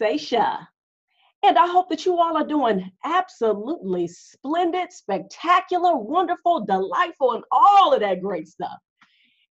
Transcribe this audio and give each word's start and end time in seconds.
Seisha. 0.00 0.66
And 1.44 1.56
I 1.56 1.66
hope 1.66 1.88
that 1.90 2.04
you 2.04 2.18
all 2.18 2.36
are 2.36 2.46
doing 2.46 2.90
absolutely 3.04 4.08
splendid, 4.08 4.92
spectacular, 4.92 5.96
wonderful, 5.96 6.64
delightful, 6.64 7.32
and 7.32 7.44
all 7.52 7.92
of 7.92 8.00
that 8.00 8.20
great 8.20 8.48
stuff. 8.48 8.78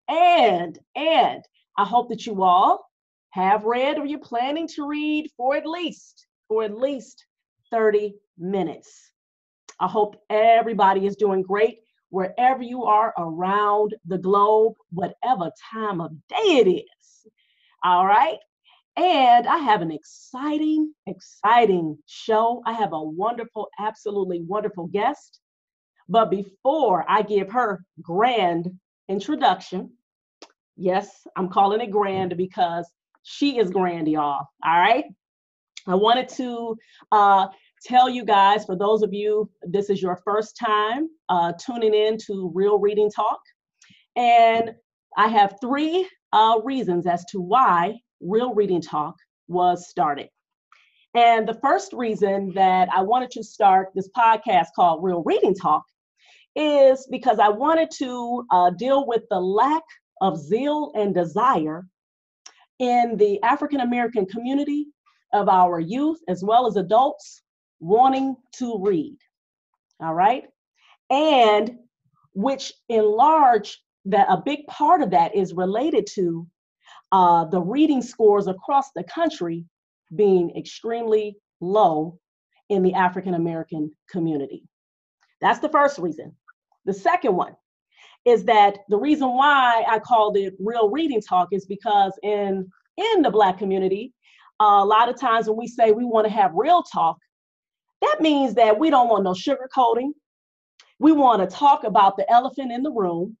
And, 0.08 0.78
and 0.96 1.42
I 1.78 1.84
hope 1.84 2.08
that 2.08 2.26
you 2.26 2.42
all 2.42 2.90
have 3.30 3.64
read 3.64 3.98
or 3.98 4.06
you're 4.06 4.18
planning 4.18 4.66
to 4.68 4.86
read 4.88 5.30
for 5.36 5.56
at 5.56 5.66
least, 5.66 6.26
for 6.48 6.64
at 6.64 6.76
least 6.76 7.24
30 7.70 8.14
minutes. 8.38 9.12
I 9.78 9.86
hope 9.86 10.16
everybody 10.30 11.06
is 11.06 11.16
doing 11.16 11.42
great 11.42 11.80
wherever 12.10 12.62
you 12.62 12.84
are 12.84 13.12
around 13.18 13.94
the 14.06 14.18
globe, 14.18 14.74
whatever 14.90 15.50
time 15.72 16.00
of 16.00 16.12
day 16.28 16.36
it 16.36 16.68
is. 16.68 17.26
All 17.84 18.06
right. 18.06 18.38
And 18.96 19.46
I 19.46 19.58
have 19.58 19.82
an 19.82 19.90
exciting, 19.90 20.92
exciting 21.06 21.98
show. 22.06 22.62
I 22.64 22.72
have 22.72 22.94
a 22.94 23.02
wonderful, 23.02 23.68
absolutely 23.78 24.40
wonderful 24.40 24.86
guest. 24.86 25.40
But 26.08 26.30
before 26.30 27.04
I 27.08 27.22
give 27.22 27.50
her 27.50 27.84
grand 28.00 28.70
introduction, 29.08 29.90
yes, 30.76 31.26
I'm 31.36 31.48
calling 31.48 31.80
it 31.80 31.90
grand 31.90 32.36
because 32.36 32.90
she 33.22 33.58
is 33.58 33.70
grand, 33.70 34.08
y'all. 34.08 34.46
All 34.64 34.80
right. 34.80 35.04
I 35.86 35.94
wanted 35.94 36.28
to 36.30 36.76
uh, 37.12 37.48
tell 37.84 38.08
you 38.08 38.24
guys, 38.24 38.64
for 38.64 38.76
those 38.76 39.02
of 39.02 39.12
you, 39.12 39.50
this 39.62 39.90
is 39.90 40.00
your 40.00 40.20
first 40.24 40.56
time 40.56 41.08
uh, 41.28 41.52
tuning 41.64 41.94
in 41.94 42.16
to 42.26 42.50
Real 42.54 42.78
Reading 42.78 43.10
Talk. 43.10 43.40
And 44.16 44.72
I 45.16 45.28
have 45.28 45.58
three 45.60 46.08
uh, 46.32 46.60
reasons 46.64 47.06
as 47.06 47.24
to 47.26 47.40
why 47.40 47.96
Real 48.20 48.54
Reading 48.54 48.80
Talk 48.80 49.16
was 49.48 49.88
started. 49.88 50.28
And 51.14 51.48
the 51.48 51.58
first 51.62 51.92
reason 51.92 52.52
that 52.54 52.88
I 52.92 53.02
wanted 53.02 53.30
to 53.32 53.42
start 53.42 53.88
this 53.94 54.08
podcast 54.16 54.66
called 54.74 55.02
Real 55.02 55.22
Reading 55.24 55.54
Talk 55.54 55.84
is 56.54 57.06
because 57.10 57.38
I 57.38 57.48
wanted 57.48 57.90
to 57.98 58.44
uh, 58.50 58.70
deal 58.70 59.06
with 59.06 59.22
the 59.30 59.40
lack 59.40 59.82
of 60.20 60.38
zeal 60.38 60.92
and 60.94 61.14
desire 61.14 61.86
in 62.78 63.16
the 63.16 63.42
African 63.42 63.80
American 63.80 64.26
community 64.26 64.86
of 65.32 65.48
our 65.48 65.80
youth 65.80 66.18
as 66.28 66.42
well 66.44 66.66
as 66.66 66.76
adults 66.76 67.42
wanting 67.80 68.36
to 68.56 68.78
read. 68.82 69.16
All 70.00 70.14
right. 70.14 70.44
And 71.10 71.78
which 72.34 72.72
in 72.88 73.04
large, 73.04 73.80
that 74.04 74.26
a 74.30 74.40
big 74.44 74.66
part 74.66 75.02
of 75.02 75.10
that 75.10 75.34
is 75.34 75.52
related 75.52 76.06
to 76.14 76.46
uh, 77.12 77.44
the 77.44 77.60
reading 77.60 78.02
scores 78.02 78.46
across 78.46 78.90
the 78.94 79.04
country 79.04 79.64
being 80.14 80.54
extremely 80.56 81.36
low 81.60 82.18
in 82.68 82.82
the 82.82 82.94
African 82.94 83.34
American 83.34 83.92
community. 84.10 84.64
That's 85.40 85.60
the 85.60 85.68
first 85.68 85.98
reason. 85.98 86.34
The 86.84 86.94
second 86.94 87.36
one 87.36 87.54
is 88.24 88.44
that 88.44 88.78
the 88.88 88.98
reason 88.98 89.28
why 89.28 89.84
I 89.88 89.98
called 89.98 90.36
it 90.36 90.54
real 90.58 90.90
reading 90.90 91.20
talk 91.20 91.48
is 91.52 91.66
because 91.66 92.12
in 92.22 92.68
in 92.96 93.22
the 93.22 93.30
black 93.30 93.58
community, 93.58 94.12
uh, 94.60 94.80
a 94.80 94.84
lot 94.84 95.08
of 95.08 95.20
times 95.20 95.48
when 95.48 95.58
we 95.58 95.66
say 95.66 95.92
we 95.92 96.04
want 96.04 96.26
to 96.26 96.32
have 96.32 96.50
real 96.54 96.82
talk, 96.82 97.18
that 98.00 98.16
means 98.20 98.54
that 98.54 98.78
we 98.78 98.90
don't 98.90 99.08
want 99.08 99.24
no 99.24 99.32
sugarcoating. 99.32 100.10
We 100.98 101.12
want 101.12 101.48
to 101.48 101.56
talk 101.56 101.84
about 101.84 102.16
the 102.16 102.30
elephant 102.30 102.72
in 102.72 102.82
the 102.82 102.90
room. 102.90 103.36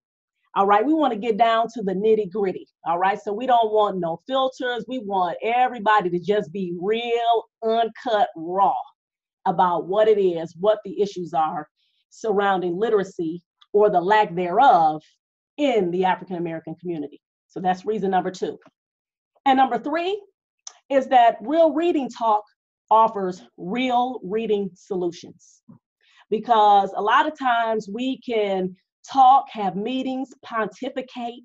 All 0.56 0.66
right, 0.66 0.84
we 0.84 0.94
want 0.94 1.12
to 1.12 1.18
get 1.18 1.36
down 1.36 1.66
to 1.74 1.82
the 1.82 1.92
nitty 1.92 2.30
gritty. 2.32 2.66
All 2.86 2.98
right, 2.98 3.20
so 3.20 3.30
we 3.30 3.46
don't 3.46 3.74
want 3.74 3.98
no 3.98 4.22
filters. 4.26 4.86
We 4.88 5.00
want 5.00 5.36
everybody 5.42 6.08
to 6.08 6.18
just 6.18 6.50
be 6.50 6.74
real, 6.80 7.44
uncut, 7.62 8.30
raw 8.34 8.72
about 9.44 9.86
what 9.86 10.08
it 10.08 10.18
is, 10.18 10.56
what 10.58 10.78
the 10.82 10.98
issues 11.00 11.34
are 11.34 11.68
surrounding 12.08 12.74
literacy 12.74 13.42
or 13.74 13.90
the 13.90 14.00
lack 14.00 14.34
thereof 14.34 15.02
in 15.58 15.90
the 15.90 16.06
African 16.06 16.36
American 16.36 16.74
community. 16.80 17.20
So 17.48 17.60
that's 17.60 17.84
reason 17.84 18.10
number 18.10 18.30
two. 18.30 18.58
And 19.44 19.58
number 19.58 19.78
three 19.78 20.18
is 20.88 21.06
that 21.08 21.36
real 21.42 21.74
reading 21.74 22.08
talk 22.08 22.44
offers 22.90 23.42
real 23.58 24.20
reading 24.24 24.70
solutions. 24.74 25.60
Because 26.30 26.92
a 26.96 27.02
lot 27.02 27.30
of 27.30 27.38
times 27.38 27.88
we 27.92 28.18
can 28.20 28.74
talk, 29.06 29.46
have 29.50 29.76
meetings, 29.76 30.30
pontificate, 30.42 31.42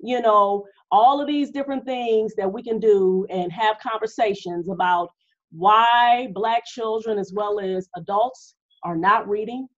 you 0.00 0.20
know, 0.20 0.64
all 0.90 1.20
of 1.20 1.26
these 1.26 1.50
different 1.50 1.84
things 1.84 2.34
that 2.36 2.52
we 2.52 2.62
can 2.62 2.78
do 2.78 3.26
and 3.30 3.52
have 3.52 3.78
conversations 3.78 4.68
about 4.68 5.08
why 5.52 6.28
Black 6.34 6.64
children 6.66 7.18
as 7.18 7.32
well 7.34 7.60
as 7.60 7.88
adults 7.96 8.54
are 8.84 8.96
not 8.96 9.28
reading 9.28 9.68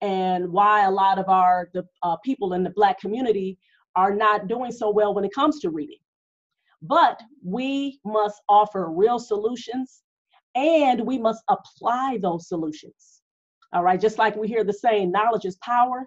and 0.00 0.50
why 0.50 0.84
a 0.84 0.90
lot 0.90 1.18
of 1.18 1.28
our 1.28 1.68
the 1.74 1.84
uh, 2.02 2.16
people 2.24 2.54
in 2.54 2.62
the 2.62 2.70
Black 2.70 2.98
community 3.00 3.58
are 3.96 4.14
not 4.14 4.48
doing 4.48 4.72
so 4.72 4.90
well 4.90 5.14
when 5.14 5.24
it 5.24 5.34
comes 5.34 5.60
to 5.60 5.70
reading. 5.70 5.98
But 6.80 7.20
we 7.44 8.00
must 8.04 8.42
offer 8.48 8.90
real 8.90 9.18
solutions 9.18 10.02
and 10.54 11.00
we 11.00 11.18
must 11.18 11.42
apply 11.48 12.18
those 12.20 12.48
solutions. 12.48 13.22
All 13.72 13.82
right, 13.82 14.00
just 14.00 14.18
like 14.18 14.36
we 14.36 14.48
hear 14.48 14.64
the 14.64 14.72
saying, 14.72 15.12
knowledge 15.12 15.44
is 15.44 15.56
power. 15.56 16.06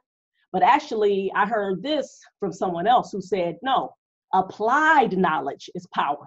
But 0.55 0.63
actually, 0.63 1.29
I 1.35 1.45
heard 1.45 1.83
this 1.83 2.17
from 2.39 2.53
someone 2.53 2.87
else 2.87 3.11
who 3.11 3.21
said, 3.21 3.57
no, 3.61 3.89
applied 4.33 5.17
knowledge 5.17 5.69
is 5.75 5.85
power. 5.93 6.25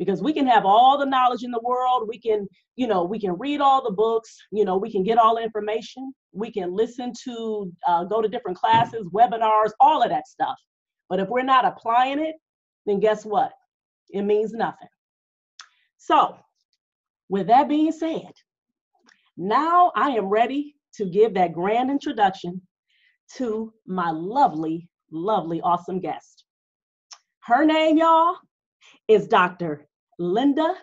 Because 0.00 0.20
we 0.20 0.32
can 0.32 0.48
have 0.48 0.64
all 0.66 0.98
the 0.98 1.06
knowledge 1.06 1.44
in 1.44 1.52
the 1.52 1.62
world, 1.62 2.08
we 2.08 2.18
can, 2.18 2.48
you 2.74 2.88
know, 2.88 3.04
we 3.04 3.20
can 3.20 3.38
read 3.38 3.60
all 3.60 3.80
the 3.80 3.94
books, 3.94 4.36
you 4.50 4.64
know, 4.64 4.76
we 4.76 4.90
can 4.90 5.04
get 5.04 5.16
all 5.16 5.36
the 5.36 5.44
information, 5.44 6.12
we 6.32 6.50
can 6.50 6.74
listen 6.74 7.12
to, 7.22 7.72
uh, 7.86 8.02
go 8.02 8.20
to 8.20 8.26
different 8.26 8.58
classes, 8.58 9.06
webinars, 9.14 9.70
all 9.78 10.02
of 10.02 10.10
that 10.10 10.26
stuff. 10.26 10.56
But 11.08 11.20
if 11.20 11.28
we're 11.28 11.44
not 11.44 11.64
applying 11.64 12.18
it, 12.18 12.34
then 12.84 12.98
guess 12.98 13.24
what? 13.24 13.52
It 14.10 14.22
means 14.22 14.52
nothing. 14.52 14.88
So 15.98 16.36
with 17.28 17.46
that 17.46 17.68
being 17.68 17.92
said, 17.92 18.32
now 19.36 19.92
I 19.94 20.10
am 20.10 20.24
ready 20.26 20.74
to 20.94 21.04
give 21.04 21.34
that 21.34 21.52
grand 21.52 21.92
introduction 21.92 22.60
to 23.36 23.72
my 23.86 24.10
lovely, 24.10 24.88
lovely, 25.10 25.60
awesome 25.60 26.00
guest. 26.00 26.44
Her 27.40 27.64
name, 27.64 27.98
y'all, 27.98 28.36
is 29.08 29.26
Dr. 29.26 29.88
Lynda 30.20 30.74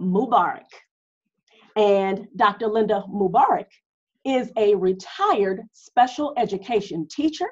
Mubarak. 0.00 0.66
And 1.76 2.28
Dr. 2.36 2.66
Lynda 2.66 3.08
Mubarak 3.10 3.66
is 4.24 4.50
a 4.56 4.74
retired 4.74 5.62
special 5.72 6.32
education 6.36 7.06
teacher, 7.10 7.48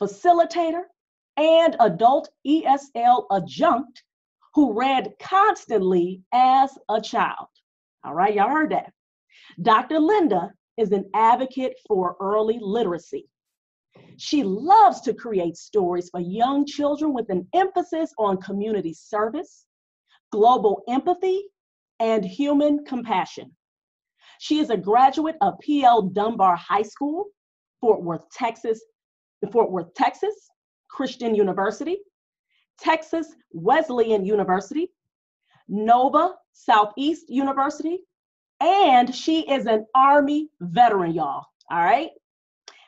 facilitator, 0.00 0.82
and 1.36 1.76
adult 1.80 2.28
ESL 2.46 3.26
adjunct 3.32 4.02
who 4.54 4.72
read 4.72 5.12
constantly 5.20 6.22
as 6.32 6.70
a 6.88 7.00
child. 7.00 7.48
All 8.04 8.14
right, 8.14 8.34
y'all 8.34 8.50
heard 8.50 8.70
that. 8.70 8.92
Dr. 9.62 9.96
Lynda 9.96 10.50
is 10.76 10.92
an 10.92 11.10
advocate 11.14 11.76
for 11.86 12.16
early 12.20 12.58
literacy. 12.60 13.28
She 14.16 14.42
loves 14.42 15.00
to 15.02 15.14
create 15.14 15.56
stories 15.56 16.10
for 16.10 16.20
young 16.20 16.66
children 16.66 17.12
with 17.12 17.30
an 17.30 17.46
emphasis 17.52 18.12
on 18.18 18.40
community 18.40 18.94
service, 18.94 19.66
global 20.30 20.82
empathy, 20.88 21.44
and 22.00 22.24
human 22.24 22.84
compassion. 22.84 23.54
She 24.38 24.58
is 24.58 24.70
a 24.70 24.76
graduate 24.76 25.36
of 25.40 25.58
P.L. 25.60 26.02
Dunbar 26.02 26.56
High 26.56 26.82
School, 26.82 27.26
Fort 27.80 28.02
Worth, 28.02 28.28
Texas, 28.30 28.80
Fort 29.52 29.70
Worth, 29.70 29.92
Texas, 29.94 30.34
Christian 30.88 31.34
University, 31.34 31.98
Texas 32.78 33.34
Wesleyan 33.52 34.24
University, 34.24 34.90
Nova 35.68 36.34
Southeast 36.52 37.30
University, 37.30 37.98
and 38.60 39.14
she 39.14 39.40
is 39.50 39.66
an 39.66 39.86
Army 39.94 40.48
veteran, 40.60 41.12
y'all. 41.12 41.46
All 41.70 41.84
right. 41.84 42.10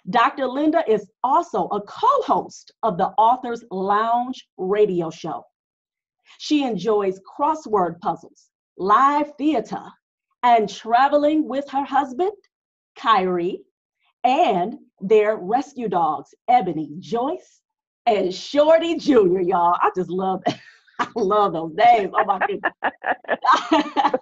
Dr. 0.09 0.45
Lynda 0.45 0.83
is 0.89 1.11
also 1.25 1.67
a 1.69 1.81
co 1.81 2.23
host 2.23 2.73
of 2.83 2.97
the 2.97 3.09
Authors 3.19 3.65
Lounge 3.71 4.47
radio 4.57 5.11
show. 5.11 5.45
She 6.39 6.65
enjoys 6.65 7.21
crossword 7.21 7.99
puzzles, 8.01 8.51
live 8.79 9.33
theater, 9.37 9.83
and 10.43 10.69
traveling 10.69 11.49
with 11.49 11.69
her 11.71 11.85
husband, 11.85 12.33
Kyrie, 12.97 13.63
and 14.23 14.77
their 15.01 15.37
rescue 15.37 15.89
dogs, 15.89 16.35
Ebony, 16.49 16.91
Joyce, 17.01 17.61
and 18.07 18.33
Shorty 18.33 18.97
Jr., 18.97 19.41
y'all. 19.41 19.77
I 19.81 19.91
just 19.97 20.11
love 20.11 20.43
I 20.99 21.09
love 21.15 21.53
those 21.53 21.75
names. 21.75 22.13
Oh 22.15 22.25
my 22.25 22.39
goodness. 22.47 22.73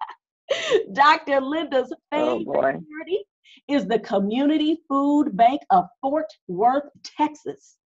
Dr. 0.93 1.41
Lynda's 1.41 1.93
oh, 2.13 2.39
favorite 2.39 2.77
oh 2.77 3.25
is 3.69 3.87
the 3.87 3.99
Community 3.99 4.79
Food 4.89 5.37
Bank 5.37 5.63
of 5.71 5.87
Fort 6.01 6.27
Worth, 6.49 6.89
Texas. 7.03 7.77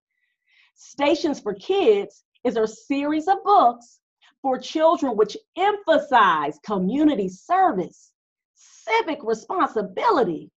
Stations 0.74 1.40
for 1.40 1.54
Kids 1.54 2.24
is 2.44 2.56
a 2.56 2.66
series 2.66 3.28
of 3.28 3.42
books 3.44 4.00
for 4.42 4.58
children 4.58 5.16
which 5.16 5.36
emphasize 5.56 6.58
community 6.64 7.28
service, 7.28 8.12
civic 8.54 9.18
responsibility, 9.22 10.50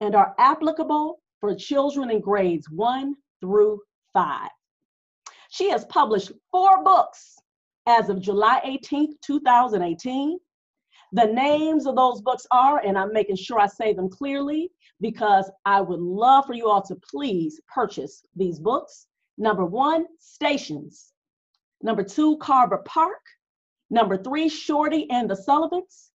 and 0.00 0.14
are 0.14 0.34
applicable 0.38 1.20
for 1.40 1.54
children 1.54 2.10
in 2.10 2.20
grades 2.20 2.68
one 2.70 3.14
through 3.40 3.80
five. 4.12 4.50
She 5.50 5.70
has 5.70 5.84
published 5.86 6.32
four 6.50 6.82
books 6.82 7.36
as 7.86 8.08
of 8.08 8.20
July 8.20 8.60
18th, 8.64 9.12
2018. 9.22 10.38
The 11.12 11.26
names 11.26 11.86
of 11.86 11.96
those 11.96 12.20
books 12.20 12.46
are, 12.50 12.78
and 12.84 12.98
I'm 12.98 13.12
making 13.12 13.36
sure 13.36 13.58
I 13.58 13.66
say 13.66 13.92
them 13.92 14.08
clearly 14.08 14.70
because 15.00 15.50
I 15.64 15.80
would 15.80 16.00
love 16.00 16.46
for 16.46 16.54
you 16.54 16.68
all 16.68 16.82
to 16.82 16.96
please 16.96 17.60
purchase 17.72 18.22
these 18.34 18.58
books. 18.58 19.06
Number 19.38 19.64
one, 19.64 20.06
Stations. 20.18 21.12
Number 21.82 22.02
two, 22.02 22.38
Carver 22.38 22.78
Park. 22.78 23.20
Number 23.90 24.16
three, 24.16 24.48
Shorty 24.48 25.08
and 25.10 25.30
the 25.30 25.36
Sullivans. 25.36 26.10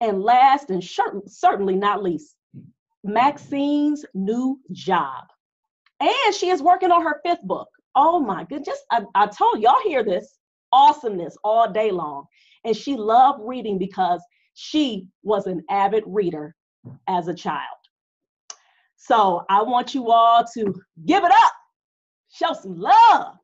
And 0.00 0.22
last 0.22 0.70
and 0.70 0.82
certainly 0.82 1.76
not 1.76 2.02
least, 2.02 2.36
Maxine's 3.04 4.04
new 4.14 4.58
job. 4.72 5.24
And 6.00 6.34
she 6.34 6.48
is 6.48 6.62
working 6.62 6.90
on 6.90 7.02
her 7.02 7.20
fifth 7.24 7.42
book. 7.42 7.68
Oh 7.94 8.18
my 8.18 8.44
goodness. 8.44 8.82
I, 8.90 9.02
I 9.14 9.26
told 9.26 9.60
y'all 9.60 9.80
hear 9.84 10.02
this 10.02 10.38
awesomeness 10.72 11.36
all 11.44 11.70
day 11.70 11.90
long. 11.90 12.26
And 12.64 12.76
she 12.76 12.96
loved 12.96 13.40
reading 13.42 13.78
because 13.78 14.22
she 14.54 15.06
was 15.22 15.46
an 15.46 15.62
avid 15.70 16.04
reader 16.06 16.54
as 17.08 17.28
a 17.28 17.34
child. 17.34 17.76
So 18.96 19.44
I 19.50 19.62
want 19.62 19.94
you 19.94 20.10
all 20.10 20.44
to 20.54 20.74
give 21.04 21.24
it 21.24 21.30
up, 21.30 21.52
show 22.32 22.54
some 22.54 22.78
love 22.78 23.36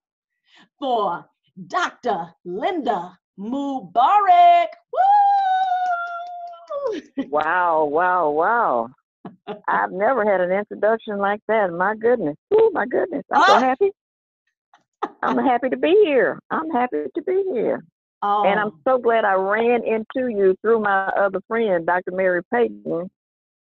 for 0.78 1.26
Dr. 1.66 2.28
Lynda 2.46 3.14
Mubarak. 3.38 4.68
Woo! 4.92 5.00
Wow, 7.28 7.84
wow, 7.84 8.30
wow. 8.30 8.88
I've 9.68 9.92
never 9.92 10.24
had 10.24 10.40
an 10.40 10.50
introduction 10.50 11.18
like 11.18 11.40
that. 11.48 11.72
My 11.72 11.94
goodness. 11.94 12.36
Oh, 12.52 12.70
my 12.72 12.86
goodness. 12.86 13.24
I'm 13.32 13.42
so 13.42 13.52
ah! 13.52 13.60
happy. 13.60 13.90
I'm 15.22 15.38
happy 15.38 15.68
to 15.68 15.76
be 15.76 16.02
here. 16.04 16.38
I'm 16.50 16.70
happy 16.70 17.04
to 17.14 17.22
be 17.22 17.44
here. 17.52 17.84
Oh. 18.22 18.44
And 18.44 18.60
I'm 18.60 18.72
so 18.86 18.98
glad 18.98 19.24
I 19.24 19.34
ran 19.34 19.82
into 19.84 20.28
you 20.28 20.54
through 20.60 20.80
my 20.80 21.06
other 21.06 21.40
friend, 21.48 21.86
Dr. 21.86 22.12
Mary 22.12 22.42
Payton. 22.52 23.10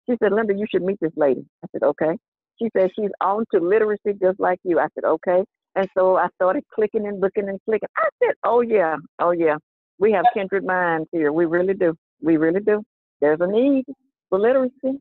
She 0.08 0.16
said, 0.22 0.32
Lynda, 0.32 0.58
you 0.58 0.66
should 0.70 0.84
meet 0.84 1.00
this 1.02 1.14
lady. 1.16 1.46
I 1.64 1.68
said, 1.72 1.84
okay. 1.84 2.18
She 2.62 2.70
said, 2.78 2.92
she's 2.96 3.10
on 3.22 3.46
to 3.54 3.60
literacy 3.60 4.14
just 4.22 4.40
like 4.40 4.60
you. 4.64 4.80
I 4.80 4.88
said, 4.94 5.06
okay. 5.06 5.44
And 5.76 5.88
so 5.98 6.18
I 6.18 6.28
started 6.36 6.64
clicking 6.74 7.08
and 7.08 7.20
looking 7.20 7.50
and 7.50 7.60
clicking. 7.66 7.90
I 7.98 8.10
said, 8.24 8.36
oh, 8.44 8.62
yeah, 8.62 8.98
oh, 9.20 9.32
yeah. 9.32 9.56
We 9.98 10.12
have 10.12 10.26
kindred 10.34 10.66
minds 10.66 11.08
here. 11.12 11.32
We 11.32 11.46
really 11.46 11.74
do. 11.74 11.96
We 12.22 12.38
really 12.38 12.60
do. 12.60 12.84
There's 13.22 13.40
a 13.42 13.48
need 13.48 13.86
for 14.30 14.40
literacy, 14.40 15.00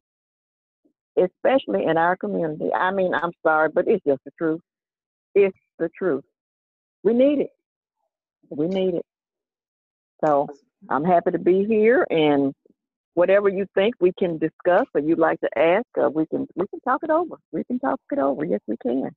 especially 1.18 1.84
in 1.84 1.98
our 1.98 2.16
community. 2.16 2.70
I 2.72 2.90
mean, 2.90 3.12
I'm 3.12 3.32
sorry, 3.44 3.68
but 3.74 3.86
it's 3.86 4.04
just 4.06 4.20
the 4.24 4.30
truth. 4.38 4.60
It's 5.34 5.56
the 5.78 5.90
truth. 5.96 6.24
We 7.02 7.12
need 7.12 7.40
it. 7.40 7.50
We 8.48 8.68
need 8.68 8.94
it. 8.94 9.06
So 10.24 10.48
I'm 10.88 11.04
happy 11.04 11.32
to 11.32 11.38
be 11.38 11.64
here 11.64 12.06
and 12.10 12.54
whatever 13.14 13.48
you 13.48 13.66
think 13.74 13.94
we 14.00 14.12
can 14.18 14.38
discuss 14.38 14.86
or 14.94 15.00
you'd 15.00 15.18
like 15.18 15.40
to 15.40 15.58
ask, 15.58 15.86
uh, 16.02 16.08
we 16.08 16.26
can 16.26 16.46
we 16.54 16.66
can 16.68 16.80
talk 16.80 17.00
it 17.02 17.10
over. 17.10 17.36
We 17.50 17.64
can 17.64 17.78
talk 17.78 18.00
it 18.10 18.18
over. 18.18 18.44
Yes, 18.44 18.60
we 18.66 18.76
can. 18.78 19.10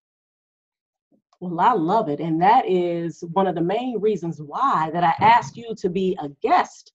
Well, 1.39 1.59
I 1.59 1.73
love 1.73 2.09
it, 2.09 2.19
and 2.19 2.41
that 2.41 2.65
is 2.67 3.23
one 3.33 3.45
of 3.45 3.55
the 3.55 3.61
main 3.61 3.99
reasons 3.99 4.41
why 4.41 4.89
that 4.93 5.03
I 5.03 5.13
asked 5.23 5.57
you 5.57 5.75
to 5.75 5.89
be 5.89 6.17
a 6.21 6.29
guest 6.41 6.93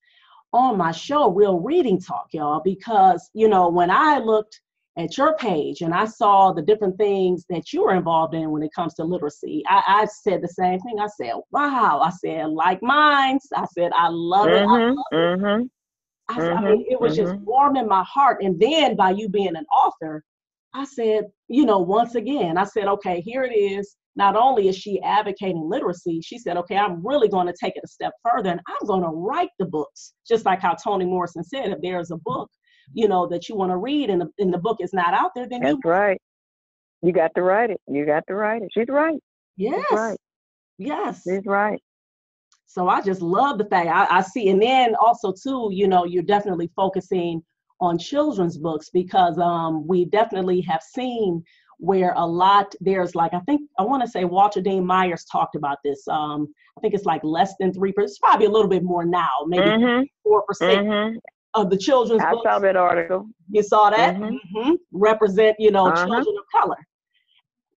on 0.53 0.79
my 0.79 0.93
show, 0.93 1.31
Real 1.31 1.61
Reading 1.61 2.01
Talk, 2.01 2.29
y'all. 2.33 2.61
Because 2.61 3.31
you 3.35 3.49
know 3.49 3.69
when 3.69 3.91
I 3.91 4.19
looked 4.19 4.61
at 4.99 5.17
your 5.17 5.35
page 5.37 5.83
and 5.83 5.95
I 5.95 6.05
saw 6.05 6.53
the 6.53 6.63
different 6.63 6.97
things 6.99 7.45
that 7.49 7.73
you 7.73 7.85
were 7.85 7.95
involved 7.95 8.35
in 8.35 8.51
when 8.51 8.63
it 8.63 8.75
comes 8.75 8.95
to 8.95 9.05
literacy, 9.05 9.63
I, 9.69 9.83
I 9.87 10.07
said 10.07 10.43
the 10.43 10.49
same 10.49 10.81
thing. 10.81 10.99
I 11.01 11.07
said, 11.07 11.35
"Wow!" 11.53 12.01
I 12.01 12.11
said, 12.11 12.49
"Like 12.49 12.83
minds." 12.83 13.47
I 13.55 13.67
said, 13.77 13.93
"I 13.95 14.09
love 14.11 14.49
it." 14.49 14.67
Mm-hmm, 14.67 14.71
I 14.71 14.89
love 14.89 15.39
mm-hmm. 15.39 15.63
it. 15.63 15.71
I, 16.29 16.39
mm-hmm, 16.39 16.59
I 16.59 16.71
mean, 16.71 16.87
it 16.89 17.01
was 17.01 17.17
mm-hmm. 17.17 17.33
just 17.33 17.41
warm 17.41 17.77
in 17.77 17.89
my 17.89 18.05
heart. 18.05 18.43
And 18.43 18.59
then 18.61 18.95
by 18.95 19.11
you 19.11 19.29
being 19.29 19.57
an 19.57 19.67
author, 19.67 20.23
I 20.75 20.85
said, 20.85 21.25
you 21.49 21.65
know, 21.67 21.81
once 21.81 22.15
again, 22.15 22.57
I 22.57 22.65
said, 22.65 22.87
okay, 22.87 23.21
here 23.21 23.43
it 23.43 23.55
is. 23.55 23.97
Not 24.17 24.37
only 24.37 24.69
is 24.69 24.77
she 24.77 25.01
advocating 25.03 25.69
literacy, 25.69 26.21
she 26.21 26.39
said, 26.39 26.57
okay, 26.59 26.77
I'm 26.77 27.05
really 27.05 27.29
going 27.29 27.47
to 27.47 27.55
take 27.59 27.77
it 27.77 27.85
a 27.85 27.89
step 27.89 28.13
further 28.23 28.51
and 28.51 28.61
I'm 28.67 28.87
going 28.87 29.03
to 29.03 29.09
write 29.09 29.51
the 29.59 29.67
books. 29.67 30.15
Just 30.27 30.45
like 30.45 30.61
how 30.61 30.75
Toni 30.75 31.05
Morrison 31.05 31.43
said, 31.43 31.71
if 31.71 31.79
there's 31.81 32.11
a 32.11 32.17
book, 32.17 32.51
you 32.93 33.09
know, 33.09 33.27
that 33.29 33.49
you 33.49 33.57
want 33.57 33.71
to 33.71 33.77
read 33.77 34.11
and 34.11 34.21
the, 34.21 34.29
and 34.39 34.53
the 34.53 34.59
book 34.59 34.79
is 34.81 34.93
not 34.93 35.15
out 35.15 35.33
there, 35.35 35.47
then 35.49 35.63
that's 35.63 35.79
you 35.85 35.91
right. 35.91 36.21
You 37.03 37.13
got 37.13 37.35
to 37.35 37.43
write 37.43 37.71
it. 37.71 37.81
You 37.89 38.05
got 38.05 38.25
to 38.29 38.35
write 38.35 38.63
it. 38.63 38.69
She's 38.73 38.89
right. 38.89 39.19
Yes. 39.57 39.85
She's 39.89 39.99
right. 39.99 40.19
Yes. 40.79 41.23
She's 41.27 41.47
right. 41.47 41.81
So 42.67 42.89
I 42.89 43.01
just 43.01 43.21
love 43.21 43.59
the 43.59 43.65
fact 43.65 43.89
I, 43.89 44.19
I 44.19 44.23
see, 44.23 44.49
and 44.49 44.63
then 44.63 44.95
also 44.95 45.33
too, 45.33 45.71
you 45.73 45.89
know, 45.89 46.05
you're 46.05 46.23
definitely 46.23 46.71
focusing 46.77 47.43
on 47.81 47.99
children's 47.99 48.59
books 48.59 48.91
because 48.91 49.39
um, 49.39 49.87
we 49.89 50.05
definitely 50.05 50.61
have 50.61 50.83
seen 50.83 51.43
where 51.79 52.13
a 52.17 52.25
lot 52.25 52.75
there's 52.81 53.15
like 53.15 53.33
I 53.33 53.41
think 53.41 53.63
I 53.79 53.83
want 53.83 54.03
to 54.05 54.09
say 54.09 54.25
Walter 54.25 54.61
Dean 54.61 54.87
Myers 54.87 55.25
talked 55.25 55.57
about 55.57 55.79
this. 55.83 56.07
Um, 56.07 56.47
I 56.77 56.81
think 56.81 56.95
it's 56.95 57.07
like 57.07 57.25
less 57.25 57.55
than 57.59 57.73
three 57.73 57.91
percent. 57.91 58.11
It's 58.11 58.19
probably 58.19 58.47
a 58.47 58.51
little 58.51 58.69
bit 58.69 58.85
more 58.85 59.05
now, 59.05 59.31
maybe 59.47 59.65
mm-hmm. 59.65 60.05
4 60.23 60.43
percent 60.43 60.87
mm-hmm. 60.87 61.19
Of 61.55 61.71
the 61.71 61.77
children's 61.77 62.23
I 62.23 62.33
books. 62.33 62.45
saw 62.45 62.59
that 62.61 62.77
article. 62.77 63.29
You 63.51 63.63
saw 63.63 63.91
that 63.91 64.17
mm-hmm. 64.17 64.59
mm-hmm. 64.59 64.73
represent 64.93 65.57
you 65.59 65.71
know 65.71 65.87
uh-huh. 65.87 66.07
children 66.07 66.37
of 66.39 66.61
color. 66.61 66.77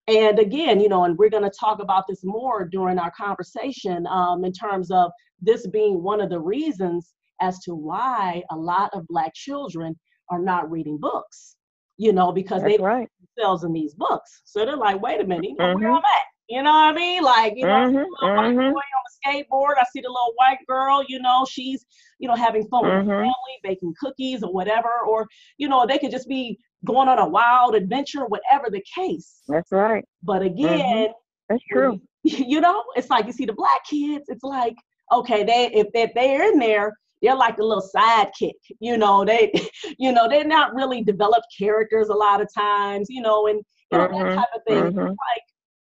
And 0.08 0.38
again, 0.38 0.82
you 0.82 0.90
know, 0.90 1.06
and 1.06 1.18
we're 1.18 1.30
going 1.30 1.44
to 1.44 1.52
talk 1.58 1.80
about 1.82 2.04
this 2.10 2.26
more 2.26 2.66
during 2.66 3.00
our 3.00 3.12
conversation 3.12 4.06
um, 4.08 4.44
in 4.44 4.52
terms 4.52 4.92
of 4.92 5.12
this 5.42 5.66
being 5.68 6.04
one 6.04 6.20
of 6.20 6.30
the 6.30 6.40
reasons 6.40 7.14
as 7.42 7.60
to 7.60 7.74
why 7.74 8.44
a 8.52 8.56
lot 8.56 8.90
of 8.94 9.08
Black 9.08 9.34
children 9.34 9.98
are 10.30 10.40
not 10.40 10.70
reading 10.70 10.98
books, 10.98 11.56
you 11.98 12.12
know, 12.12 12.34
because 12.34 12.62
That's 12.64 12.78
they 12.78 12.84
right. 12.84 13.08
themselves 13.38 13.64
in 13.64 13.72
these 13.72 13.94
books. 13.94 14.42
So 14.44 14.66
they're 14.66 14.76
like, 14.76 15.02
wait 15.02 15.22
a 15.22 15.26
minute, 15.26 15.46
you 15.46 15.56
know, 15.56 15.74
mm-hmm. 15.74 15.84
where 15.84 15.92
I'm 15.92 15.98
at. 15.98 16.33
You 16.50 16.62
know 16.62 16.72
what 16.72 16.92
I 16.92 16.94
mean? 16.94 17.24
Like, 17.24 17.54
you 17.56 17.66
know, 17.66 17.88
mm-hmm, 17.88 18.26
mm-hmm. 18.26 18.58
boy 18.58 18.64
on 18.64 18.74
a 18.74 19.28
skateboard. 19.28 19.76
I 19.80 19.86
see 19.94 20.02
the 20.02 20.10
little 20.10 20.34
white 20.36 20.60
girl, 20.68 21.04
you 21.08 21.20
know, 21.20 21.46
she's, 21.50 21.86
you 22.20 22.28
know, 22.28 22.36
having 22.36 22.68
fun 22.68 22.84
mm-hmm. 22.84 23.00
with 23.00 23.08
her 23.08 23.22
family, 23.22 23.34
baking 23.64 23.94
cookies 24.00 24.44
or 24.44 24.52
whatever. 24.52 24.90
Or, 25.08 25.26
you 25.58 25.70
know, 25.70 25.86
they 25.88 25.98
could 25.98 26.12
just 26.12 26.28
be 26.28 26.60
going 26.86 27.08
on 27.08 27.20
a 27.20 27.28
wild 27.28 27.76
adventure, 27.76 28.26
whatever 28.26 28.70
the 28.70 28.84
case. 28.94 29.42
That's 29.48 29.72
right. 29.72 30.04
But 30.22 30.42
again, 30.42 31.08
mm-hmm. 31.10 31.12
that's 31.50 31.64
true. 31.72 32.02
You 32.26 32.62
know, 32.62 32.86
it's 32.96 33.10
like 33.10 33.26
you 33.26 33.34
see 33.34 33.44
the 33.44 33.52
black 33.52 33.84
kids, 33.84 34.30
it's 34.30 34.46
like, 34.46 34.76
okay, 35.12 35.44
they 35.44 35.70
if 35.74 35.92
they, 35.92 36.10
they're 36.16 36.50
in 36.54 36.58
there, 36.58 36.94
they're 37.22 37.36
like 37.36 37.58
a 37.58 37.64
little 37.64 37.86
sidekick. 37.94 38.54
You 38.80 38.96
know, 38.96 39.26
they 39.26 39.52
you 40.00 40.14
know, 40.14 40.30
they're 40.30 40.46
not 40.46 40.74
really 40.74 41.04
developed 41.04 41.48
characters 41.60 42.08
a 42.08 42.14
lot 42.14 42.40
of 42.40 42.48
times, 42.58 43.08
you 43.10 43.22
know, 43.22 43.48
and 43.48 43.62
you 43.92 43.98
know, 43.98 44.08
mm-hmm. 44.08 44.30
that 44.30 44.36
type 44.36 44.48
of 44.56 44.62
thing. 44.66 44.84
Mm-hmm. 44.84 45.00
Like, 45.00 45.44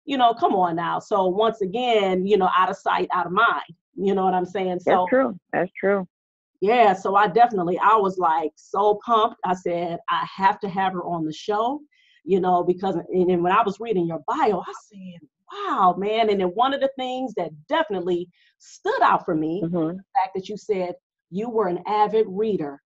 you 0.04 0.18
know, 0.18 0.34
come 0.34 0.54
on 0.54 0.76
now. 0.76 0.98
So 0.98 1.26
once 1.26 1.60
again, 1.60 2.26
you 2.26 2.36
know, 2.36 2.50
out 2.56 2.70
of 2.70 2.76
sight, 2.76 3.08
out 3.12 3.26
of 3.26 3.32
mind. 3.32 3.64
You 3.96 4.14
know 4.14 4.24
what 4.24 4.34
I'm 4.34 4.44
saying? 4.44 4.80
So 4.80 4.90
That's 4.90 5.10
true. 5.10 5.38
That's 5.52 5.72
true 5.78 6.06
yeah 6.64 6.94
so 6.94 7.14
i 7.14 7.26
definitely 7.28 7.78
i 7.80 7.94
was 7.94 8.16
like 8.16 8.50
so 8.56 8.98
pumped 9.04 9.36
i 9.44 9.52
said 9.52 9.98
i 10.08 10.26
have 10.34 10.58
to 10.58 10.68
have 10.68 10.94
her 10.94 11.04
on 11.04 11.24
the 11.26 11.32
show 11.32 11.78
you 12.24 12.40
know 12.40 12.64
because 12.64 12.94
and 12.94 13.28
then 13.28 13.42
when 13.42 13.52
i 13.52 13.62
was 13.62 13.80
reading 13.80 14.06
your 14.06 14.20
bio 14.26 14.60
i 14.60 14.72
said 14.90 15.28
wow 15.52 15.94
man 15.98 16.30
and 16.30 16.40
then 16.40 16.48
one 16.48 16.72
of 16.72 16.80
the 16.80 16.90
things 16.96 17.34
that 17.36 17.50
definitely 17.68 18.26
stood 18.58 19.02
out 19.02 19.26
for 19.26 19.34
me 19.34 19.62
mm-hmm. 19.62 19.96
the 19.96 20.04
fact 20.14 20.34
that 20.34 20.48
you 20.48 20.56
said 20.56 20.94
you 21.30 21.50
were 21.50 21.68
an 21.68 21.80
avid 21.86 22.26
reader 22.28 22.80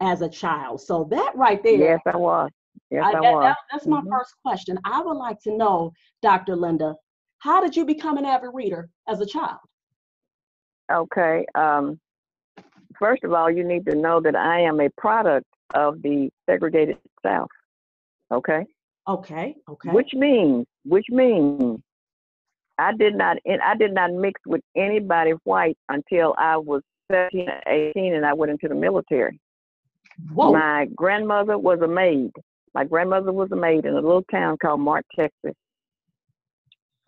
as 0.00 0.20
a 0.20 0.28
child 0.28 0.80
so 0.80 1.06
that 1.08 1.32
right 1.36 1.62
there 1.62 1.78
yes 1.78 2.00
i 2.06 2.16
was 2.16 2.50
yes 2.90 3.04
i, 3.04 3.10
I 3.10 3.20
that, 3.20 3.56
that's 3.70 3.86
my 3.86 4.00
mm-hmm. 4.00 4.10
first 4.10 4.34
question 4.44 4.78
i 4.84 5.00
would 5.00 5.16
like 5.16 5.38
to 5.40 5.56
know 5.56 5.92
dr 6.22 6.54
lynda 6.54 6.94
how 7.38 7.60
did 7.60 7.76
you 7.76 7.84
become 7.84 8.16
an 8.16 8.24
avid 8.24 8.50
reader 8.52 8.88
as 9.08 9.20
a 9.20 9.26
child 9.26 9.58
okay 10.92 11.44
um 11.54 11.98
first 12.98 13.24
of 13.24 13.32
all, 13.32 13.50
you 13.50 13.64
need 13.64 13.86
to 13.86 13.94
know 13.94 14.20
that 14.20 14.36
I 14.36 14.60
am 14.60 14.80
a 14.80 14.88
product 14.96 15.46
of 15.74 16.02
the 16.02 16.30
segregated 16.48 16.98
South. 17.24 17.48
Okay. 18.32 18.64
Okay. 19.08 19.54
Okay. 19.68 19.90
Which 19.90 20.10
means, 20.14 20.66
which 20.84 21.06
means, 21.10 21.80
I 22.78 22.92
did 22.94 23.14
not, 23.14 23.38
I 23.46 23.76
did 23.76 23.94
not 23.94 24.12
mix 24.12 24.40
with 24.46 24.60
anybody 24.76 25.32
white 25.44 25.78
until 25.88 26.34
I 26.36 26.56
was 26.56 26.82
17, 27.10 27.48
18, 27.66 28.14
and 28.14 28.26
I 28.26 28.34
went 28.34 28.50
into 28.50 28.68
the 28.68 28.74
military. 28.74 29.40
Whoa. 30.32 30.52
My 30.52 30.86
grandmother 30.94 31.56
was 31.56 31.80
a 31.80 31.88
maid. 31.88 32.32
My 32.76 32.84
grandmother 32.84 33.32
was 33.32 33.50
a 33.52 33.56
maid 33.56 33.86
in 33.86 33.94
a 33.94 34.02
little 34.02 34.22
town 34.30 34.58
called 34.60 34.80
Mart, 34.80 35.06
Texas. 35.18 35.54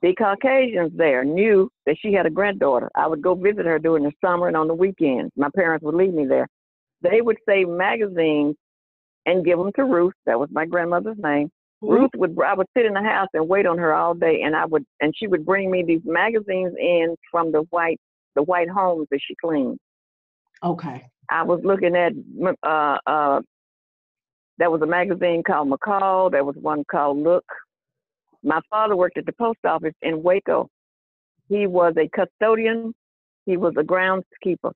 the 0.00 0.14
Caucasians 0.14 0.92
there 0.96 1.26
knew 1.26 1.68
that 1.84 1.96
she 2.00 2.14
had 2.14 2.24
a 2.24 2.30
granddaughter. 2.30 2.90
I 2.94 3.06
would 3.06 3.20
go 3.20 3.34
visit 3.34 3.66
her 3.66 3.78
during 3.78 4.04
the 4.04 4.12
summer 4.24 4.48
and 4.48 4.56
on 4.56 4.66
the 4.66 4.72
weekends. 4.72 5.30
My 5.36 5.50
parents 5.54 5.84
would 5.84 5.94
leave 5.94 6.14
me 6.14 6.24
there. 6.24 6.48
They 7.02 7.20
would 7.20 7.36
save 7.46 7.68
magazines 7.68 8.56
and 9.26 9.44
give 9.44 9.58
them 9.58 9.70
to 9.76 9.84
Ruth. 9.84 10.14
That 10.24 10.40
was 10.40 10.48
my 10.50 10.64
grandmother's 10.64 11.18
name. 11.18 11.50
Mm-hmm. 11.82 11.92
Ruth 11.92 12.10
would 12.16 12.38
I 12.40 12.54
would 12.54 12.66
sit 12.74 12.86
in 12.86 12.94
the 12.94 13.02
house 13.02 13.28
and 13.34 13.46
wait 13.46 13.66
on 13.66 13.76
her 13.76 13.92
all 13.92 14.14
day, 14.14 14.40
and 14.44 14.56
I 14.56 14.64
would 14.64 14.86
and 15.02 15.12
she 15.14 15.26
would 15.26 15.44
bring 15.44 15.70
me 15.70 15.84
these 15.86 16.00
magazines 16.02 16.72
in 16.80 17.14
from 17.30 17.52
the 17.52 17.60
white 17.68 18.00
the 18.36 18.42
white 18.42 18.70
homes 18.70 19.06
that 19.10 19.20
she 19.22 19.34
cleaned. 19.38 19.78
Okay. 20.64 21.04
I 21.28 21.42
was 21.42 21.60
looking 21.62 21.94
at 21.94 22.12
uh 22.62 22.98
uh 23.06 23.42
there 24.58 24.70
was 24.70 24.82
a 24.82 24.86
magazine 24.86 25.42
called 25.44 25.70
McCall. 25.70 26.30
There 26.30 26.44
was 26.44 26.56
one 26.60 26.84
called 26.90 27.18
Look. 27.18 27.44
My 28.42 28.60
father 28.70 28.96
worked 28.96 29.18
at 29.18 29.26
the 29.26 29.32
post 29.32 29.60
office 29.64 29.94
in 30.02 30.22
Waco. 30.22 30.68
He 31.48 31.66
was 31.66 31.94
a 31.96 32.08
custodian. 32.08 32.94
He 33.46 33.56
was 33.56 33.74
a 33.78 33.82
groundskeeper. 33.82 34.72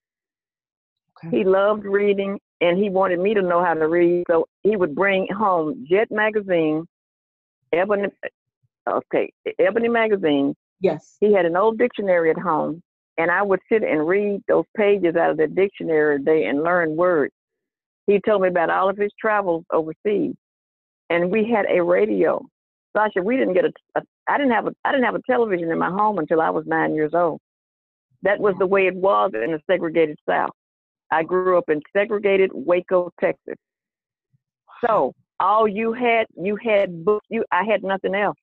Okay. 1.24 1.36
He 1.36 1.44
loved 1.44 1.84
reading 1.84 2.38
and 2.60 2.78
he 2.78 2.88
wanted 2.88 3.18
me 3.18 3.34
to 3.34 3.42
know 3.42 3.62
how 3.62 3.74
to 3.74 3.88
read. 3.88 4.24
So 4.30 4.46
he 4.62 4.76
would 4.76 4.94
bring 4.94 5.26
home 5.36 5.84
Jet 5.88 6.08
magazine, 6.10 6.86
Ebony, 7.72 8.08
okay, 8.88 9.32
Ebony 9.58 9.88
magazine. 9.88 10.54
Yes. 10.80 11.16
He 11.20 11.32
had 11.32 11.44
an 11.44 11.56
old 11.56 11.78
dictionary 11.78 12.30
at 12.30 12.38
home, 12.38 12.82
and 13.18 13.30
I 13.30 13.42
would 13.42 13.60
sit 13.70 13.82
and 13.82 14.06
read 14.06 14.42
those 14.48 14.64
pages 14.76 15.16
out 15.16 15.30
of 15.30 15.36
the 15.36 15.48
dictionary 15.48 16.22
day 16.22 16.44
and 16.44 16.62
learn 16.62 16.96
words. 16.96 17.32
He 18.06 18.20
told 18.26 18.42
me 18.42 18.48
about 18.48 18.70
all 18.70 18.90
of 18.90 18.96
his 18.96 19.12
travels 19.20 19.64
overseas, 19.72 20.34
and 21.10 21.30
we 21.30 21.48
had 21.50 21.66
a 21.70 21.82
radio. 21.82 22.44
Sasha, 22.96 23.22
we 23.22 23.36
didn't 23.36 23.54
get 23.54 23.64
a, 23.64 23.72
a 23.96 24.02
I 24.28 24.38
didn't 24.38 24.52
have 24.52 24.66
a 24.66 24.72
I 24.84 24.92
didn't 24.92 25.04
have 25.04 25.14
a 25.14 25.22
television 25.30 25.70
in 25.70 25.78
my 25.78 25.90
home 25.90 26.18
until 26.18 26.40
I 26.40 26.50
was 26.50 26.64
nine 26.66 26.94
years 26.94 27.12
old. 27.14 27.40
That 28.22 28.38
was 28.38 28.54
the 28.58 28.66
way 28.66 28.86
it 28.86 28.94
was 28.94 29.32
in 29.34 29.52
the 29.52 29.60
segregated 29.68 30.16
South. 30.28 30.50
I 31.10 31.22
grew 31.22 31.58
up 31.58 31.68
in 31.68 31.80
segregated 31.94 32.50
Waco, 32.54 33.10
Texas. 33.20 33.56
So 34.84 35.12
all 35.40 35.68
you 35.68 35.92
had, 35.92 36.26
you 36.36 36.56
had 36.56 37.04
books. 37.04 37.26
You, 37.28 37.44
I 37.52 37.64
had 37.64 37.82
nothing 37.82 38.14
else. 38.14 38.36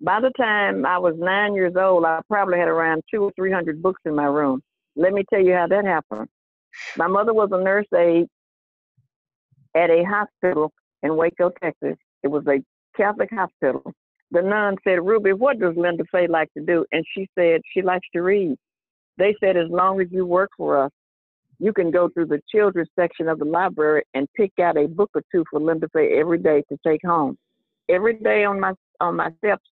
By 0.00 0.20
the 0.20 0.30
time 0.36 0.86
I 0.86 0.98
was 0.98 1.14
nine 1.18 1.54
years 1.54 1.74
old, 1.76 2.04
I 2.04 2.20
probably 2.28 2.58
had 2.58 2.68
around 2.68 3.02
two 3.12 3.22
or 3.22 3.32
three 3.36 3.52
hundred 3.52 3.82
books 3.82 4.00
in 4.04 4.14
my 4.14 4.24
room. 4.24 4.60
Let 4.96 5.12
me 5.12 5.24
tell 5.30 5.40
you 5.40 5.54
how 5.54 5.66
that 5.68 5.84
happened. 5.84 6.28
My 6.96 7.06
mother 7.06 7.32
was 7.32 7.50
a 7.52 7.62
nurse 7.62 7.86
aide 7.96 8.26
at 9.74 9.90
a 9.90 10.04
hospital 10.04 10.72
in 11.02 11.16
Waco, 11.16 11.50
Texas. 11.62 11.96
It 12.22 12.28
was 12.28 12.46
a 12.46 12.62
Catholic 12.96 13.30
hospital. 13.32 13.92
The 14.30 14.42
nun 14.42 14.76
said, 14.84 15.04
Ruby, 15.04 15.32
what 15.32 15.58
does 15.58 15.74
Lynda 15.74 16.04
Fay 16.12 16.26
like 16.28 16.52
to 16.54 16.64
do? 16.64 16.84
And 16.92 17.04
she 17.14 17.28
said, 17.36 17.60
she 17.72 17.82
likes 17.82 18.06
to 18.12 18.22
read. 18.22 18.56
They 19.16 19.34
said, 19.40 19.56
as 19.56 19.68
long 19.68 20.00
as 20.00 20.06
you 20.10 20.24
work 20.24 20.50
for 20.56 20.84
us, 20.84 20.90
you 21.58 21.72
can 21.72 21.90
go 21.90 22.08
through 22.08 22.26
the 22.26 22.40
children's 22.48 22.88
section 22.98 23.28
of 23.28 23.38
the 23.38 23.44
library 23.44 24.02
and 24.14 24.26
pick 24.34 24.52
out 24.60 24.78
a 24.78 24.86
book 24.86 25.10
or 25.14 25.22
two 25.30 25.44
for 25.50 25.60
Lynda 25.60 25.88
Fay 25.92 26.18
every 26.18 26.38
day 26.38 26.62
to 26.70 26.78
take 26.86 27.00
home. 27.04 27.36
Every 27.88 28.14
day 28.14 28.44
on 28.44 28.60
my 28.60 28.72
on 29.00 29.16
my 29.16 29.30
steps 29.38 29.68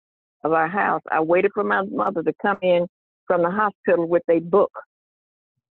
of 0.44 0.52
our 0.52 0.68
house, 0.68 1.02
I 1.10 1.20
waited 1.20 1.50
for 1.52 1.64
my 1.64 1.82
mother 1.82 2.22
to 2.22 2.32
come 2.40 2.58
in 2.62 2.86
from 3.26 3.42
the 3.42 3.50
hospital 3.50 4.06
with 4.06 4.22
a 4.30 4.38
book. 4.38 4.70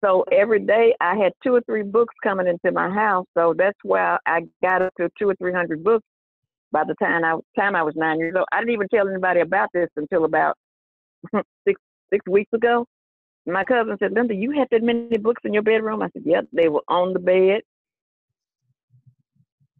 So 0.04 0.24
every 0.32 0.60
day 0.60 0.94
I 1.02 1.16
had 1.16 1.34
two 1.44 1.56
or 1.56 1.62
three 1.62 1.84
books 1.84 2.14
coming 2.24 2.48
into 2.48 2.72
my 2.72 2.90
house. 2.90 3.26
So 3.38 3.54
that's 3.58 3.78
why 3.84 4.18
I 4.26 4.42
got 4.62 4.82
up 4.82 4.94
to 5.00 5.10
two 5.20 5.30
or 5.30 5.36
three 5.36 5.54
hundred 5.54 5.84
books 5.84 6.06
by 6.72 6.84
the 6.84 6.96
time 7.02 7.24
I 7.24 7.38
time 7.60 7.76
I 7.76 7.84
was 7.84 7.96
nine 7.96 8.20
years 8.20 8.36
old. 8.38 8.48
I 8.52 8.60
didn't 8.60 8.74
even 8.74 8.88
tell 8.90 9.08
anybody 9.08 9.40
about 9.42 9.70
this 9.74 9.90
until 9.96 10.26
about 10.26 10.56
six 11.68 11.82
six 12.12 12.26
weeks 12.28 12.54
ago 12.54 12.86
my 13.48 13.64
cousin 13.64 13.96
said, 13.98 14.12
Lynda, 14.12 14.40
you 14.40 14.52
had 14.52 14.68
that 14.72 14.84
many 14.84 15.18
books 15.18 15.42
in 15.46 15.54
your 15.54 15.64
bedroom? 15.64 16.02
I 16.02 16.10
said, 16.12 16.24
Yep, 16.26 16.48
they 16.52 16.68
were 16.68 16.84
on 16.88 17.14
the 17.14 17.20
bed. 17.20 17.62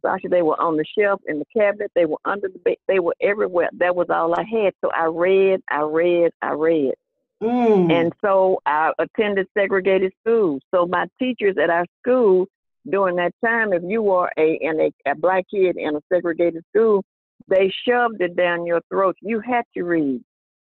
Sasha, 0.00 0.28
they 0.28 0.42
were 0.42 0.58
on 0.60 0.76
the 0.76 0.84
shelf 0.98 1.20
in 1.26 1.38
the 1.40 1.44
cabinet. 1.54 1.90
They 1.94 2.06
were 2.06 2.18
under 2.24 2.48
the 2.48 2.58
bed. 2.60 2.76
They 2.86 3.00
were 3.00 3.16
everywhere. 3.20 3.68
That 3.78 3.94
was 3.94 4.06
all 4.10 4.32
I 4.34 4.44
had. 4.44 4.72
So 4.80 4.90
I 4.90 5.06
read, 5.06 5.60
I 5.68 5.82
read, 5.82 6.30
I 6.40 6.52
read. 6.52 6.94
Mm. 7.42 7.92
And 7.92 8.12
so 8.20 8.60
I 8.66 8.92
attended 8.98 9.46
segregated 9.56 10.12
schools. 10.20 10.60
So 10.74 10.86
my 10.86 11.06
teachers 11.18 11.56
at 11.62 11.70
our 11.70 11.86
school 12.02 12.46
during 12.88 13.16
that 13.16 13.32
time, 13.44 13.72
if 13.72 13.82
you 13.86 14.02
were 14.02 14.30
a 14.36 14.58
in 14.60 14.80
a, 14.80 15.10
a 15.10 15.14
black 15.14 15.44
kid 15.52 15.76
in 15.76 15.96
a 15.96 16.00
segregated 16.12 16.64
school, 16.74 17.04
they 17.48 17.72
shoved 17.86 18.20
it 18.20 18.36
down 18.36 18.66
your 18.66 18.80
throat. 18.88 19.16
You 19.20 19.40
had 19.40 19.64
to 19.76 19.84
read. 19.84 20.22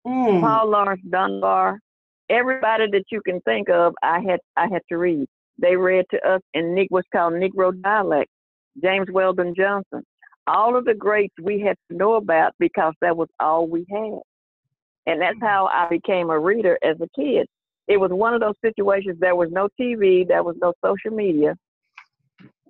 Mm. 0.06 0.40
Paul 0.40 0.70
Laurence 0.70 1.02
Dunbar, 1.08 1.78
everybody 2.28 2.90
that 2.92 3.04
you 3.10 3.20
can 3.20 3.40
think 3.42 3.68
of, 3.68 3.94
I 4.02 4.20
had 4.20 4.40
I 4.56 4.68
had 4.68 4.82
to 4.88 4.98
read. 4.98 5.28
They 5.60 5.76
read 5.76 6.06
to 6.10 6.28
us 6.28 6.40
in 6.54 6.86
what's 6.88 7.08
called 7.12 7.34
Negro 7.34 7.80
dialect. 7.82 8.30
James 8.82 9.08
Weldon 9.10 9.54
Johnson. 9.56 10.04
All 10.46 10.76
of 10.76 10.84
the 10.84 10.94
greats 10.94 11.34
we 11.42 11.60
had 11.60 11.76
to 11.90 11.96
know 11.96 12.14
about 12.14 12.52
because 12.58 12.94
that 13.00 13.16
was 13.16 13.28
all 13.38 13.66
we 13.66 13.84
had. 13.90 14.20
And 15.08 15.22
that's 15.22 15.38
how 15.40 15.70
I 15.72 15.88
became 15.88 16.28
a 16.28 16.38
reader 16.38 16.78
as 16.82 16.96
a 17.00 17.08
kid. 17.18 17.46
It 17.88 17.96
was 17.96 18.10
one 18.10 18.34
of 18.34 18.42
those 18.42 18.56
situations, 18.62 19.16
there 19.18 19.34
was 19.34 19.48
no 19.50 19.68
TV, 19.80 20.28
there 20.28 20.44
was 20.44 20.54
no 20.60 20.74
social 20.84 21.16
media. 21.16 21.56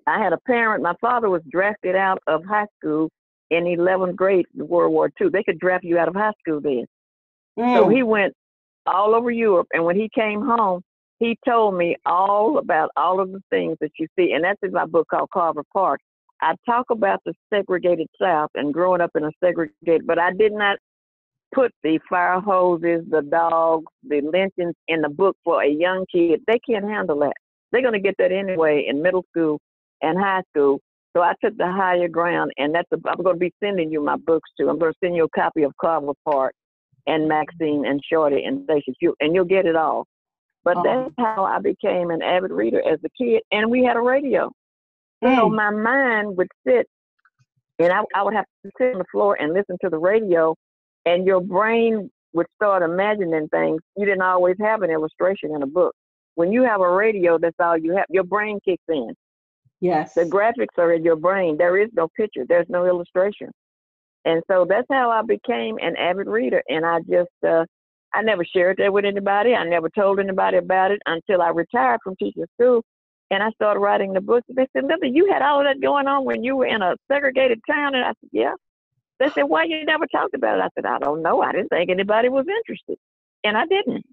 I 0.07 0.23
had 0.23 0.33
a 0.33 0.39
parent, 0.47 0.85
my 0.85 0.95
father 1.01 1.29
was 1.29 1.43
drafted 1.51 1.97
out 1.97 2.23
of 2.29 2.45
high 2.45 2.67
school 2.79 3.11
in 3.51 3.65
11th 3.65 4.15
grade 4.15 4.47
in 4.57 4.69
World 4.69 4.93
War 4.93 5.11
II. 5.21 5.31
They 5.31 5.43
could 5.43 5.59
draft 5.59 5.83
you 5.83 5.99
out 5.99 6.07
of 6.07 6.15
high 6.15 6.33
school 6.39 6.61
then. 6.61 6.87
Mm. 7.59 7.77
So 7.77 7.89
he 7.89 8.05
went 8.05 8.33
all 8.87 9.17
over 9.17 9.33
Europe. 9.33 9.67
And 9.73 9.85
when 9.85 9.97
he 9.97 10.09
came 10.15 10.41
home, 10.41 10.83
he 11.19 11.37
told 11.45 11.75
me 11.75 11.97
all 12.07 12.59
about 12.59 12.91
all 12.97 13.19
of 13.19 13.33
the 13.33 13.43
things 13.51 13.77
that 13.81 13.91
you 13.99 14.07
see. 14.17 14.33
And 14.33 14.45
that's 14.45 14.61
in 14.63 14.71
my 14.71 14.87
book 14.87 15.09
called 15.11 15.31
Carver 15.35 15.65
Park. 15.73 15.99
I 16.41 16.55
talk 16.65 16.87
about 16.91 17.21
the 17.27 17.35
segregated 17.53 18.07
South 18.23 18.51
and 18.55 18.73
growing 18.73 19.01
up 19.01 19.11
in 19.17 19.25
a 19.25 19.31
segregated, 19.43 20.07
but 20.07 20.21
I 20.21 20.33
did 20.33 20.53
not 20.53 20.79
put 21.55 21.73
the 21.83 21.99
fire 22.09 22.41
hoses, 22.41 23.05
the 23.11 23.23
dogs, 23.23 23.87
the 24.07 24.21
lynchings 24.21 24.75
in 24.89 25.01
the 25.03 25.09
book 25.09 25.37
for 25.45 25.63
a 25.63 25.69
young 25.69 26.05
kid. 26.13 26.41
They 26.47 26.59
can't 26.69 26.85
handle 26.85 27.19
that. 27.21 27.35
They're 27.73 27.83
going 27.83 27.95
to 27.95 28.01
get 28.01 28.15
that 28.19 28.33
anyway 28.33 28.87
in 28.89 29.03
middle 29.03 29.25
school 29.31 29.61
and 30.03 30.19
high 30.19 30.43
school. 30.51 30.81
So 31.17 31.23
I 31.23 31.33
took 31.43 31.57
the 31.57 31.67
higher 31.67 32.09
ground, 32.09 32.53
and 32.59 32.75
that's 32.75 32.89
a, 32.93 32.97
I'm 33.09 33.23
going 33.23 33.37
to 33.37 33.41
be 33.41 33.53
sending 33.63 33.91
you 33.91 34.03
my 34.03 34.17
books 34.17 34.49
too. 34.59 34.69
I'm 34.69 34.79
going 34.79 34.93
to 34.93 34.99
send 35.03 35.17
you 35.17 35.25
a 35.25 35.41
copy 35.41 35.63
of 35.63 35.73
Carver 35.81 36.13
Park 36.25 36.53
and 37.07 37.27
Maxine 37.27 37.85
and 37.87 38.01
Shorty 38.11 38.45
and 38.45 38.65
Stacy, 38.65 38.95
you, 39.01 39.15
and 39.21 39.35
you'll 39.35 39.45
get 39.45 39.67
it 39.67 39.75
all. 39.75 40.07
But 40.65 40.77
oh. 40.79 40.83
that's 40.85 41.15
how 41.19 41.45
I 41.45 41.59
became 41.61 42.11
an 42.11 42.23
avid 42.23 42.51
reader 42.51 42.81
as 42.87 42.99
a 43.05 43.09
kid, 43.23 43.43
and 43.51 43.71
we 43.71 43.83
had 43.83 43.97
a 43.97 44.01
radio. 44.01 44.51
Mm. 45.25 45.37
So 45.37 45.49
my 45.49 45.71
mind 45.71 46.37
would 46.37 46.49
sit, 46.67 46.87
and 47.79 47.93
I, 47.93 48.03
I 48.15 48.23
would 48.23 48.35
have 48.35 48.45
to 48.65 48.71
sit 48.79 48.93
on 48.93 48.99
the 48.99 49.05
floor 49.11 49.37
and 49.41 49.55
listen 49.55 49.77
to 49.83 49.89
the 49.89 49.99
radio, 49.99 50.55
and 51.09 51.27
your 51.27 51.41
brain 51.41 52.11
would 52.35 52.47
start 52.57 52.83
imagining 52.83 53.49
things. 53.49 53.81
You 53.97 54.05
didn't 54.05 54.23
always 54.23 54.57
have 54.61 54.83
an 54.83 54.91
illustration 54.91 55.55
in 55.55 55.63
a 55.63 55.67
book. 55.67 55.95
When 56.35 56.53
you 56.53 56.63
have 56.63 56.81
a 56.81 56.91
radio, 56.91 57.39
that's 57.39 57.57
all 57.59 57.79
you 57.79 57.97
have. 57.97 58.07
Your 58.11 58.25
brain 58.25 58.59
kicks 58.65 58.85
in. 58.89 59.15
Yes. 59.81 60.15
The 60.15 60.25
graphics 60.25 60.77
are 60.77 60.93
in 60.93 61.05
your 61.05 61.17
brain. 61.17 61.57
There 61.57 61.79
is 61.79 61.89
no 61.95 62.09
picture. 62.17 62.45
There's 62.47 62.67
no 62.69 62.85
illustration. 62.87 63.51
And 64.25 64.43
so 64.51 64.67
that's 64.69 64.87
how 64.91 65.11
I 65.11 65.23
became 65.23 65.79
an 65.81 65.97
avid 65.97 66.27
reader. 66.27 66.63
And 66.69 66.85
I 66.85 66.99
just, 67.01 67.31
uh, 67.47 67.65
I 68.13 68.23
never 68.23 68.45
shared 68.45 68.77
that 68.79 68.93
with 68.93 69.05
anybody. 69.05 69.55
I 69.55 69.65
never 69.65 69.89
told 69.89 70.21
anybody 70.21 70.59
about 70.59 70.91
it 70.91 71.01
until 71.07 71.41
I 71.41 71.49
retired 71.49 72.01
from 72.05 72.17
teaching 72.17 72.45
school. 72.61 72.83
And 73.31 73.43
I 73.43 73.51
started 73.53 73.81
writing 73.81 74.13
the 74.13 74.21
books. 74.21 74.47
They 74.49 74.67
said, 74.73 74.85
Lynda, 74.85 75.11
you 75.13 75.31
had 75.33 75.43
all 75.43 75.61
of 75.61 75.67
that 75.67 75.81
going 75.81 76.07
on 76.07 76.25
when 76.25 76.45
you 76.45 76.57
were 76.57 76.67
in 76.67 76.83
a 76.83 76.97
segregated 77.11 77.61
town. 77.69 77.95
And 77.95 78.05
I 78.05 78.09
said, 78.09 78.31
yeah. 78.33 78.55
They 79.19 79.31
said, 79.31 79.45
why 79.45 79.65
you 79.65 79.85
never 79.85 80.07
talked 80.07 80.35
about 80.35 80.59
it? 80.59 80.63
I 80.63 80.69
said, 80.75 80.87
I 80.87 80.99
don't 80.99 81.23
know. 81.23 81.43
I 81.43 81.53
didn't 81.53 81.69
think 81.69 81.91
anybody 81.91 82.29
was 82.29 82.47
interested. 82.47 82.97
And 83.45 83.57
I 83.57 83.67
didn't. 83.67 84.05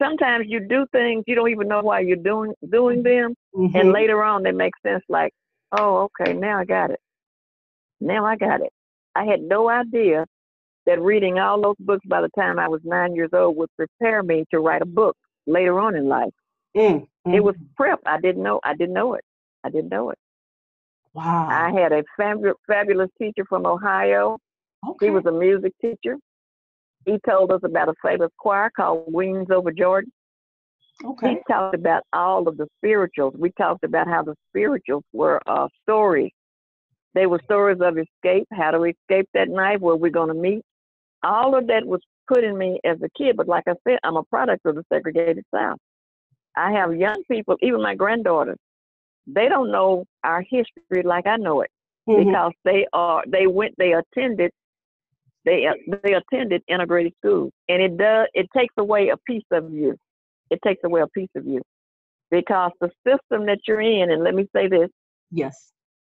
Sometimes 0.00 0.46
you 0.48 0.60
do 0.60 0.86
things 0.92 1.24
you 1.26 1.34
don't 1.34 1.50
even 1.50 1.66
know 1.66 1.80
why 1.80 2.00
you're 2.00 2.16
doing 2.16 2.54
doing 2.70 3.02
them, 3.02 3.34
mm-hmm. 3.54 3.76
and 3.76 3.92
later 3.92 4.22
on 4.22 4.44
they 4.44 4.52
make 4.52 4.74
sense. 4.86 5.02
Like, 5.08 5.32
oh, 5.72 6.08
okay, 6.20 6.32
now 6.32 6.58
I 6.60 6.64
got 6.64 6.90
it. 6.90 7.00
Now 8.00 8.24
I 8.24 8.36
got 8.36 8.60
it. 8.60 8.72
I 9.16 9.24
had 9.24 9.42
no 9.42 9.68
idea 9.68 10.24
that 10.86 11.00
reading 11.00 11.40
all 11.40 11.60
those 11.60 11.76
books 11.80 12.06
by 12.06 12.20
the 12.20 12.30
time 12.38 12.60
I 12.60 12.68
was 12.68 12.80
nine 12.84 13.16
years 13.16 13.30
old 13.32 13.56
would 13.56 13.70
prepare 13.76 14.22
me 14.22 14.44
to 14.52 14.60
write 14.60 14.82
a 14.82 14.86
book 14.86 15.16
later 15.46 15.80
on 15.80 15.96
in 15.96 16.08
life. 16.08 16.32
Mm, 16.76 17.06
mm. 17.26 17.34
It 17.34 17.42
was 17.42 17.56
prep. 17.76 17.98
I 18.06 18.20
didn't 18.20 18.42
know. 18.42 18.60
I 18.64 18.74
didn't 18.74 18.94
know 18.94 19.14
it. 19.14 19.24
I 19.64 19.70
didn't 19.70 19.90
know 19.90 20.10
it. 20.10 20.18
Wow. 21.14 21.48
I 21.50 21.78
had 21.78 21.92
a 21.92 22.04
fab- 22.16 22.54
fabulous 22.66 23.10
teacher 23.18 23.44
from 23.48 23.66
Ohio. 23.66 24.38
Okay. 24.86 25.06
He 25.06 25.10
was 25.10 25.26
a 25.26 25.32
music 25.32 25.72
teacher. 25.80 26.16
He 27.04 27.18
told 27.28 27.50
us 27.52 27.60
about 27.64 27.88
a 27.88 27.94
famous 28.04 28.30
choir 28.38 28.70
called 28.74 29.04
Wings 29.08 29.48
Over 29.50 29.72
Jordan. 29.72 30.12
Okay. 31.04 31.30
He 31.30 31.36
talked 31.50 31.74
about 31.74 32.02
all 32.12 32.48
of 32.48 32.56
the 32.56 32.66
spirituals. 32.78 33.34
We 33.38 33.50
talked 33.52 33.84
about 33.84 34.08
how 34.08 34.22
the 34.22 34.34
spirituals 34.50 35.04
were 35.12 35.40
uh, 35.46 35.68
stories 35.82 36.32
they 37.14 37.26
were 37.26 37.40
stories 37.44 37.78
of 37.80 37.98
escape, 37.98 38.46
how 38.52 38.70
to 38.70 38.84
escape 38.84 39.28
that 39.34 39.48
night, 39.48 39.80
where 39.80 39.96
we're 39.96 40.10
going 40.10 40.28
to 40.28 40.34
meet. 40.34 40.62
All 41.24 41.56
of 41.56 41.66
that 41.68 41.84
was 41.84 42.00
put 42.32 42.44
in 42.44 42.56
me 42.56 42.78
as 42.84 42.98
a 43.02 43.08
kid. 43.16 43.36
But 43.36 43.48
like 43.48 43.64
I 43.66 43.74
said, 43.86 43.98
I'm 44.04 44.16
a 44.16 44.22
product 44.24 44.66
of 44.66 44.76
the 44.76 44.84
segregated 44.92 45.44
South. 45.52 45.78
I 46.56 46.72
have 46.72 46.94
young 46.94 47.22
people, 47.30 47.56
even 47.60 47.82
my 47.82 47.94
granddaughters, 47.94 48.58
they 49.32 49.48
don't 49.48 49.70
know 49.70 50.04
our 50.24 50.42
history 50.42 51.02
like 51.04 51.26
I 51.26 51.36
know 51.36 51.60
it 51.60 51.70
mm-hmm. 52.08 52.28
because 52.28 52.52
they 52.64 52.86
are 52.92 53.22
they 53.26 53.46
went 53.46 53.74
they 53.78 53.92
attended 53.92 54.50
they 55.44 55.66
they 56.02 56.14
attended 56.14 56.62
integrated 56.68 57.12
schools 57.18 57.52
and 57.68 57.82
it 57.82 57.96
does 57.96 58.26
it 58.34 58.48
takes 58.56 58.74
away 58.78 59.10
a 59.10 59.16
piece 59.16 59.46
of 59.52 59.72
you. 59.72 59.96
It 60.50 60.60
takes 60.64 60.80
away 60.84 61.02
a 61.02 61.06
piece 61.08 61.28
of 61.36 61.46
you 61.46 61.60
because 62.30 62.72
the 62.80 62.90
system 63.06 63.46
that 63.46 63.58
you're 63.66 63.80
in, 63.80 64.10
and 64.10 64.22
let 64.22 64.34
me 64.34 64.46
say 64.54 64.68
this. 64.68 64.88
Yes. 65.30 65.72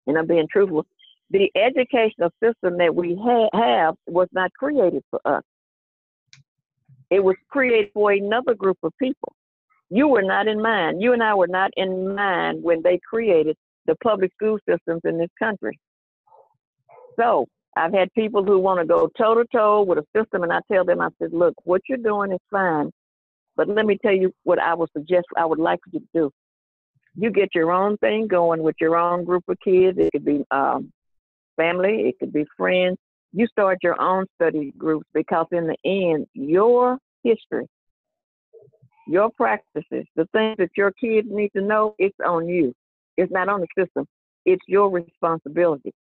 And 0.07 0.17
I'm 0.17 0.27
being 0.27 0.47
truthful. 0.51 0.85
The 1.31 1.51
educational 1.55 2.31
system 2.43 2.77
that 2.77 2.93
we 2.93 3.15
ha- 3.21 3.49
have 3.53 3.95
was 4.07 4.27
not 4.31 4.51
created 4.53 5.03
for 5.11 5.19
us. 5.25 5.43
It 7.09 7.23
was 7.23 7.35
created 7.49 7.91
for 7.93 8.11
another 8.11 8.53
group 8.53 8.77
of 8.83 8.93
people. 8.99 9.33
You 9.89 10.07
were 10.07 10.21
not 10.21 10.47
in 10.47 10.61
mind. 10.61 11.01
You 11.01 11.13
and 11.13 11.23
I 11.23 11.33
were 11.33 11.47
not 11.47 11.71
in 11.75 12.15
mind 12.15 12.63
when 12.63 12.81
they 12.83 12.99
created 13.07 13.55
the 13.85 13.95
public 14.03 14.31
school 14.33 14.59
systems 14.67 15.01
in 15.03 15.17
this 15.17 15.31
country. 15.39 15.79
So 17.19 17.47
I've 17.75 17.93
had 17.93 18.13
people 18.13 18.43
who 18.43 18.59
want 18.59 18.79
to 18.79 18.85
go 18.85 19.09
toe 19.17 19.35
to 19.35 19.45
toe 19.51 19.83
with 19.83 19.97
a 19.97 20.05
system, 20.15 20.43
and 20.43 20.53
I 20.53 20.59
tell 20.71 20.85
them, 20.85 21.01
I 21.01 21.09
said, 21.19 21.33
look, 21.33 21.53
what 21.63 21.81
you're 21.87 21.97
doing 21.97 22.31
is 22.31 22.39
fine, 22.51 22.91
but 23.55 23.67
let 23.67 23.85
me 23.85 23.97
tell 24.01 24.13
you 24.13 24.31
what 24.43 24.59
I 24.59 24.73
would 24.73 24.89
suggest, 24.95 25.25
I 25.35 25.45
would 25.45 25.59
like 25.59 25.79
you 25.91 25.99
to 25.99 26.05
do. 26.13 26.31
You 27.15 27.31
get 27.31 27.49
your 27.55 27.71
own 27.71 27.97
thing 27.97 28.27
going 28.27 28.61
with 28.61 28.75
your 28.79 28.95
own 28.95 29.25
group 29.25 29.43
of 29.47 29.57
kids. 29.63 29.97
It 29.97 30.11
could 30.11 30.25
be 30.25 30.43
um, 30.51 30.91
family, 31.57 32.07
it 32.07 32.15
could 32.19 32.31
be 32.31 32.45
friends. 32.55 32.97
You 33.33 33.47
start 33.47 33.79
your 33.83 33.99
own 33.99 34.25
study 34.35 34.71
groups 34.77 35.05
because, 35.13 35.47
in 35.51 35.67
the 35.67 35.75
end, 35.85 36.27
your 36.33 36.97
history, 37.23 37.67
your 39.09 39.29
practices, 39.31 40.05
the 40.15 40.27
things 40.33 40.57
that 40.57 40.69
your 40.77 40.91
kids 40.91 41.27
need 41.29 41.51
to 41.55 41.61
know, 41.61 41.95
it's 41.97 42.15
on 42.25 42.47
you. 42.47 42.73
It's 43.17 43.31
not 43.31 43.49
on 43.49 43.61
the 43.61 43.67
system. 43.77 44.05
It's 44.45 44.61
your 44.67 44.89
responsibility. 44.89 45.93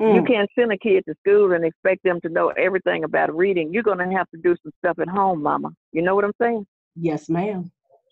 Mm. 0.00 0.14
You 0.16 0.22
can't 0.22 0.50
send 0.58 0.72
a 0.72 0.76
kid 0.76 1.04
to 1.08 1.14
school 1.20 1.52
and 1.52 1.64
expect 1.64 2.02
them 2.04 2.20
to 2.20 2.28
know 2.28 2.48
everything 2.50 3.04
about 3.04 3.34
reading. 3.34 3.72
You're 3.72 3.82
gonna 3.82 4.12
have 4.16 4.28
to 4.30 4.40
do 4.42 4.54
some 4.62 4.72
stuff 4.78 4.98
at 4.98 5.08
home, 5.08 5.42
Mama. 5.42 5.70
You 5.92 6.02
know 6.02 6.14
what 6.14 6.24
I'm 6.24 6.32
saying? 6.40 6.66
Yes, 6.94 7.28
ma'am. 7.28 7.70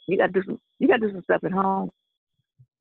You 0.09 0.17
got 0.17 0.33
to 0.33 0.33
do 0.33 0.43
some. 0.45 0.59
You 0.79 0.89
got 0.89 1.01
to 1.01 1.09
do 1.09 1.13
some 1.13 1.23
stuff 1.23 1.45
at 1.45 1.53
home, 1.53 1.91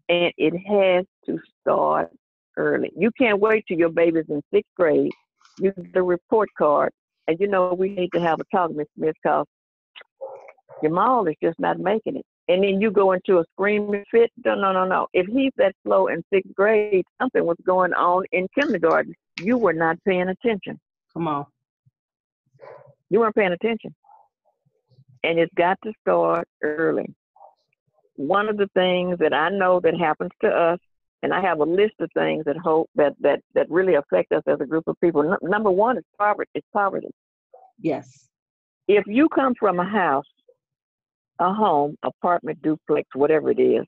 and 0.07 0.31
it 0.38 0.53
has 0.67 1.05
to 1.25 1.39
start 1.62 2.09
early. 2.57 2.91
You 2.98 3.12
can't 3.19 3.39
wait 3.39 3.65
till 3.67 3.77
your 3.77 3.89
baby's 3.89 4.25
in 4.29 4.41
sixth 4.53 4.71
grade. 4.75 5.12
You 5.59 5.74
get 5.74 5.93
the 5.93 6.03
report 6.03 6.50
card, 6.57 6.91
and 7.27 7.38
you 7.39 7.48
know 7.48 7.74
we 7.74 7.89
need 7.89 8.09
to 8.13 8.21
have 8.21 8.39
a 8.39 8.45
talk, 8.55 8.71
Miss 8.71 8.88
Smith, 8.95 9.15
because 9.21 9.45
your 10.81 10.91
mom 10.91 11.27
is 11.27 11.36
just 11.41 11.59
not 11.59 11.79
making 11.79 12.17
it 12.17 12.25
and 12.50 12.63
then 12.63 12.81
you 12.81 12.89
go 12.89 13.12
into 13.12 13.38
a 13.38 13.45
screaming 13.53 14.03
fit. 14.09 14.31
No, 14.43 14.55
no, 14.55 14.74
no, 14.74 14.83
no. 14.83 15.07
If 15.13 15.27
he's 15.27 15.51
that 15.57 15.75
slow 15.86 16.07
in 16.07 16.24
sixth 16.33 16.53
grade, 16.55 17.05
something 17.21 17.45
was 17.45 17.57
going 17.63 17.93
on 17.93 18.24
in 18.31 18.48
kindergarten. 18.59 19.13
You 19.39 19.57
were 19.59 19.71
not 19.71 20.03
paying 20.03 20.29
attention. 20.29 20.79
Come 21.13 21.27
on. 21.27 21.45
You 23.12 23.19
weren't 23.19 23.36
paying 23.36 23.51
attention. 23.51 23.93
And 25.24 25.38
it's 25.38 25.53
got 25.53 25.77
to 25.83 25.93
start 26.01 26.48
early. 26.63 27.13
One 28.15 28.50
of 28.50 28.57
the 28.57 28.67
things 28.74 29.19
that 29.19 29.33
I 29.33 29.50
know 29.50 29.79
that 29.81 29.95
happens 29.95 30.31
to 30.41 30.48
us, 30.50 30.79
and 31.21 31.33
I 31.33 31.41
have 31.41 31.59
a 31.59 31.65
list 31.65 31.95
of 32.00 32.09
things 32.15 32.45
that 32.45 32.57
hope 32.57 32.89
that 32.95 33.13
that 33.19 33.41
that 33.53 33.69
really 33.69 33.95
affect 33.95 34.31
us 34.31 34.43
as 34.48 34.59
a 34.59 34.65
group 34.65 34.88
of 34.88 35.00
people. 35.01 35.21
N- 35.21 35.38
number 35.50 35.69
one 35.69 35.98
is 35.98 36.03
poverty. 36.17 36.50
It's 36.55 36.67
poverty. 36.74 37.09
Yes. 37.79 38.27
If 38.88 39.05
you 39.05 39.29
come 39.29 39.53
from 39.59 39.79
a 39.79 39.86
house 39.86 40.25
a 41.39 41.53
home, 41.53 41.96
apartment, 42.03 42.62
duplex, 42.62 43.08
whatever 43.13 43.51
it 43.51 43.60
is, 43.60 43.86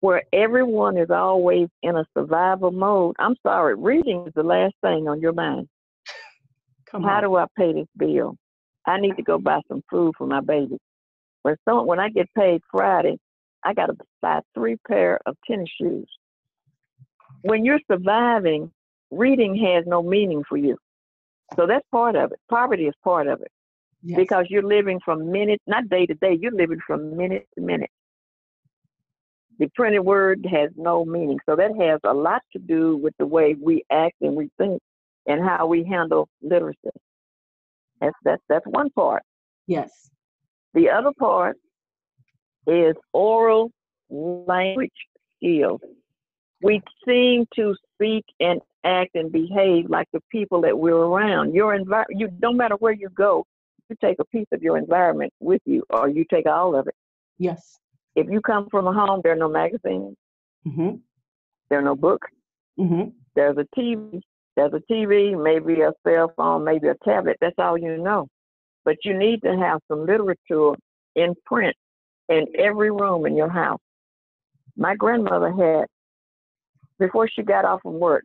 where 0.00 0.22
everyone 0.32 0.96
is 0.96 1.10
always 1.10 1.68
in 1.82 1.96
a 1.96 2.04
survival 2.16 2.70
mode. 2.70 3.14
I'm 3.18 3.36
sorry, 3.42 3.74
reading 3.74 4.24
is 4.26 4.32
the 4.34 4.42
last 4.42 4.74
thing 4.82 5.08
on 5.08 5.20
your 5.20 5.32
mind. 5.32 5.68
Come 6.90 7.02
How 7.02 7.16
on. 7.16 7.22
do 7.22 7.36
I 7.36 7.46
pay 7.56 7.72
this 7.72 7.88
bill? 7.96 8.36
I 8.86 9.00
need 9.00 9.16
to 9.16 9.22
go 9.22 9.38
buy 9.38 9.60
some 9.68 9.82
food 9.90 10.14
for 10.16 10.26
my 10.26 10.40
baby. 10.40 10.78
When 11.42 11.56
some 11.68 11.86
when 11.86 12.00
I 12.00 12.08
get 12.08 12.26
paid 12.36 12.60
Friday, 12.70 13.18
I 13.64 13.74
got 13.74 13.86
to 13.86 13.96
buy 14.20 14.40
three 14.54 14.76
pair 14.86 15.18
of 15.26 15.36
tennis 15.46 15.70
shoes. 15.80 16.08
When 17.42 17.64
you're 17.64 17.80
surviving, 17.90 18.70
reading 19.10 19.56
has 19.56 19.84
no 19.86 20.02
meaning 20.02 20.42
for 20.48 20.56
you. 20.56 20.76
So 21.56 21.66
that's 21.66 21.84
part 21.90 22.16
of 22.16 22.32
it. 22.32 22.38
Poverty 22.48 22.84
is 22.84 22.94
part 23.02 23.26
of 23.26 23.42
it 23.42 23.50
Yes. 24.06 24.18
because 24.18 24.46
you're 24.50 24.62
living 24.62 25.00
from 25.02 25.32
minute, 25.32 25.62
not 25.66 25.88
day 25.88 26.04
to 26.04 26.14
day, 26.14 26.36
you're 26.38 26.52
living 26.52 26.78
from 26.86 27.16
minute 27.16 27.48
to 27.54 27.64
minute. 27.64 27.90
The 29.58 29.68
printed 29.74 30.04
word 30.04 30.44
has 30.50 30.70
no 30.76 31.04
meaning. 31.06 31.38
So 31.48 31.56
that 31.56 31.70
has 31.80 32.00
a 32.04 32.12
lot 32.12 32.42
to 32.52 32.58
do 32.58 32.96
with 32.98 33.14
the 33.18 33.26
way 33.26 33.56
we 33.58 33.82
act 33.90 34.16
and 34.20 34.34
we 34.36 34.50
think 34.58 34.82
and 35.26 35.42
how 35.42 35.66
we 35.66 35.84
handle 35.84 36.28
literacy. 36.42 36.90
That's 38.00 38.16
that's 38.24 38.42
that's 38.48 38.66
one 38.66 38.90
part. 38.90 39.22
yes. 39.66 40.10
The 40.74 40.90
other 40.90 41.12
part 41.18 41.56
is 42.66 42.96
oral 43.12 43.70
language 44.10 44.90
skills. 45.36 45.80
We 46.62 46.82
seem 47.06 47.46
to 47.54 47.74
speak 47.94 48.24
and 48.40 48.60
act 48.84 49.14
and 49.14 49.30
behave 49.30 49.88
like 49.88 50.08
the 50.12 50.20
people 50.30 50.60
that 50.62 50.76
we're 50.76 50.96
around. 50.96 51.54
Your 51.54 51.74
environment, 51.74 52.20
you 52.20 52.28
no 52.42 52.52
matter 52.52 52.74
where 52.76 52.92
you 52.92 53.08
go, 53.10 53.46
you 53.88 53.96
take 54.00 54.18
a 54.18 54.24
piece 54.26 54.46
of 54.52 54.62
your 54.62 54.76
environment 54.78 55.32
with 55.40 55.62
you, 55.64 55.82
or 55.90 56.08
you 56.08 56.24
take 56.30 56.46
all 56.46 56.74
of 56.76 56.86
it. 56.86 56.94
Yes. 57.38 57.78
If 58.16 58.28
you 58.30 58.40
come 58.40 58.68
from 58.70 58.86
a 58.86 58.92
home, 58.92 59.20
there 59.22 59.32
are 59.32 59.36
no 59.36 59.48
magazines, 59.48 60.16
Mm-hmm. 60.66 60.96
there 61.68 61.78
are 61.78 61.82
no 61.82 61.94
books, 61.94 62.28
Mm-hmm. 62.78 63.10
there's 63.36 63.56
a 63.58 63.66
TV, 63.78 64.20
there's 64.56 64.72
a 64.72 64.80
TV, 64.92 65.40
maybe 65.42 65.82
a 65.82 65.92
cell 66.06 66.32
phone, 66.36 66.64
maybe 66.64 66.88
a 66.88 66.94
tablet. 67.04 67.36
That's 67.40 67.54
all 67.58 67.76
you 67.76 67.96
know. 67.98 68.28
But 68.84 68.96
you 69.04 69.16
need 69.16 69.42
to 69.42 69.56
have 69.56 69.80
some 69.88 70.06
literature 70.06 70.72
in 71.16 71.34
print 71.44 71.76
in 72.28 72.46
every 72.58 72.90
room 72.90 73.26
in 73.26 73.36
your 73.36 73.48
house. 73.48 73.80
My 74.76 74.94
grandmother 74.94 75.52
had, 75.52 75.86
before 76.98 77.28
she 77.28 77.42
got 77.42 77.64
off 77.64 77.82
from 77.82 77.98
work, 77.98 78.24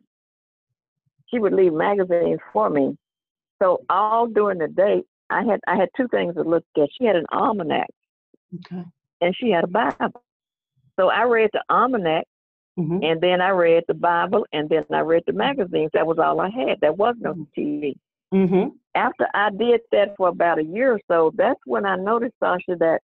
she 1.28 1.38
would 1.38 1.52
leave 1.52 1.72
magazines 1.72 2.40
for 2.52 2.70
me. 2.70 2.96
So 3.62 3.82
all 3.88 4.26
during 4.26 4.58
the 4.58 4.68
day, 4.68 5.02
I 5.30 5.42
had 5.44 5.60
I 5.66 5.76
had 5.76 5.88
two 5.96 6.08
things 6.08 6.34
to 6.34 6.42
look 6.42 6.64
at. 6.76 6.88
She 6.98 7.04
had 7.06 7.16
an 7.16 7.26
almanac 7.32 7.88
Okay. 8.56 8.84
and 9.20 9.36
she 9.36 9.50
had 9.50 9.64
a 9.64 9.68
Bible. 9.68 10.22
So 10.98 11.08
I 11.08 11.22
read 11.24 11.50
the 11.52 11.62
almanac 11.70 12.26
Mm-hmm. 12.78 13.02
and 13.02 13.20
then 13.20 13.40
I 13.42 13.50
read 13.50 13.84
the 13.88 13.94
Bible 13.94 14.46
and 14.52 14.68
then 14.68 14.84
I 14.92 15.00
read 15.00 15.24
the 15.26 15.32
magazines. 15.34 15.90
That 15.92 16.06
was 16.06 16.18
all 16.18 16.40
I 16.40 16.48
had. 16.48 16.78
There 16.80 16.92
was 16.92 17.14
no 17.18 17.34
TV. 17.56 17.94
Mm-hmm. 18.32 18.68
After 18.94 19.26
I 19.34 19.50
did 19.50 19.80
that 19.92 20.16
for 20.16 20.28
about 20.28 20.58
a 20.60 20.64
year 20.64 20.92
or 20.92 21.00
so, 21.08 21.32
that's 21.36 21.60
when 21.66 21.84
I 21.84 21.96
noticed, 21.96 22.36
Sasha, 22.40 22.76
that 22.78 23.00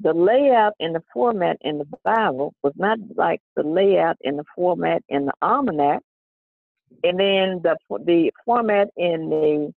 the 0.00 0.14
layout 0.14 0.74
and 0.80 0.94
the 0.94 1.02
format 1.12 1.58
in 1.62 1.78
the 1.78 1.86
Bible 2.04 2.54
was 2.62 2.72
not 2.76 2.98
like 3.16 3.40
the 3.56 3.64
layout 3.64 4.16
and 4.24 4.38
the 4.38 4.44
format 4.54 5.02
in 5.08 5.26
the 5.26 5.32
almanac. 5.42 6.00
And 7.04 7.18
then 7.20 7.60
the 7.62 7.76
the 8.06 8.30
format 8.46 8.88
in 8.96 9.28
the 9.28 9.74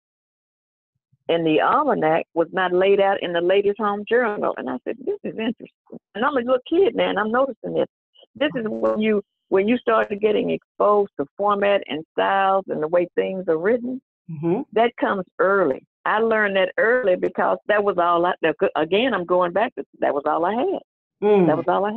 in 1.30 1.44
the 1.44 1.62
almanac 1.62 2.26
was 2.34 2.48
not 2.52 2.74
laid 2.74 3.00
out 3.00 3.22
in 3.22 3.32
the 3.32 3.39
Ladies' 3.42 3.76
Home 3.78 4.04
Journal. 4.10 4.54
And 4.58 4.70
I 4.70 4.78
said, 4.84 4.98
this 5.00 5.20
is 5.24 5.38
interesting. 5.38 6.00
And 6.15 6.26
I'm 6.26 6.36
a 6.36 6.42
little 6.42 6.58
kid 6.68 6.96
now, 6.96 7.10
and 7.10 7.20
I'm 7.20 7.32
noticing 7.32 7.74
this. 7.74 7.88
This 8.36 8.50
is 8.56 8.65
when 8.68 9.00
you 9.00 9.22
when 9.50 9.68
you 9.68 9.78
started 9.78 10.22
getting 10.22 10.52
exposed 10.52 11.12
to 11.20 11.26
format 11.36 11.82
and 11.88 12.04
styles 12.13 12.65
and 12.68 12.82
the 12.82 12.88
way 12.88 13.08
things 13.15 13.46
are 13.48 13.58
written. 13.58 14.02
Mm-hmm. 14.30 14.62
That 14.74 14.92
comes 15.00 15.24
early. 15.39 15.84
I 16.06 16.20
learned 16.20 16.56
that 16.56 16.72
early 16.78 17.15
because 17.15 17.58
that 17.68 17.84
was 17.84 17.98
all 17.98 18.26
I. 18.26 18.34
Again, 18.76 19.13
I'm 19.13 19.26
going 19.26 19.52
back 19.52 19.74
to 19.76 19.84
that 20.00 20.13
was 20.13 20.24
all 20.26 20.46
I 20.46 20.54
had. 20.54 20.82
Mm. 21.24 21.48
That 21.48 21.58
was 21.58 21.65
all 21.68 21.86
I 21.86 21.94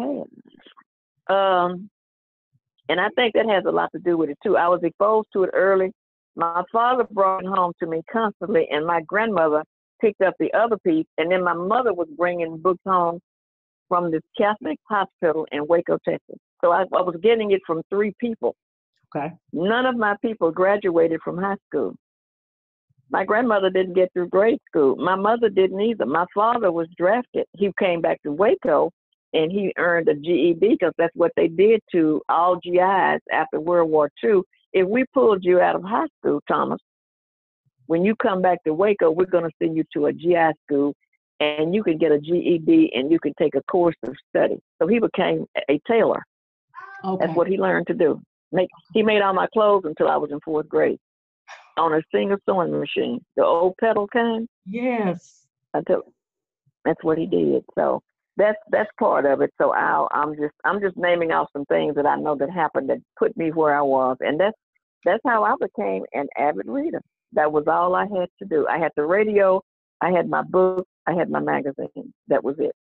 had. 1.29 1.35
Um, 1.35 1.90
and 2.88 3.01
I 3.01 3.09
think 3.14 3.35
that 3.35 3.49
has 3.49 3.64
a 3.66 3.71
lot 3.71 3.90
to 3.92 3.99
do 3.99 4.16
with 4.16 4.31
it 4.31 4.38
too. 4.42 4.57
I 4.57 4.68
was 4.68 4.81
exposed 4.83 5.29
to 5.35 5.45
it 5.45 5.51
early. 5.53 5.92
My 6.37 6.62
father 6.73 7.05
brought 7.11 7.45
it 7.45 7.49
home 7.49 7.73
to 7.81 7.87
me 7.87 8.03
constantly, 8.11 8.66
and 8.71 8.87
my 8.87 9.03
grandmother 9.03 9.64
picked 10.01 10.23
up 10.23 10.35
the 10.38 10.53
other 10.55 10.77
piece. 10.85 11.07
And 11.18 11.31
then 11.31 11.45
my 11.45 11.55
mother 11.55 11.92
was 11.92 12.09
bringing 12.16 12.59
books 12.59 12.83
home 12.87 13.21
from 13.88 14.11
this 14.11 14.23
Catholic 14.37 14.79
hospital 14.88 15.47
in 15.53 15.66
Waco, 15.66 15.99
Texas. 16.07 16.38
So 16.62 16.73
I, 16.73 16.83
I 16.83 17.03
was 17.03 17.16
getting 17.23 17.51
it 17.51 17.61
from 17.66 17.83
three 17.90 18.14
people. 18.18 18.55
Okay. 19.14 19.33
None 19.53 19.85
of 19.85 19.97
my 19.97 20.16
people 20.23 20.51
graduated 20.51 21.21
from 21.23 21.37
high 21.37 21.57
school. 21.68 21.95
My 23.11 23.25
grandmother 23.25 23.68
didn't 23.68 23.92
get 23.92 24.11
through 24.14 24.29
grade 24.29 24.59
school. 24.66 24.97
My 24.97 25.16
mother 25.16 25.51
didn't 25.51 25.81
either. 25.81 26.07
My 26.07 26.25
father 26.35 26.73
was 26.73 26.88
drafted. 26.97 27.45
He 27.59 27.71
came 27.79 28.01
back 28.01 28.23
to 28.23 28.33
Waco 28.33 28.90
and 29.35 29.53
he 29.53 29.73
earned 29.77 30.09
a 30.09 30.14
GED 30.14 30.61
because 30.61 30.92
that's 30.97 31.14
what 31.14 31.33
they 31.37 31.49
did 31.49 31.81
to 31.92 32.23
all 32.31 32.57
GIs 32.57 33.21
after 33.31 33.61
World 33.61 33.90
War 33.90 34.11
II. 34.25 34.40
If 34.72 34.88
we 34.88 35.04
pulled 35.12 35.44
you 35.44 35.61
out 35.61 35.76
of 35.76 35.82
high 35.82 36.06
school, 36.18 36.40
Thomas, 36.48 36.80
when 37.87 38.04
you 38.04 38.14
come 38.16 38.40
back 38.40 38.62
to 38.64 38.72
Waco, 38.72 39.11
we're 39.11 39.26
going 39.26 39.44
to 39.44 39.50
send 39.61 39.76
you 39.76 39.85
to 39.94 40.06
a 40.06 40.12
GI 40.12 40.52
school 40.66 40.94
and 41.40 41.74
you 41.74 41.82
can 41.82 41.98
get 41.98 42.12
a 42.12 42.18
GED 42.18 42.92
and 42.94 43.11
you 43.11 43.18
can 43.18 43.32
take 43.38 43.54
a 43.54 43.62
course 43.64 43.96
of 44.06 44.14
study. 44.28 44.58
So 44.80 44.87
he 44.87 44.98
became 44.98 45.44
a 45.68 45.80
tailor. 45.87 46.22
Okay. 47.04 47.26
That's 47.26 47.37
what 47.37 47.48
he 47.48 47.58
learned 47.58 47.88
to 47.88 47.94
do. 47.94 48.20
Make 48.52 48.68
he 48.92 49.02
made 49.02 49.22
all 49.22 49.32
my 49.32 49.48
clothes 49.52 49.85
until 49.85 50.08
I 50.08 50.16
was 50.16 50.30
in 50.30 50.38
fourth 50.44 50.68
grade 50.68 50.98
on 51.76 51.94
a 51.94 52.02
single 52.14 52.37
sewing 52.46 52.78
machine, 52.78 53.20
the 53.37 53.44
old 53.44 53.74
pedal 53.80 54.06
kind. 54.06 54.46
Yes. 54.66 55.46
Until 55.74 56.02
that's 56.85 57.02
what 57.02 57.18
he 57.18 57.26
did. 57.26 57.64
So 57.74 58.02
that's 58.37 58.59
that's 58.71 58.90
part 58.99 59.27
of 59.27 59.40
it. 59.40 59.53
So 59.61 59.73
I'll, 59.73 60.09
I'm 60.12 60.35
just 60.35 60.55
I'm 60.64 60.81
just 60.81 60.97
naming 60.97 61.33
off 61.33 61.49
some 61.53 61.64
things 61.66 61.95
that 61.97 62.07
I 62.07 62.16
know 62.16 62.35
that 62.37 62.51
happened 62.51 62.88
that 62.90 62.99
put 63.18 63.37
me 63.37 63.51
where 63.51 63.77
I 63.77 63.83
was, 63.83 64.16
and 64.21 64.40
that's 64.40 64.57
that's 65.05 65.23
how 65.27 65.45
I 65.45 65.55
became 65.61 66.05
an 66.12 66.27
avid 66.38 66.66
reader. 66.66 67.01
That 67.33 67.53
was 67.53 67.64
all 67.66 67.95
I 67.95 68.03
had 68.05 68.29
to 68.38 68.45
do. 68.49 68.66
I 68.68 68.79
had 68.79 68.92
the 68.97 69.05
radio, 69.05 69.61
I 70.01 70.11
had 70.11 70.29
my 70.29 70.42
book, 70.42 70.87
I 71.07 71.12
had 71.12 71.31
my 71.31 71.40
magazine. 71.40 72.12
That 72.29 72.45
was 72.45 72.57
it. 72.59 72.75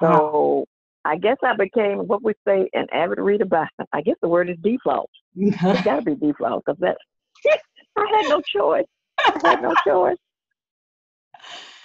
So. 0.00 0.64
I 1.04 1.16
guess 1.16 1.38
I 1.42 1.56
became 1.56 2.00
what 2.00 2.22
we 2.22 2.34
say 2.46 2.68
an 2.74 2.86
avid 2.92 3.18
reader 3.20 3.46
by 3.46 3.66
I 3.94 4.02
guess 4.02 4.16
the 4.20 4.28
word 4.28 4.50
is 4.50 4.56
default. 4.62 5.10
it's 5.36 5.82
got 5.82 5.96
to 5.96 6.02
be 6.02 6.14
default 6.14 6.64
because 6.66 6.78
that 6.80 6.98
I 7.96 8.20
had 8.20 8.28
no 8.28 8.42
choice. 8.42 8.84
I 9.18 9.40
had 9.42 9.62
no 9.62 9.74
choice. 9.86 10.18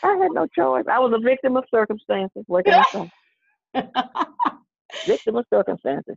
I 0.05 0.17
had 0.17 0.31
no 0.31 0.47
choice. 0.47 0.85
I 0.91 0.99
was 0.99 1.13
a 1.13 1.19
victim 1.19 1.57
of 1.57 1.65
circumstances. 1.73 2.43
What 2.47 2.65
can 2.65 2.83
I 2.83 2.83
say? 2.91 3.11
victim 5.05 5.35
of 5.35 5.45
circumstances. 5.49 6.15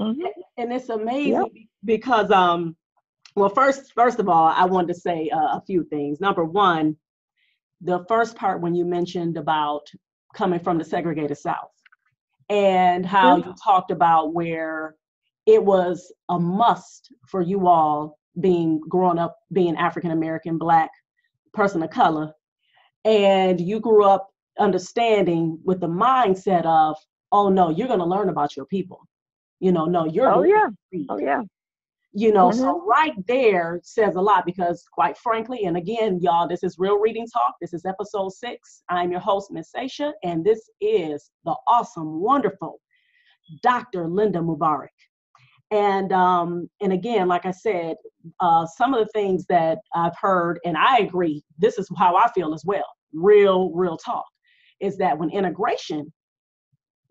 Mm-hmm. 0.00 0.22
And 0.58 0.72
it's 0.72 0.88
amazing 0.88 1.32
yep. 1.32 1.48
because 1.84 2.30
um 2.30 2.76
well 3.36 3.48
first 3.48 3.92
first 3.94 4.18
of 4.18 4.28
all 4.28 4.46
I 4.46 4.64
wanted 4.64 4.88
to 4.88 5.00
say 5.00 5.30
uh, 5.30 5.58
a 5.58 5.62
few 5.66 5.84
things. 5.84 6.20
Number 6.20 6.44
one, 6.44 6.96
the 7.80 8.04
first 8.08 8.36
part 8.36 8.60
when 8.60 8.74
you 8.74 8.84
mentioned 8.84 9.36
about 9.36 9.86
coming 10.34 10.60
from 10.60 10.78
the 10.78 10.84
segregated 10.84 11.38
South 11.38 11.70
and 12.48 13.06
how 13.06 13.38
mm-hmm. 13.38 13.48
you 13.48 13.54
talked 13.62 13.90
about 13.90 14.34
where 14.34 14.96
it 15.46 15.62
was 15.62 16.12
a 16.28 16.38
must 16.38 17.12
for 17.28 17.42
you 17.42 17.66
all 17.66 18.18
being 18.40 18.80
growing 18.88 19.18
up 19.18 19.36
being 19.52 19.76
African 19.76 20.10
American, 20.10 20.58
black 20.58 20.90
person 21.52 21.82
of 21.82 21.90
color, 21.90 22.32
and 23.04 23.60
you 23.60 23.80
grew 23.80 24.04
up 24.04 24.28
understanding 24.58 25.58
with 25.64 25.80
the 25.80 25.88
mindset 25.88 26.64
of, 26.64 26.96
oh 27.30 27.48
no, 27.48 27.70
you're 27.70 27.88
going 27.88 27.98
to 27.98 28.04
learn 28.04 28.28
about 28.28 28.56
your 28.56 28.66
people. 28.66 29.00
You 29.60 29.72
know, 29.72 29.84
no, 29.86 30.06
you're. 30.06 30.32
Oh 30.32 30.42
yeah. 30.42 30.68
Oh 31.08 31.18
yeah. 31.18 31.42
You 32.14 32.30
know, 32.30 32.50
mm-hmm. 32.50 32.58
so 32.58 32.84
right 32.84 33.14
there 33.26 33.80
says 33.82 34.16
a 34.16 34.20
lot 34.20 34.44
because, 34.44 34.84
quite 34.92 35.16
frankly, 35.16 35.64
and 35.64 35.78
again, 35.78 36.18
y'all, 36.20 36.46
this 36.46 36.62
is 36.62 36.76
Real 36.78 36.98
Reading 36.98 37.26
Talk. 37.32 37.54
This 37.58 37.72
is 37.72 37.86
episode 37.86 38.32
six. 38.32 38.82
I'm 38.90 39.10
your 39.10 39.20
host, 39.20 39.50
Miss 39.50 39.70
Sasha, 39.70 40.12
and 40.22 40.44
this 40.44 40.68
is 40.82 41.30
the 41.46 41.54
awesome, 41.66 42.20
wonderful 42.20 42.80
Dr. 43.62 44.04
Lynda 44.04 44.44
Mubarak. 44.44 44.88
And 45.72 46.12
um, 46.12 46.68
and 46.82 46.92
again, 46.92 47.28
like 47.28 47.46
I 47.46 47.50
said, 47.50 47.96
uh, 48.40 48.66
some 48.66 48.92
of 48.92 49.00
the 49.00 49.10
things 49.12 49.46
that 49.46 49.78
I've 49.94 50.16
heard, 50.20 50.60
and 50.66 50.76
I 50.76 50.98
agree, 50.98 51.42
this 51.58 51.78
is 51.78 51.88
how 51.96 52.14
I 52.14 52.30
feel 52.32 52.52
as 52.52 52.62
well. 52.66 52.84
Real, 53.14 53.72
real 53.72 53.96
talk, 53.96 54.26
is 54.80 54.98
that 54.98 55.18
when 55.18 55.30
integration 55.30 56.12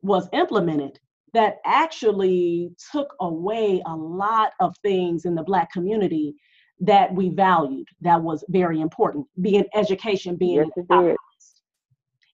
was 0.03 0.29
implemented, 0.31 0.99
that 1.33 1.55
actually 1.65 2.69
took 2.91 3.15
away 3.19 3.81
a 3.87 3.95
lot 3.95 4.51
of 4.59 4.75
things 4.83 5.25
in 5.25 5.33
the 5.33 5.43
Black 5.43 5.71
community 5.71 6.35
that 6.81 7.11
we 7.15 7.29
valued. 7.29 7.87
That 8.01 8.21
was 8.21 8.45
very 8.49 8.79
important, 8.79 9.25
being 9.41 9.65
education, 9.73 10.35
being 10.35 10.69
yes, 10.75 11.17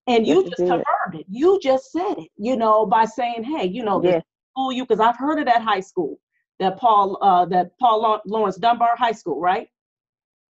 and 0.08 0.28
you 0.28 0.42
yes, 0.42 0.50
just 0.50 0.58
confirmed 0.58 1.13
it. 1.13 1.26
You 1.30 1.58
just 1.63 1.90
said 1.90 2.16
it, 2.18 2.30
you 2.36 2.58
know, 2.58 2.86
by 2.86 3.06
saying, 3.06 3.46
"Hey, 3.46 3.66
you 3.68 3.86
know, 3.86 4.04
yes 4.04 4.24
school 4.58 4.72
you 4.72 4.86
because 4.86 5.00
I've 5.00 5.17
heard 5.17 5.39
of 5.39 5.46
that 5.46 5.62
high 5.62 5.80
school, 5.80 6.20
that 6.60 6.78
Paul 6.78 7.17
uh, 7.22 7.46
that 7.46 7.72
Paul 7.80 8.22
Laurence 8.26 8.58
Dunbar 8.58 8.96
High 8.98 9.12
School, 9.12 9.39
right? 9.39 9.67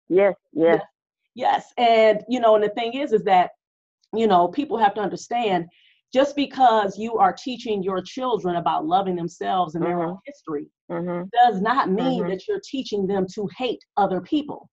Yes, 0.10 0.36
yes, 0.54 0.82
yes. 1.34 1.74
And 1.78 2.24
you 2.30 2.40
know, 2.40 2.56
and 2.56 2.64
the 2.64 2.70
thing 2.70 2.94
is, 2.94 3.14
is 3.14 3.24
that 3.24 3.52
you 4.14 4.28
know 4.28 4.48
people 4.48 4.78
have 4.78 4.94
to 4.96 5.02
understand 5.02 5.66
just 6.14 6.36
because 6.36 6.98
you 6.98 7.18
are 7.18 7.34
teaching 7.34 7.84
your 7.84 8.02
children 8.02 8.58
about 8.58 8.86
loving 8.86 9.16
themselves 9.16 9.76
and 9.76 9.84
their 9.84 9.98
mm-hmm. 9.98 10.12
own 10.12 10.20
history 10.26 10.68
mm-hmm. 10.90 11.24
does 11.34 11.62
not 11.62 11.90
mean 11.90 12.22
mm-hmm. 12.22 12.30
that 12.30 12.48
you're 12.48 12.62
teaching 12.64 13.06
them 13.08 13.26
to 13.34 13.50
hate 13.58 13.84
other 13.98 14.22
people. 14.22 14.70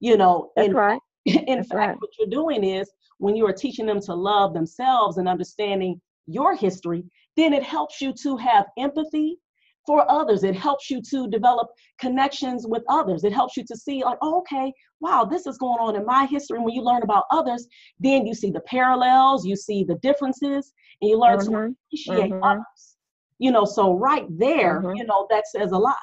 You 0.00 0.16
know, 0.16 0.50
that's 0.54 0.68
in, 0.68 0.74
right. 0.74 1.00
In 1.24 1.56
that's 1.56 1.68
fact, 1.68 1.78
right. 1.78 1.96
what 1.98 2.10
you're 2.18 2.28
doing 2.28 2.62
is 2.62 2.90
when 3.16 3.34
you 3.34 3.46
are 3.46 3.52
teaching 3.52 3.86
them 3.86 4.00
to 4.00 4.14
love 4.14 4.52
themselves 4.52 5.16
and 5.16 5.26
understanding 5.26 5.98
your 6.26 6.56
history, 6.56 7.04
then 7.36 7.52
it 7.52 7.62
helps 7.62 8.00
you 8.00 8.12
to 8.22 8.36
have 8.36 8.66
empathy 8.78 9.38
for 9.86 10.10
others. 10.10 10.44
It 10.44 10.56
helps 10.56 10.90
you 10.90 11.02
to 11.10 11.28
develop 11.28 11.68
connections 11.98 12.66
with 12.66 12.82
others. 12.88 13.24
It 13.24 13.32
helps 13.32 13.56
you 13.56 13.64
to 13.64 13.76
see, 13.76 14.02
like, 14.02 14.18
oh, 14.22 14.38
okay, 14.38 14.72
wow, 15.00 15.24
this 15.24 15.46
is 15.46 15.58
going 15.58 15.78
on 15.78 15.96
in 15.96 16.06
my 16.06 16.24
history. 16.26 16.56
And 16.56 16.64
when 16.64 16.74
you 16.74 16.82
learn 16.82 17.02
about 17.02 17.24
others, 17.30 17.66
then 17.98 18.26
you 18.26 18.34
see 18.34 18.50
the 18.50 18.60
parallels, 18.60 19.44
you 19.44 19.56
see 19.56 19.84
the 19.84 19.96
differences, 19.96 20.72
and 21.02 21.10
you 21.10 21.18
learn 21.18 21.38
mm-hmm. 21.38 21.52
to 21.52 21.74
appreciate 21.88 22.30
mm-hmm. 22.30 22.42
others. 22.42 22.96
You 23.38 23.50
know, 23.50 23.64
so 23.64 23.94
right 23.98 24.26
there, 24.30 24.80
mm-hmm. 24.80 24.96
you 24.96 25.04
know, 25.04 25.26
that 25.30 25.46
says 25.48 25.72
a 25.72 25.78
lot. 25.78 25.96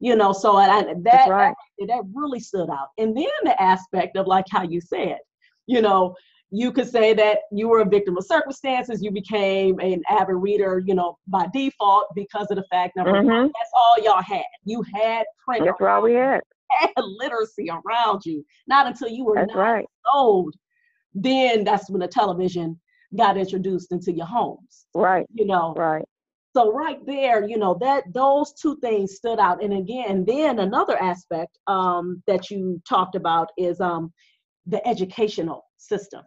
You 0.00 0.16
know, 0.16 0.32
so 0.32 0.56
I, 0.56 0.82
that, 0.82 1.28
right. 1.28 1.54
that 1.78 1.86
that 1.86 2.02
really 2.12 2.40
stood 2.40 2.68
out. 2.68 2.88
And 2.98 3.16
then 3.16 3.30
the 3.44 3.60
aspect 3.62 4.16
of 4.16 4.26
like 4.26 4.46
how 4.50 4.62
you 4.62 4.80
said, 4.80 5.18
you 5.66 5.80
know, 5.80 6.16
you 6.54 6.70
could 6.70 6.88
say 6.88 7.14
that 7.14 7.38
you 7.50 7.66
were 7.66 7.80
a 7.80 7.88
victim 7.88 8.18
of 8.18 8.26
circumstances. 8.26 9.02
You 9.02 9.10
became 9.10 9.80
an 9.80 10.02
avid 10.10 10.36
reader, 10.36 10.82
you 10.84 10.94
know, 10.94 11.16
by 11.26 11.46
default 11.52 12.08
because 12.14 12.46
of 12.50 12.56
the 12.56 12.64
fact 12.70 12.94
number 12.94 13.12
mm-hmm. 13.12 13.26
one, 13.26 13.46
that's 13.46 13.70
all 13.74 13.96
y'all 14.04 14.22
had. 14.22 14.44
You 14.64 14.84
had 14.94 15.24
print. 15.42 15.64
That's 15.64 15.80
all 15.80 16.02
we 16.02 16.12
had. 16.12 16.42
had 16.70 16.92
literacy 16.96 17.68
around 17.70 18.20
you. 18.26 18.44
Not 18.66 18.86
until 18.86 19.08
you 19.08 19.24
were 19.24 19.36
that's 19.36 19.54
right. 19.54 19.86
old, 20.12 20.54
then 21.14 21.64
that's 21.64 21.88
when 21.88 22.00
the 22.00 22.08
television 22.08 22.78
got 23.16 23.38
introduced 23.38 23.90
into 23.90 24.12
your 24.12 24.26
homes. 24.26 24.86
Right. 24.94 25.26
You 25.32 25.46
know. 25.46 25.72
Right. 25.74 26.04
So 26.54 26.70
right 26.70 26.98
there, 27.06 27.48
you 27.48 27.56
know 27.56 27.78
that 27.80 28.04
those 28.12 28.52
two 28.52 28.76
things 28.82 29.14
stood 29.14 29.38
out. 29.38 29.64
And 29.64 29.72
again, 29.72 30.26
then 30.26 30.58
another 30.58 31.02
aspect 31.02 31.56
um, 31.66 32.22
that 32.26 32.50
you 32.50 32.82
talked 32.86 33.14
about 33.14 33.48
is 33.56 33.80
um, 33.80 34.12
the 34.66 34.86
educational 34.86 35.64
system 35.78 36.20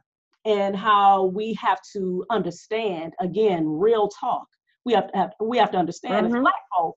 and 0.45 0.75
how 0.75 1.25
we 1.25 1.53
have 1.55 1.79
to 1.93 2.25
understand 2.29 3.13
again 3.19 3.67
real 3.67 4.07
talk 4.07 4.47
we 4.85 4.93
have 4.93 5.11
to 5.11 5.17
have 5.17 5.31
we 5.41 5.57
have 5.57 5.71
to 5.71 5.77
understand 5.77 6.27
mm-hmm. 6.27 6.35
as 6.35 6.41
black 6.41 6.53
folk 6.77 6.95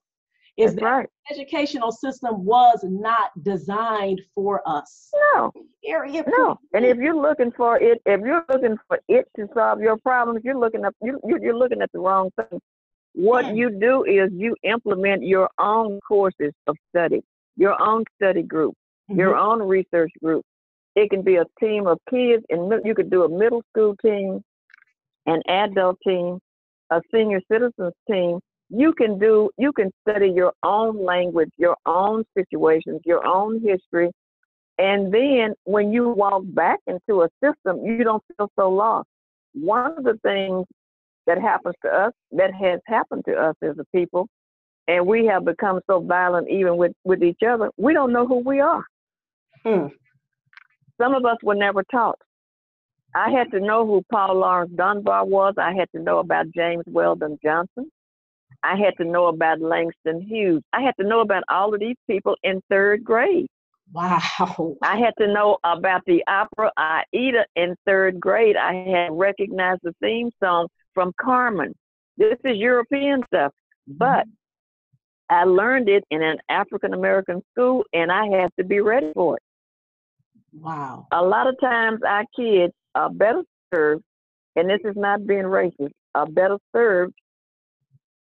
is 0.57 0.71
That's 0.71 0.81
that 0.81 0.85
right. 0.85 1.09
the 1.29 1.35
educational 1.35 1.91
system 1.91 2.43
was 2.45 2.79
not 2.83 3.31
designed 3.43 4.21
for 4.35 4.61
us 4.65 5.09
no 5.33 5.51
no 6.37 6.57
and 6.73 6.85
if 6.85 6.97
you're 6.97 7.15
looking 7.15 7.51
for 7.51 7.77
it 7.77 8.01
if 8.05 8.21
you're 8.21 8.45
looking 8.49 8.77
for 8.87 8.99
it 9.07 9.27
to 9.35 9.47
solve 9.53 9.81
your 9.81 9.97
problems 9.97 10.41
you're 10.43 10.57
looking 10.57 10.85
up 10.85 10.95
you, 11.01 11.19
you're 11.23 11.57
looking 11.57 11.81
at 11.81 11.91
the 11.91 11.99
wrong 11.99 12.29
thing 12.35 12.59
what 13.13 13.45
yeah. 13.45 13.53
you 13.53 13.79
do 13.79 14.03
is 14.03 14.29
you 14.33 14.55
implement 14.63 15.23
your 15.23 15.49
own 15.59 15.99
courses 16.07 16.53
of 16.67 16.75
study 16.89 17.21
your 17.55 17.81
own 17.81 18.03
study 18.21 18.43
group 18.43 18.73
mm-hmm. 19.09 19.19
your 19.19 19.35
own 19.35 19.61
research 19.61 20.11
group 20.23 20.43
it 20.99 21.09
can 21.09 21.21
be 21.21 21.37
a 21.37 21.45
team 21.61 21.87
of 21.87 21.97
kids, 22.09 22.43
and 22.49 22.73
you 22.83 22.93
could 22.93 23.09
do 23.09 23.23
a 23.23 23.29
middle 23.29 23.63
school 23.71 23.95
team, 24.03 24.41
an 25.25 25.41
adult 25.47 25.97
team, 26.05 26.39
a 26.89 27.01
senior 27.13 27.39
citizens 27.49 27.93
team. 28.09 28.39
You 28.69 28.91
can 28.93 29.17
do, 29.17 29.49
you 29.57 29.71
can 29.71 29.91
study 30.01 30.29
your 30.29 30.51
own 30.61 31.03
language, 31.03 31.51
your 31.57 31.77
own 31.85 32.25
situations, 32.37 32.99
your 33.05 33.25
own 33.25 33.61
history. 33.61 34.11
And 34.77 35.13
then 35.13 35.53
when 35.63 35.93
you 35.93 36.09
walk 36.09 36.43
back 36.47 36.79
into 36.85 37.23
a 37.23 37.29
system, 37.41 37.85
you 37.85 38.03
don't 38.03 38.23
feel 38.35 38.49
so 38.59 38.69
lost. 38.69 39.07
One 39.53 39.97
of 39.97 40.03
the 40.03 40.19
things 40.21 40.65
that 41.27 41.39
happens 41.41 41.75
to 41.85 41.89
us, 41.89 42.13
that 42.33 42.53
has 42.53 42.81
happened 42.85 43.23
to 43.25 43.35
us 43.35 43.55
as 43.61 43.75
a 43.79 43.85
people, 43.95 44.27
and 44.89 45.07
we 45.07 45.25
have 45.27 45.45
become 45.45 45.79
so 45.89 46.01
violent 46.01 46.49
even 46.49 46.75
with, 46.75 46.91
with 47.05 47.23
each 47.23 47.41
other, 47.47 47.69
we 47.77 47.93
don't 47.93 48.11
know 48.11 48.27
who 48.27 48.39
we 48.39 48.59
are. 48.59 48.83
Hmm. 49.63 49.87
Some 50.99 51.13
of 51.13 51.25
us 51.25 51.37
were 51.43 51.55
never 51.55 51.83
taught. 51.83 52.19
I 53.15 53.31
had 53.31 53.51
to 53.51 53.59
know 53.59 53.85
who 53.85 54.03
Paul 54.11 54.35
Laurence 54.35 54.71
Dunbar 54.75 55.25
was. 55.25 55.55
I 55.57 55.73
had 55.73 55.89
to 55.95 56.01
know 56.01 56.19
about 56.19 56.51
James 56.51 56.83
Weldon 56.87 57.39
Johnson. 57.43 57.89
I 58.61 58.77
had 58.77 58.95
to 58.97 59.05
know 59.05 59.27
about 59.27 59.61
Langston 59.61 60.21
Hughes. 60.21 60.61
I 60.73 60.81
had 60.81 60.95
to 60.99 61.07
know 61.07 61.21
about 61.21 61.43
all 61.49 61.73
of 61.73 61.79
these 61.79 61.95
people 62.07 62.35
in 62.43 62.61
third 62.69 63.03
grade. 63.03 63.47
Wow. 63.91 64.75
I 64.83 64.97
had 64.99 65.13
to 65.19 65.27
know 65.31 65.57
about 65.63 66.01
the 66.05 66.23
opera 66.27 66.71
Aida 66.77 67.45
in 67.55 67.75
third 67.85 68.19
grade. 68.19 68.55
I 68.55 68.73
had 68.73 69.09
recognized 69.11 69.81
the 69.83 69.95
theme 70.01 70.29
song 70.43 70.67
from 70.93 71.13
Carmen. 71.19 71.73
This 72.17 72.37
is 72.43 72.57
European 72.57 73.23
stuff. 73.27 73.53
But 73.87 74.27
mm-hmm. 74.27 75.35
I 75.35 75.43
learned 75.45 75.89
it 75.89 76.03
in 76.11 76.21
an 76.21 76.37
African 76.49 76.93
American 76.93 77.41
school 77.51 77.83
and 77.93 78.11
I 78.11 78.27
had 78.27 78.51
to 78.59 78.63
be 78.63 78.81
ready 78.81 79.11
for 79.13 79.37
it. 79.37 79.43
Wow. 80.53 81.07
A 81.11 81.21
lot 81.23 81.47
of 81.47 81.59
times 81.59 82.01
our 82.07 82.25
kids 82.35 82.73
are 82.95 83.09
better 83.09 83.43
served, 83.73 84.03
and 84.55 84.69
this 84.69 84.79
is 84.83 84.95
not 84.95 85.25
being 85.27 85.43
racist, 85.43 85.91
are 86.15 86.25
better 86.27 86.57
served 86.75 87.13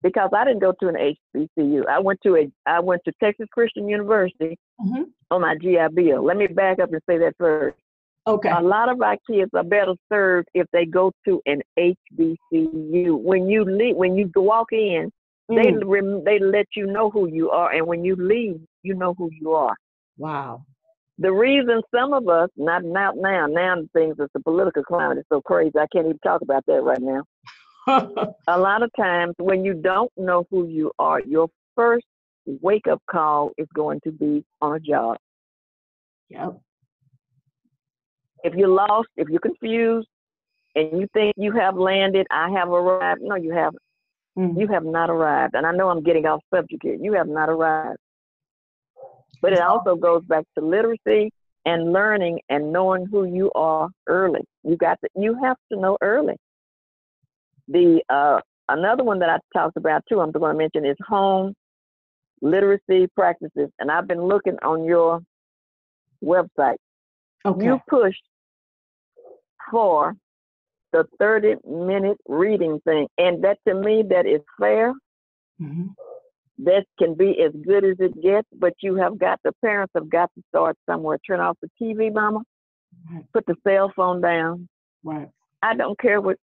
because 0.02 0.30
I 0.34 0.46
didn't 0.46 0.60
go 0.62 0.74
to 0.82 0.88
an 0.90 0.96
HBCU. 1.36 1.86
I 1.88 2.00
went 2.00 2.20
to 2.24 2.36
a 2.38 2.52
I 2.66 2.80
went 2.80 3.02
to 3.06 3.14
Texas 3.22 3.48
Christian 3.52 3.88
University 3.88 4.58
Mhm. 4.82 5.06
on 5.32 5.42
my 5.42 5.56
GI 5.56 5.88
Bill. 5.94 6.22
Let 6.24 6.38
me 6.38 6.48
back 6.48 6.80
up 6.80 6.92
and 6.92 7.02
say 7.10 7.18
that 7.20 7.36
first. 7.38 7.78
Okay. 8.26 8.50
A 8.50 8.62
lot 8.62 8.88
of 8.90 9.02
our 9.02 9.18
kids 9.30 9.52
are 9.54 9.64
better 9.64 9.96
served 10.12 10.48
if 10.54 10.66
they 10.72 10.86
go 10.86 11.12
to 11.26 11.42
an 11.46 11.62
HBCU. 11.78 13.16
When 13.16 13.50
you 13.50 13.66
leave, 13.66 13.98
when 13.98 14.16
you 14.16 14.32
walk 14.36 14.72
in, 14.72 15.12
they 15.50 15.72
Mm. 15.74 15.84
rem- 15.86 16.24
they 16.24 16.40
let 16.40 16.68
you 16.76 16.86
know 16.86 17.10
who 17.10 17.28
you 17.28 17.52
are, 17.52 17.72
and 17.72 17.86
when 17.86 18.06
you 18.06 18.16
leave, 18.16 18.62
you 18.82 18.94
know 18.94 19.14
who 19.14 19.30
you 19.32 19.52
are. 19.54 19.76
Wow. 20.18 20.64
The 21.20 21.32
reason 21.32 21.82
some 21.94 22.14
of 22.14 22.28
us, 22.28 22.50
not 22.58 22.84
not 22.84 23.16
now, 23.18 23.46
now 23.46 23.76
the 23.76 23.90
things 23.94 24.16
is 24.20 24.30
the 24.34 24.40
political 24.40 24.84
climate 24.84 25.20
is 25.20 25.26
so 25.32 25.42
crazy. 25.42 25.78
I 25.78 25.86
can't 25.94 26.06
even 26.08 26.20
talk 26.20 26.42
about 26.42 26.66
that 26.66 26.82
right 26.82 27.02
now. 27.02 27.24
A 28.48 28.58
lot 28.58 28.82
of 28.82 28.90
times 28.98 29.36
when 29.38 29.64
you 29.64 29.74
don't 29.74 30.12
know 30.18 30.46
who 30.50 30.68
you 30.68 30.92
are, 30.98 31.20
your 31.22 31.50
first 31.76 32.06
wake 32.46 32.88
up 32.88 33.02
call 33.10 33.52
is 33.58 33.68
going 33.74 34.00
to 34.06 34.12
be 34.12 34.44
on 34.62 34.76
a 34.76 34.80
job. 34.80 35.18
yep. 36.30 36.60
If 38.44 38.54
you're 38.56 38.68
lost, 38.68 39.08
if 39.16 39.30
you're 39.30 39.40
confused, 39.40 40.08
and 40.76 41.00
you 41.00 41.08
think 41.14 41.36
you 41.38 41.52
have 41.54 41.78
landed, 41.78 42.26
I 42.32 42.50
have 42.50 42.70
arrived. 42.70 43.22
No, 43.22 43.36
you 43.36 43.54
haven't. 43.54 43.82
Mm. 44.38 44.60
You 44.60 44.68
have 44.68 44.84
not 44.84 45.10
arrived. 45.10 45.54
And 45.56 45.66
I 45.66 45.72
know 45.72 45.90
I'm 45.90 46.04
getting 46.04 46.26
off 46.26 46.42
subject 46.54 46.82
here. 46.84 46.98
You 47.00 47.14
have 47.14 47.28
not 47.28 47.50
arrived. 47.50 48.00
But 49.44 49.52
it 49.52 49.60
also 49.60 49.96
goes 49.96 50.24
back 50.24 50.46
to 50.58 50.66
literacy 50.66 51.30
and 51.66 51.92
learning 51.92 52.40
and 52.48 52.72
knowing 52.72 53.06
who 53.06 53.26
you 53.26 53.52
are 53.56 53.90
early. 54.08 54.40
You 54.64 54.78
got 54.78 55.00
to, 55.02 55.10
you 55.16 55.38
have 55.44 55.58
to 55.70 55.78
know 55.78 55.98
early. 56.02 56.36
The 57.68 58.02
uh, 58.10 58.40
another 58.70 59.04
one 59.04 59.20
that 59.20 59.30
I 59.30 59.40
talked 59.54 59.76
about 59.76 60.04
too, 60.08 60.22
I'm 60.22 60.32
going 60.32 60.54
to 60.54 60.58
mention 60.58 60.86
is 60.86 60.96
home 61.06 61.54
literacy 62.42 63.08
practices. 63.16 63.70
And 63.80 63.92
I've 63.92 64.08
been 64.08 64.24
looking 64.24 64.58
on 64.64 64.86
your 64.86 65.20
website. 66.24 66.78
Okay. 67.46 67.66
You 67.66 67.82
pushed 67.90 68.24
for 69.70 70.16
the 70.94 71.06
30 71.20 71.56
minute 71.68 72.18
reading 72.30 72.80
thing. 72.86 73.08
And 73.18 73.44
that 73.44 73.58
to 73.68 73.74
me, 73.74 74.04
that 74.10 74.26
is 74.26 74.40
fair. 74.58 74.94
Mhm. 75.62 75.96
That 76.60 76.86
can 77.00 77.16
be 77.16 77.42
as 77.44 77.52
good 77.66 77.84
as 77.84 77.96
it 78.00 78.22
gets, 78.22 78.48
but 78.58 78.74
you 78.82 78.96
have 78.96 79.18
got, 79.18 79.40
the 79.44 79.54
parents 79.64 79.92
have 79.96 80.10
got 80.10 80.30
to 80.36 80.44
start 80.50 80.78
somewhere. 80.88 81.18
Turn 81.26 81.40
off 81.40 81.58
the 81.62 81.70
TV, 81.82 82.14
mama. 82.14 82.42
Right. 83.12 83.26
Put 83.34 83.46
the 83.48 83.56
cell 83.68 83.92
phone 83.96 84.22
down. 84.22 84.68
Right. 85.04 85.30
I 85.64 85.76
don't 85.76 86.00
care 86.00 86.22
what, 86.22 86.38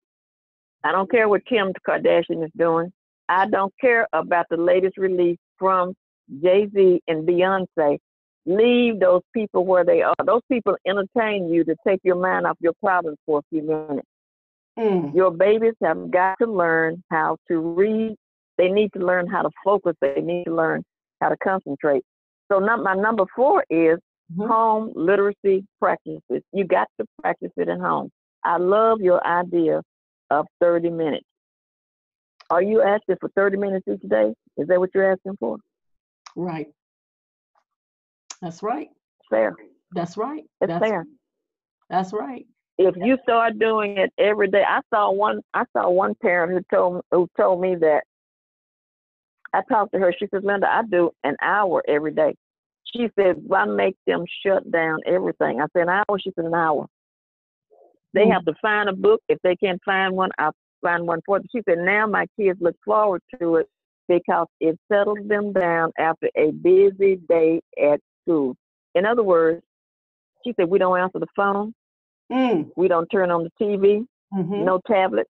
I 0.83 0.93
don't 0.93 1.11
care 1.11 1.29
what 1.29 1.47
Kim 1.47 1.73
Kardashian 1.87 2.45
is 2.45 2.51
doing. 2.57 2.93
I 3.29 3.47
don't 3.47 3.73
care 3.81 4.09
about 4.13 4.47
the 4.51 4.57
latest 4.57 4.99
release 4.99 5.39
from 5.59 5.95
Jay 6.43 6.67
Z 6.75 7.01
and 7.07 7.27
Beyonce. 7.29 7.99
Leave 8.47 8.99
those 8.99 9.23
people 9.33 9.65
where 9.65 9.85
they 9.85 10.03
are. 10.03 10.15
Those 10.27 10.43
people 10.51 10.75
entertain 10.87 11.53
you 11.53 11.63
to 11.65 11.77
take 11.87 12.01
your 12.03 12.17
mind 12.17 12.47
off 12.47 12.57
your 12.61 12.73
problems 12.83 13.19
for 13.27 13.39
a 13.39 13.43
few 13.51 13.63
minutes. 13.63 14.09
Mm. 14.79 15.15
Your 15.15 15.31
babies 15.31 15.75
have 15.83 16.11
got 16.11 16.37
to 16.41 16.51
learn 16.51 17.03
how 17.11 17.37
to 17.49 17.59
read. 17.59 18.17
They 18.61 18.69
need 18.69 18.93
to 18.93 18.99
learn 18.99 19.27
how 19.27 19.41
to 19.41 19.51
focus. 19.65 19.97
They 20.03 20.21
need 20.21 20.45
to 20.45 20.55
learn 20.55 20.85
how 21.23 21.31
to 21.31 21.37
concentrate. 21.39 22.03
So 22.53 22.59
num- 22.59 22.83
my 22.83 22.95
number 22.95 23.25
four 23.35 23.65
is 23.71 23.99
Mhm. 24.37 24.49
home 24.49 24.93
literacy 24.95 25.67
practices. 25.81 26.43
You 26.53 26.65
got 26.65 26.87
to 26.99 27.07
practice 27.23 27.53
it 27.57 27.71
at 27.71 27.81
home. 27.81 28.11
I 28.45 28.59
love 28.59 29.01
your 29.01 29.27
idea 29.27 29.83
of 30.29 30.47
30 30.61 30.91
minutes. 30.91 31.27
Are 32.51 32.61
you 32.63 32.83
asking 32.83 33.17
for 33.19 33.31
30 33.31 33.57
minutes 33.57 33.89
each 33.89 34.03
day? 34.03 34.35
Is 34.59 34.69
that 34.69 34.79
what 34.79 34.91
you're 34.95 35.11
asking 35.11 35.37
for? 35.39 35.57
Right. 36.37 36.69
That's 38.43 38.63
right. 38.63 38.91
Fair. 39.31 39.57
That's 39.93 40.19
right. 40.19 40.45
It's 40.61 40.69
that's, 40.69 40.87
fair. 40.87 41.07
That's 41.89 42.13
right. 42.13 42.47
if 42.77 42.95
you 42.97 43.17
start 43.23 43.59
doing 43.59 43.97
it 43.97 44.13
every 44.19 44.49
day, 44.49 44.65
I 44.65 44.81
saw 44.91 45.11
one. 45.13 45.41
I 45.55 45.65
saw 45.73 45.89
one 45.91 46.15
parent 46.17 46.53
who 46.53 46.61
told 46.77 47.03
who 47.11 47.27
told 47.39 47.61
me 47.63 47.75
that. 47.77 48.05
I 49.53 49.63
talked 49.69 49.93
to 49.93 49.99
her. 49.99 50.13
She 50.19 50.27
says, 50.33 50.43
"Lynda, 50.43 50.65
I 50.65 50.83
do 50.89 51.11
an 51.25 51.37
hour 51.43 51.83
every 51.89 52.13
day." 52.13 52.35
She 52.85 53.09
says, 53.19 53.37
"Why 53.47 53.65
make 53.65 53.97
them 54.07 54.25
shut 54.45 54.71
down 54.71 55.01
everything?" 55.07 55.61
I 55.61 55.67
said, 55.73 55.83
"An 55.83 55.89
hour." 55.89 56.19
She 56.19 56.33
said, 56.35 56.45
"An 56.45 56.55
hour." 56.55 56.87
They 58.13 58.27
Mm. 58.27 58.33
have 58.33 58.45
to 58.47 58.55
find 58.55 58.89
a 58.89 58.93
book. 58.93 59.23
If 59.29 59.39
they 59.43 59.57
can't 59.57 59.83
find 59.85 60.17
one, 60.17 60.31
I'll 60.39 60.55
find 60.81 61.07
one 61.07 61.21
for 61.27 61.39
them. 61.39 61.47
She 61.53 61.63
said, 61.69 61.79
"Now 61.79 62.07
my 62.07 62.27
kids 62.39 62.61
look 62.61 62.77
forward 62.85 63.23
to 63.39 63.57
it 63.57 63.69
because 64.09 64.49
it 64.61 64.79
settles 64.91 65.19
them 65.29 65.53
down 65.53 65.93
after 65.99 66.29
a 66.35 66.51
busy 66.51 67.17
day 67.17 67.61
at 67.81 68.01
school." 68.23 68.57
In 68.95 69.07
other 69.07 69.23
words, 69.23 69.63
she 70.45 70.53
said, 70.55 70.69
"We 70.69 70.79
don't 70.79 70.99
answer 70.99 71.19
the 71.21 71.27
phone. 71.37 71.75
Mm. 72.33 72.73
We 72.77 72.89
don't 72.89 73.09
turn 73.09 73.31
on 73.31 73.45
the 73.45 73.51
TV." 73.61 74.07
Mhm. 74.33 74.65
no 74.65 74.79
tablet, 74.87 75.29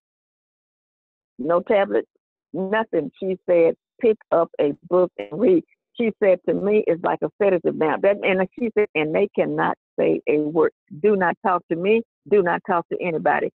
no 1.38 1.60
tablet, 1.60 2.06
nothing. 2.52 3.10
She 3.18 3.38
said, 3.46 3.74
pick 4.00 4.16
up 4.32 4.50
a 4.60 4.72
book 4.88 5.12
and 5.18 5.28
read. 5.40 5.64
She 5.94 6.12
said 6.22 6.38
to 6.48 6.54
me, 6.54 6.82
it's 6.86 7.02
like 7.04 7.18
a 7.22 7.30
sedative 7.42 7.74
now. 7.74 7.96
That 7.98 8.16
and 8.24 8.46
she 8.58 8.70
said, 8.76 8.88
and 8.94 9.14
they 9.14 9.28
cannot 9.34 9.76
say 9.98 10.20
a 10.26 10.38
word. 10.38 10.72
Do 11.02 11.16
not 11.16 11.36
talk 11.44 11.62
to 11.70 11.76
me. 11.76 12.02
Do 12.30 12.42
not 12.42 12.62
talk 12.66 12.88
to 12.90 12.98
anybody. 13.02 13.50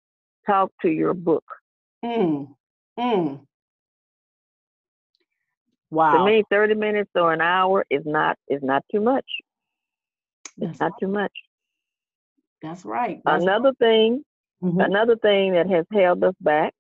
Talk 0.45 0.71
to 0.81 0.89
your 0.89 1.13
book. 1.13 1.43
Mm. 2.03 2.53
Mm. 2.99 3.39
Wow. 5.91 6.17
To 6.17 6.25
me, 6.25 6.43
thirty 6.49 6.75
minutes 6.75 7.10
or 7.15 7.34
an 7.34 7.41
hour 7.41 7.86
is 7.89 8.03
not 8.05 8.38
is 8.47 8.62
not 8.62 8.84
too 8.91 9.01
much. 9.01 9.25
that's, 10.58 10.71
It's 10.71 10.79
not 10.79 10.91
too 10.99 11.08
much. 11.08 11.31
that's 12.62 12.86
right. 12.86 13.21
That's, 13.25 13.43
Another 13.43 13.73
thing, 13.79 14.23
Mhm. 14.63 14.86
another 14.86 15.15
thing 15.17 15.53
that 15.53 15.67
has 15.69 15.86
held 15.91 16.23
us 16.23 16.36
back 16.41 16.73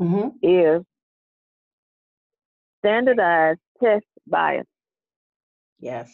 Mhm. 0.00 0.32
is 0.42 0.84
standardized 2.84 3.60
test 3.82 4.04
bias. 4.26 4.66
Yes. 5.80 6.12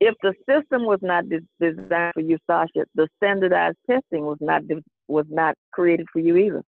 if 0.00 0.14
the 0.22 0.32
system 0.48 0.84
was 0.86 0.98
not 1.02 1.28
de- 1.28 1.40
designed 1.60 2.14
for 2.14 2.20
you, 2.20 2.38
Sasha, 2.46 2.86
the 2.94 3.08
standardized 3.16 3.76
testing 3.88 4.24
was 4.24 4.38
not 4.40 4.62
was 5.08 5.26
not 5.28 5.54
created 5.72 6.06
for 6.12 6.20
you 6.20 6.36
either. 6.36 6.62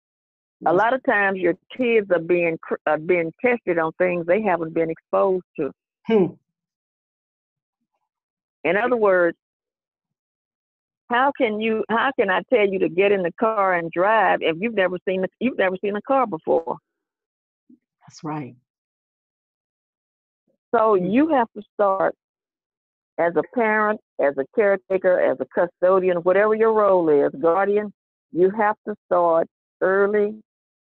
A 0.66 0.74
lot 0.74 0.94
of 0.94 1.02
times, 1.04 1.40
your 1.40 1.54
kids 1.76 2.08
are 2.12 2.20
being 2.20 2.58
cr- 2.62 2.76
are 2.86 2.98
being 2.98 3.32
tested 3.44 3.78
on 3.78 3.92
things 3.98 4.26
they 4.26 4.42
haven't 4.42 4.74
been 4.74 4.90
exposed 4.90 5.46
to. 5.58 5.72
Hmm. 6.08 6.26
In 8.64 8.76
other 8.76 8.98
words, 8.98 9.38
how 11.10 11.32
can 11.38 11.62
you? 11.62 11.84
How 11.90 12.12
can 12.20 12.30
I 12.30 12.42
tell 12.52 12.68
you 12.68 12.80
to 12.80 12.90
get 12.90 13.12
in 13.12 13.22
the 13.22 13.32
car 13.40 13.76
and 13.76 13.92
drive 13.92 14.40
if 14.42 14.58
you've 14.60 14.76
never 14.76 14.98
seen 15.08 15.22
the, 15.22 15.30
you've 15.40 15.58
never 15.58 15.78
seen 15.84 15.96
a 15.96 16.02
car 16.02 16.26
before? 16.28 16.78
That's 18.08 18.24
right. 18.24 18.56
So 20.76 20.96
Hmm. 20.96 21.06
you 21.06 21.30
have 21.30 21.48
to 21.56 21.64
start 21.74 22.16
as 23.18 23.36
a 23.36 23.44
parent, 23.54 24.00
as 24.20 24.38
a 24.38 24.46
caretaker, 24.56 25.20
as 25.20 25.38
a 25.40 25.46
custodian, 25.54 26.18
whatever 26.18 26.56
your 26.56 26.74
role 26.74 27.10
is, 27.10 27.32
guardian, 27.42 27.92
you 28.32 28.50
have 28.52 28.76
to 28.88 28.96
start 29.06 29.48
early 29.82 30.42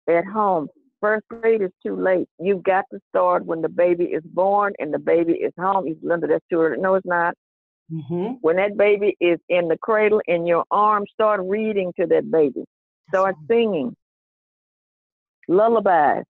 at 0.07 0.25
home. 0.25 0.67
First 1.01 1.25
grade 1.29 1.61
is 1.61 1.71
too 1.85 1.95
late. 1.95 2.27
You've 2.39 2.63
got 2.63 2.85
to 2.91 2.99
start 3.09 3.45
when 3.45 3.61
the 3.61 3.69
baby 3.69 4.05
is 4.05 4.23
born 4.23 4.73
and 4.79 4.93
the 4.93 4.99
baby 4.99 5.33
is 5.33 5.53
home. 5.57 5.87
You 5.87 5.95
Lynda, 6.03 6.27
that's 6.27 6.45
too 6.49 6.61
early. 6.61 6.81
No, 6.81 6.95
it's 6.95 7.05
not. 7.05 7.35
Mhm. 7.91 8.39
When 8.41 8.55
that 8.57 8.75
baby 8.77 9.15
is 9.19 9.39
in 9.49 9.67
the 9.67 9.77
cradle 9.77 10.21
in 10.27 10.45
your 10.45 10.65
arms, 10.71 11.09
start 11.13 11.41
reading 11.43 11.93
to 11.99 12.07
that 12.07 12.29
baby. 12.31 12.65
Start 13.09 13.35
singing. 13.47 13.95
Lullabies. 15.47 16.25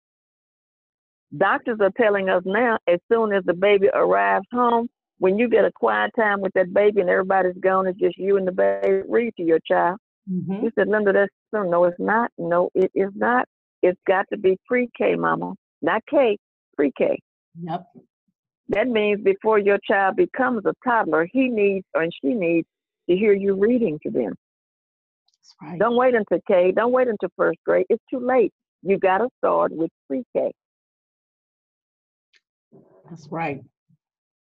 Doctors 1.36 1.78
are 1.80 1.92
telling 1.96 2.28
us 2.28 2.42
now, 2.44 2.78
as 2.88 2.98
soon 3.10 3.32
as 3.32 3.44
the 3.44 3.54
baby 3.54 3.88
arrives 3.94 4.46
home, 4.52 4.88
when 5.18 5.38
you 5.38 5.48
get 5.48 5.64
a 5.64 5.70
quiet 5.72 6.10
time 6.16 6.40
with 6.40 6.52
that 6.54 6.72
baby 6.72 7.00
and 7.00 7.10
everybody's 7.10 7.56
gone, 7.60 7.86
it's 7.86 7.98
just 7.98 8.16
you 8.18 8.36
and 8.36 8.48
the 8.48 8.52
baby, 8.52 9.02
read 9.08 9.32
to 9.36 9.42
your 9.42 9.60
child. 9.60 9.98
Mhm. 10.28 10.62
You 10.62 10.70
said, 10.74 10.88
Lynda, 10.88 11.12
that's 11.12 11.32
so. 11.50 11.62
No, 11.62 11.84
it's 11.84 11.98
not. 11.98 12.30
No, 12.38 12.70
it 12.74 12.90
is 12.94 13.10
not. 13.14 13.46
It's 13.82 14.00
got 14.06 14.26
to 14.32 14.38
be 14.38 14.58
pre-K, 14.66 15.14
mama. 15.16 15.54
Not 15.82 16.02
K, 16.10 16.36
pre-K. 16.76 17.18
Yep. 17.62 17.86
That 18.68 18.88
means 18.88 19.22
before 19.22 19.58
your 19.58 19.78
child 19.84 20.16
becomes 20.16 20.64
a 20.66 20.72
toddler, 20.84 21.26
he 21.32 21.48
needs 21.48 21.86
or 21.94 22.06
she 22.22 22.34
needs 22.34 22.68
to 23.08 23.16
hear 23.16 23.32
you 23.32 23.54
reading 23.54 23.98
to 24.02 24.10
them. 24.10 24.34
That's 25.34 25.54
right. 25.60 25.78
Don't 25.78 25.96
wait 25.96 26.14
until 26.14 26.40
K. 26.46 26.72
Don't 26.72 26.92
wait 26.92 27.08
until 27.08 27.30
first 27.36 27.58
grade. 27.64 27.86
It's 27.88 28.02
too 28.10 28.20
late. 28.20 28.52
You 28.82 28.98
got 28.98 29.18
to 29.18 29.28
start 29.38 29.72
with 29.72 29.90
pre-K. 30.06 30.52
That's 33.10 33.28
right. 33.30 33.62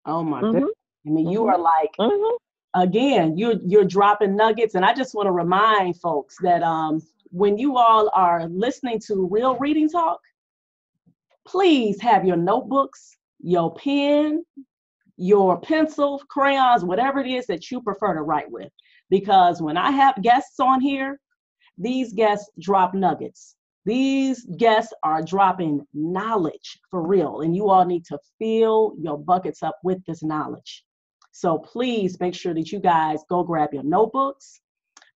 Oh 0.07 0.23
my 0.23 0.41
Mhm. 0.41 0.53
goodness. 0.53 0.71
I 1.07 1.11
mean, 1.11 1.29
you 1.29 1.47
are 1.47 1.59
like 1.59 1.95
Mhm. 1.99 2.39
again, 2.75 3.37
you're 3.37 3.61
you're 3.65 3.85
dropping 3.85 4.37
nuggets, 4.37 4.75
and 4.77 4.85
I 4.85 4.95
just 4.95 5.15
want 5.15 5.27
to 5.27 5.33
remind 5.33 5.97
folks 6.01 6.37
that 6.43 6.63
um, 6.63 7.03
when 7.31 7.59
you 7.59 7.77
all 7.77 8.11
are 8.15 8.47
listening 8.49 9.01
to 9.01 9.27
Real 9.27 9.57
Reading 9.59 9.89
Talk, 9.89 10.21
please 11.45 12.01
have 12.01 12.25
your 12.25 12.37
notebooks, 12.37 13.17
your 13.41 13.75
pen, 13.75 14.45
your 15.17 15.61
pencil, 15.61 16.21
crayons, 16.29 16.85
whatever 16.85 17.21
it 17.21 17.27
is 17.27 17.47
that 17.47 17.71
you 17.71 17.83
prefer 17.83 18.15
to 18.15 18.23
write 18.23 18.51
with. 18.51 18.71
Because 19.11 19.61
when 19.61 19.77
I 19.77 19.91
have 19.91 20.23
guests 20.23 20.61
on 20.61 20.81
here, 20.81 21.21
these 21.79 22.13
guests 22.13 22.51
drop 22.61 22.95
nuggets. 22.95 23.57
These 23.85 24.45
guests 24.59 24.93
are 25.03 25.23
dropping 25.23 25.85
knowledge 25.93 26.79
for 26.91 27.07
real, 27.07 27.41
and 27.41 27.55
you 27.55 27.69
all 27.69 27.85
need 27.85 28.05
to 28.07 28.19
fill 28.39 28.95
your 29.01 29.19
buckets 29.19 29.63
up 29.63 29.77
with 29.83 29.99
this 30.07 30.23
knowledge. 30.23 30.85
So 31.33 31.59
please 31.59 32.21
make 32.21 32.35
sure 32.35 32.55
that 32.55 32.71
you 32.71 32.79
guys 32.79 33.25
go 33.29 33.43
grab 33.43 33.71
your 33.73 33.83
notebooks, 33.83 34.61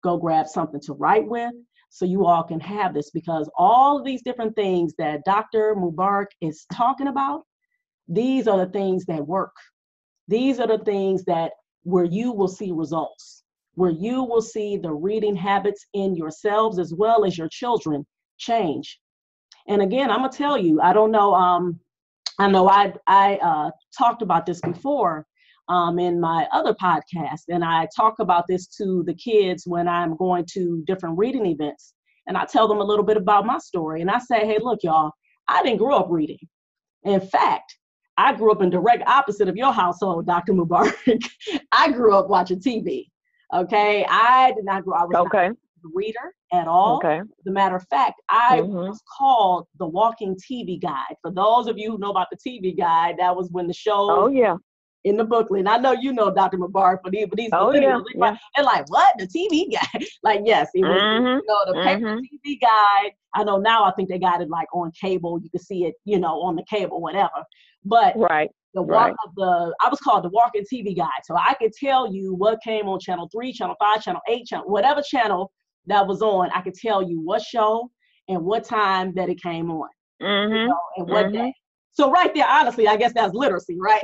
go 0.03 0.17
grab 0.17 0.47
something 0.47 0.81
to 0.81 0.93
write 0.93 1.27
with, 1.27 1.53
so 1.89 2.05
you 2.05 2.25
all 2.25 2.43
can 2.43 2.59
have 2.59 2.93
this 2.93 3.11
because 3.11 3.49
all 3.55 3.99
of 3.99 4.05
these 4.05 4.23
different 4.23 4.55
things 4.55 4.93
that 4.97 5.23
Dr. 5.25 5.75
Mubarak 5.75 6.27
is 6.41 6.65
talking 6.73 7.07
about, 7.07 7.43
these 8.07 8.47
are 8.47 8.57
the 8.57 8.71
things 8.71 9.05
that 9.05 9.25
work. 9.25 9.55
These 10.27 10.59
are 10.59 10.67
the 10.67 10.83
things 10.83 11.23
that 11.25 11.51
where 11.83 12.03
you 12.03 12.31
will 12.31 12.47
see 12.47 12.71
results, 12.71 13.43
where 13.75 13.91
you 13.91 14.23
will 14.23 14.41
see 14.41 14.75
the 14.77 14.91
reading 14.91 15.35
habits 15.35 15.85
in 15.93 16.15
yourselves 16.15 16.79
as 16.79 16.93
well 16.93 17.25
as 17.25 17.37
your 17.37 17.49
children 17.49 18.05
change. 18.37 18.99
And 19.67 19.81
again, 19.81 20.09
I'm 20.11 20.19
gonna 20.19 20.31
tell 20.31 20.57
you, 20.57 20.81
I 20.81 20.93
don't 20.93 21.11
know. 21.11 21.33
Um, 21.33 21.79
I 22.39 22.49
know 22.49 22.69
I 22.69 22.93
I 23.07 23.35
uh, 23.37 23.71
talked 23.97 24.21
about 24.21 24.45
this 24.45 24.61
before 24.61 25.25
um, 25.69 25.99
in 25.99 26.19
my 26.19 26.47
other 26.51 26.73
podcast, 26.73 27.43
and 27.49 27.63
I 27.63 27.87
talk 27.95 28.19
about 28.19 28.45
this 28.47 28.67
to 28.77 29.03
the 29.05 29.13
kids 29.13 29.63
when 29.65 29.87
I'm 29.87 30.15
going 30.17 30.45
to 30.53 30.83
different 30.85 31.17
reading 31.17 31.45
events, 31.45 31.93
and 32.27 32.37
I 32.37 32.45
tell 32.45 32.67
them 32.67 32.79
a 32.79 32.83
little 32.83 33.05
bit 33.05 33.17
about 33.17 33.45
my 33.45 33.57
story, 33.57 34.01
and 34.01 34.11
I 34.11 34.19
say, 34.19 34.45
hey, 34.45 34.59
look, 34.61 34.79
y'all, 34.83 35.11
I 35.47 35.63
didn't 35.63 35.79
grow 35.79 35.97
up 35.97 36.07
reading. 36.09 36.39
In 37.03 37.21
fact, 37.21 37.77
I 38.17 38.33
grew 38.33 38.51
up 38.51 38.61
in 38.61 38.69
direct 38.69 39.07
opposite 39.07 39.47
of 39.49 39.55
your 39.55 39.73
household, 39.73 40.25
Dr. 40.25 40.53
Mubarak. 40.53 41.23
I 41.71 41.91
grew 41.91 42.15
up 42.15 42.29
watching 42.29 42.59
TV. 42.59 43.07
Okay, 43.53 44.05
I 44.09 44.53
did 44.55 44.65
not 44.65 44.83
grow. 44.83 44.97
I 44.97 45.05
was 45.05 45.15
okay. 45.27 45.49
Reader 45.93 46.33
at 46.53 46.67
all. 46.67 46.97
Okay. 46.97 47.19
As 47.19 47.47
a 47.47 47.51
matter 47.51 47.75
of 47.75 47.85
fact, 47.89 48.21
I 48.29 48.61
Mhm. 48.61 48.87
was 48.87 49.01
called 49.17 49.67
the 49.79 49.87
walking 49.87 50.35
TV 50.35 50.77
guide. 50.77 51.15
For 51.21 51.31
those 51.31 51.67
of 51.67 51.77
you 51.77 51.91
who 51.91 51.97
know 51.97 52.09
about 52.11 52.27
the 52.31 52.37
TV 52.37 52.71
guide, 52.77 53.15
that 53.17 53.35
was 53.35 53.49
when 53.51 53.67
the 53.67 53.73
show 53.73 54.09
Oh 54.09 54.27
yeah. 54.29 54.57
in 55.03 55.17
the 55.17 55.23
booklet. 55.23 55.59
And 55.59 55.69
I 55.69 55.77
know 55.77 55.91
you 55.91 56.11
know 56.13 56.31
Dr. 56.33 56.57
Mubarak, 56.57 56.99
but 57.03 57.11
these, 57.11 57.27
but 57.27 57.37
these 57.37 57.51
Oh, 57.53 57.71
yeah, 57.71 57.97
millennials, 57.99 58.03
they 58.13 58.19
yeah. 58.19 58.37
they're 58.55 58.65
like, 58.65 58.89
what? 58.89 59.13
The 59.19 59.27
TV 59.27 59.71
guide? 59.93 60.03
like, 60.23 60.41
yes, 60.45 60.69
it 60.73 60.83
was 60.83 61.01
Mhm, 61.11 61.41
you 61.41 61.45
know, 61.47 61.73
the 61.73 61.79
paper 61.81 62.05
mhm. 62.05 62.21
TV 62.21 62.59
guide. 62.59 63.11
I 63.35 63.43
know 63.43 63.57
now 63.57 63.83
I 63.83 63.91
think 63.93 64.09
they 64.09 64.17
got 64.19 64.41
it 64.41 64.49
like 64.49 64.67
on 64.73 64.91
cable. 64.99 65.39
You 65.41 65.49
can 65.49 65.59
see 65.61 65.85
it, 65.85 65.95
you 66.05 66.19
know, 66.19 66.41
on 66.41 66.55
the 66.55 66.63
cable, 66.69 67.01
whatever. 67.01 67.43
But 67.83 68.17
Right. 68.17 68.49
the 68.73 68.81
walk 68.81 69.05
right. 69.07 69.15
of 69.25 69.35
the 69.35 69.73
I 69.81 69.89
was 69.89 69.99
called 69.99 70.23
the 70.23 70.29
walking 70.29 70.65
TV 70.71 70.95
guide. 70.95 71.21
So 71.23 71.35
I 71.37 71.53
could 71.53 71.71
tell 71.73 72.11
you 72.11 72.33
what 72.33 72.61
came 72.63 72.87
on 72.87 72.99
channel 72.99 73.29
three, 73.31 73.53
channel 73.53 73.75
five, 73.79 74.01
channel 74.01 74.21
eight, 74.27 74.47
channel 74.47 74.65
whatever 74.67 75.01
channel 75.01 75.51
that 75.87 76.05
was 76.07 76.21
on, 76.21 76.49
I 76.51 76.61
could 76.61 76.75
tell 76.75 77.01
you 77.01 77.19
what 77.19 77.41
show 77.41 77.89
and 78.27 78.43
what 78.43 78.63
time 78.63 79.13
that 79.15 79.29
it 79.29 79.41
came 79.41 79.69
on 79.71 79.89
you 80.19 80.27
Mhm. 80.27 80.67
know, 80.67 80.79
and 80.97 81.07
what 81.09 81.27
Mhm. 81.27 81.33
day. 81.33 81.53
So 81.91 82.11
right 82.11 82.33
there, 82.33 82.47
honestly, 82.47 82.87
I 82.87 82.97
guess 82.97 83.13
that's 83.13 83.33
literacy, 83.33 83.77
right? 83.79 84.03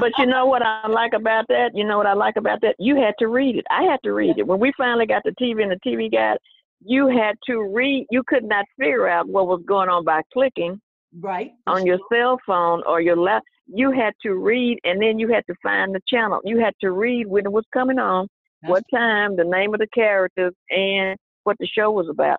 But 0.00 0.12
you 0.18 0.26
know 0.26 0.46
what 0.46 0.62
I 0.62 0.86
like 0.88 1.12
about 1.12 1.46
that? 1.48 1.74
You 1.74 1.84
know 1.84 1.98
what 1.98 2.06
I 2.06 2.14
like 2.14 2.36
about 2.36 2.60
that? 2.62 2.74
You 2.78 2.96
had 2.96 3.14
to 3.18 3.28
read 3.28 3.56
it. 3.56 3.66
I 3.70 3.82
had 3.82 3.98
to 4.04 4.12
read 4.12 4.38
it. 4.38 4.46
When 4.46 4.58
we 4.58 4.72
finally 4.76 5.06
got 5.06 5.22
the 5.24 5.32
TV 5.40 5.62
and 5.62 5.70
the 5.72 5.80
TV 5.86 6.10
guide, 6.10 6.38
you 6.84 7.06
had 7.08 7.36
to 7.46 7.62
read. 7.62 8.06
You 8.10 8.22
could 8.26 8.44
not 8.44 8.64
figure 8.78 9.08
out 9.08 9.28
what 9.28 9.46
was 9.46 9.62
going 9.66 9.88
on 9.88 10.04
by 10.04 10.22
clicking 10.32 10.80
right. 11.20 11.52
on 11.66 11.86
your 11.86 11.98
cell 12.12 12.38
phone 12.46 12.82
or 12.86 13.00
your 13.00 13.16
lap. 13.16 13.42
You 13.66 13.90
had 13.90 14.14
to 14.22 14.34
read, 14.34 14.78
and 14.84 15.00
then 15.00 15.18
you 15.18 15.28
had 15.28 15.44
to 15.48 15.54
find 15.62 15.94
the 15.94 16.00
channel. 16.06 16.40
You 16.44 16.58
had 16.60 16.74
to 16.80 16.92
read 16.92 17.26
when 17.26 17.46
it 17.46 17.52
was 17.52 17.64
coming 17.72 17.98
on, 17.98 18.28
That's 18.62 18.70
what 18.70 18.82
time, 18.92 19.36
the 19.36 19.44
name 19.44 19.74
of 19.74 19.80
the 19.80 19.86
characters, 19.94 20.52
and 20.70 21.16
what 21.44 21.56
the 21.60 21.66
show 21.66 21.90
was 21.90 22.08
about. 22.08 22.38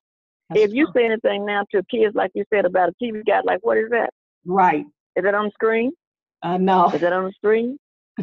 That's 0.50 0.62
if 0.62 0.74
you 0.74 0.86
true. 0.86 0.94
say 1.02 1.06
anything 1.06 1.46
now 1.46 1.64
to 1.74 1.84
kids, 1.92 2.16
like 2.16 2.32
you 2.34 2.44
said 2.54 2.66
about 2.66 2.90
a 2.90 2.94
TV 3.04 3.26
guide, 3.26 3.44
like 3.46 3.60
what 3.62 3.78
is 3.78 3.90
that? 3.92 4.10
right, 4.46 4.86
Is 5.16 5.26
it 5.26 5.34
on 5.36 5.46
the 5.46 5.52
screen? 5.52 5.92
I 6.42 6.58
know. 6.58 6.90
Is 6.94 7.02
it 7.04 7.12
on 7.14 7.26
the 7.26 7.32
screen? 7.34 7.78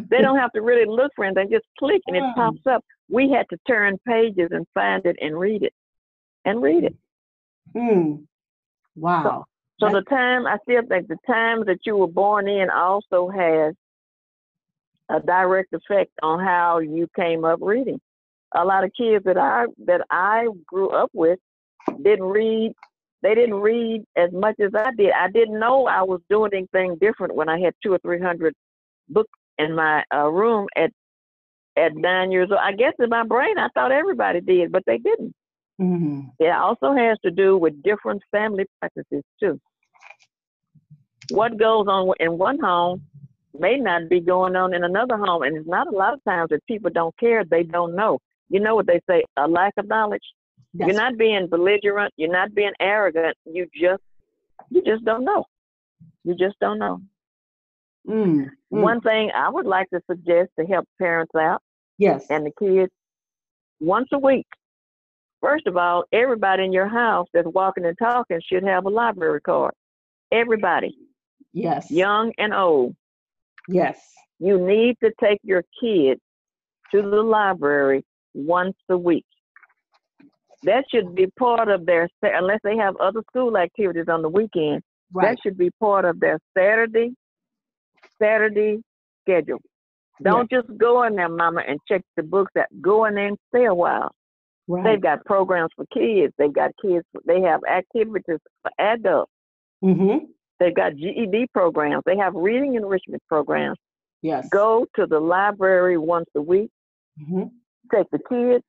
they 0.09 0.21
don't 0.21 0.37
have 0.37 0.51
to 0.51 0.61
really 0.61 0.85
look 0.85 1.11
for 1.15 1.23
anything. 1.23 1.49
Just 1.51 1.65
click 1.79 2.01
and 2.07 2.17
it 2.17 2.23
pops 2.35 2.65
up. 2.69 2.83
We 3.09 3.29
had 3.29 3.45
to 3.51 3.57
turn 3.67 3.97
pages 4.07 4.49
and 4.51 4.65
find 4.73 5.05
it 5.05 5.15
and 5.21 5.37
read 5.39 5.63
it, 5.63 5.73
and 6.43 6.61
read 6.61 6.83
it. 6.85 6.95
Hmm. 7.75 8.23
Wow. 8.95 9.45
So 9.79 9.87
That- 9.87 9.93
the 9.93 10.01
time 10.09 10.47
I 10.47 10.57
still 10.63 10.81
think 10.87 11.07
the 11.07 11.17
time 11.27 11.63
that 11.65 11.79
you 11.85 11.95
were 11.97 12.07
born 12.07 12.47
in 12.47 12.69
also 12.69 13.29
has 13.29 13.73
a 15.09 15.19
direct 15.19 15.73
effect 15.73 16.11
on 16.23 16.39
how 16.43 16.79
you 16.79 17.07
came 17.15 17.45
up 17.45 17.59
reading. 17.61 17.99
A 18.55 18.65
lot 18.65 18.83
of 18.83 18.91
kids 18.97 19.25
that 19.25 19.37
I 19.37 19.65
that 19.85 20.01
I 20.09 20.47
grew 20.67 20.89
up 20.89 21.09
with 21.13 21.39
didn't 22.03 22.25
read. 22.25 22.73
They 23.21 23.35
didn't 23.35 23.55
read 23.55 24.03
as 24.15 24.31
much 24.31 24.55
as 24.59 24.71
I 24.75 24.91
did. 24.97 25.11
I 25.11 25.29
didn't 25.31 25.59
know 25.59 25.87
I 25.87 26.03
was 26.03 26.21
doing 26.29 26.51
anything 26.53 26.97
different 27.01 27.35
when 27.35 27.49
I 27.49 27.59
had 27.59 27.73
two 27.83 27.93
or 27.93 27.99
three 27.99 28.19
hundred 28.21 28.53
books 29.09 29.31
in 29.57 29.75
my 29.75 30.03
uh, 30.13 30.29
room 30.29 30.67
at 30.75 30.91
at 31.77 31.95
nine 31.95 32.31
years 32.31 32.49
old. 32.51 32.61
I 32.63 32.73
guess 32.73 32.93
in 32.99 33.09
my 33.09 33.23
brain 33.23 33.57
I 33.57 33.69
thought 33.73 33.91
everybody 33.91 34.41
did, 34.41 34.71
but 34.71 34.83
they 34.85 34.97
didn't. 34.97 35.33
hmm 35.79 36.21
It 36.39 36.51
also 36.51 36.93
has 36.93 37.17
to 37.25 37.31
do 37.31 37.57
with 37.57 37.83
different 37.83 38.21
family 38.31 38.65
practices 38.79 39.23
too. 39.39 39.59
What 41.31 41.57
goes 41.57 41.87
on 41.87 42.13
in 42.19 42.37
one 42.37 42.59
home 42.59 43.03
may 43.59 43.77
not 43.77 44.09
be 44.09 44.19
going 44.19 44.55
on 44.55 44.73
in 44.73 44.83
another 44.83 45.17
home, 45.17 45.43
and 45.43 45.57
it's 45.57 45.67
not 45.67 45.87
a 45.87 45.95
lot 45.95 46.13
of 46.13 46.23
times 46.23 46.49
that 46.49 46.65
people 46.67 46.91
don't 46.93 47.17
care; 47.17 47.43
they 47.43 47.63
don't 47.63 47.95
know. 47.95 48.19
You 48.49 48.59
know 48.59 48.75
what 48.75 48.87
they 48.87 49.01
say? 49.09 49.23
A 49.37 49.47
lack 49.47 49.73
of 49.77 49.87
knowledge. 49.87 50.23
That's, 50.73 50.89
You're 50.91 51.01
not 51.01 51.17
being 51.17 51.47
belligerent. 51.47 52.13
You're 52.17 52.31
not 52.31 52.53
being 52.53 52.73
arrogant. 52.79 53.35
You 53.45 53.67
just, 53.73 54.03
you 54.69 54.81
just 54.83 55.03
don't 55.05 55.23
know. 55.23 55.45
You 56.23 56.35
just 56.35 56.59
don't 56.59 56.79
know. 56.79 57.01
mm, 58.07 58.45
mm, 58.45 58.49
One 58.69 59.01
thing 59.01 59.31
I 59.33 59.49
would 59.49 59.65
like 59.65 59.89
to 59.91 60.01
suggest 60.09 60.49
to 60.59 60.65
help 60.65 60.87
parents 60.99 61.33
out 61.35 61.61
yes. 61.97 62.25
and 62.29 62.45
the 62.45 62.51
kids 62.59 62.91
once 63.79 64.09
a 64.11 64.19
week. 64.19 64.47
First 65.41 65.67
of 65.67 65.77
all, 65.77 66.03
everybody 66.11 66.63
in 66.65 66.73
your 66.73 66.87
house 66.87 67.27
that's 67.33 67.47
walking 67.47 67.85
and 67.85 67.97
talking 67.97 68.41
should 68.45 68.63
have 68.63 68.85
a 68.85 68.89
library 68.89 69.41
card. 69.41 69.73
Everybody, 70.31 70.97
yes. 71.53 71.89
young 71.91 72.33
and 72.37 72.53
old. 72.53 72.95
Yes. 73.67 73.99
You 74.39 74.59
need 74.59 74.95
to 75.03 75.11
take 75.21 75.39
your 75.43 75.63
kids 75.81 76.21
to 76.91 77.01
the 77.01 77.21
library 77.21 78.03
once 78.33 78.75
a 78.89 78.97
week. 78.97 79.25
That 80.63 80.85
should 80.89 81.15
be 81.15 81.27
part 81.37 81.69
of 81.69 81.85
their, 81.85 82.09
unless 82.21 82.59
they 82.63 82.75
have 82.77 82.95
other 82.97 83.21
school 83.29 83.57
activities 83.57 84.05
on 84.09 84.21
the 84.21 84.29
weekend, 84.29 84.81
Right. 85.13 85.29
that 85.29 85.37
should 85.43 85.57
be 85.57 85.69
part 85.79 86.03
of 86.05 86.19
their 86.19 86.39
Saturday, 86.57 87.11
Saturday 88.21 88.79
schedule. 89.21 89.59
Don't 90.23 90.49
just 90.49 90.67
go 90.77 91.03
in 91.03 91.15
there, 91.15 91.29
mama, 91.29 91.61
and 91.67 91.79
check 91.87 92.01
the 92.15 92.23
books 92.23 92.51
out. 92.57 92.65
Go 92.81 93.05
in 93.05 93.15
there 93.15 93.27
and 93.27 93.37
stay 93.53 93.65
a 93.65 93.73
while. 93.73 94.11
Right. 94.67 94.83
They've 94.83 95.01
got 95.01 95.23
programs 95.25 95.69
for 95.75 95.85
kids. 95.93 96.33
They've 96.37 96.51
got 96.53 96.71
kids. 96.81 97.05
They 97.25 97.41
have 97.41 97.61
activities 97.69 98.39
for 98.63 98.71
adults. 98.79 99.31
mm-hmm. 99.83 100.25
They've 100.59 100.73
got 100.75 100.95
GED 100.95 101.47
programs. 101.53 102.03
They 102.05 102.17
have 102.17 102.33
reading 102.35 102.75
enrichment 102.75 103.21
programs. 103.27 103.77
Yes. 104.21 104.47
Go 104.49 104.85
to 104.95 105.05
the 105.05 105.19
library 105.19 105.97
once 105.97 106.27
a 106.35 106.41
week. 106.41 106.69
hmm 107.17 107.43
Take 107.93 108.07
the 108.11 108.19
kids. 108.27 108.63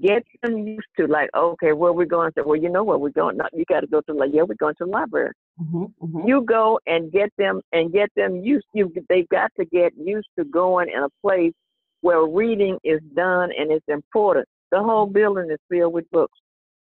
Get 0.00 0.22
them 0.42 0.66
used 0.66 0.86
to 0.98 1.06
like, 1.06 1.28
okay, 1.36 1.74
where 1.74 1.92
we 1.92 2.06
going? 2.06 2.30
Say, 2.34 2.42
well, 2.46 2.56
you 2.56 2.70
know 2.70 2.82
where 2.82 2.96
we're 2.96 3.10
going. 3.10 3.36
No, 3.36 3.44
you 3.52 3.64
got 3.68 3.80
to 3.80 3.86
go 3.86 4.00
to 4.02 4.14
like, 4.14 4.30
yeah, 4.32 4.42
we're 4.42 4.54
going 4.58 4.74
to 4.78 4.86
the 4.86 4.90
library. 4.90 5.32
hmm 5.58 5.84
hmm 6.00 6.26
You 6.26 6.42
go 6.42 6.80
and 6.86 7.12
get 7.12 7.30
them 7.36 7.60
and 7.72 7.92
get 7.92 8.08
them 8.16 8.36
used. 8.42 8.64
You 8.72 8.90
they've 9.10 9.28
got 9.28 9.50
to 9.60 9.66
get 9.66 9.92
used 9.98 10.28
to 10.38 10.44
going 10.46 10.88
in 10.88 11.02
a 11.02 11.08
place 11.22 11.52
where 12.00 12.24
reading 12.24 12.78
is 12.84 13.00
done 13.14 13.50
and 13.58 13.70
it's 13.70 13.84
important. 13.88 14.46
The 14.72 14.82
whole 14.82 15.06
building 15.06 15.50
is 15.50 15.58
filled 15.70 15.92
with 15.92 16.10
books. 16.10 16.38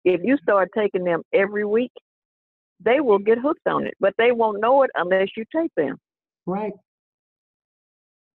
If 0.05 0.21
you 0.23 0.37
start 0.41 0.69
taking 0.77 1.03
them 1.03 1.23
every 1.33 1.65
week, 1.65 1.91
they 2.81 3.01
will 3.01 3.19
get 3.19 3.39
hooked 3.39 3.67
on 3.67 3.87
it, 3.87 3.95
but 4.01 4.15
they 4.19 4.33
won't 4.33 4.61
know 4.61 4.83
it 4.83 4.91
unless 4.95 5.29
you 5.37 5.45
take 5.55 5.71
them. 5.77 5.97
Right. 6.45 6.73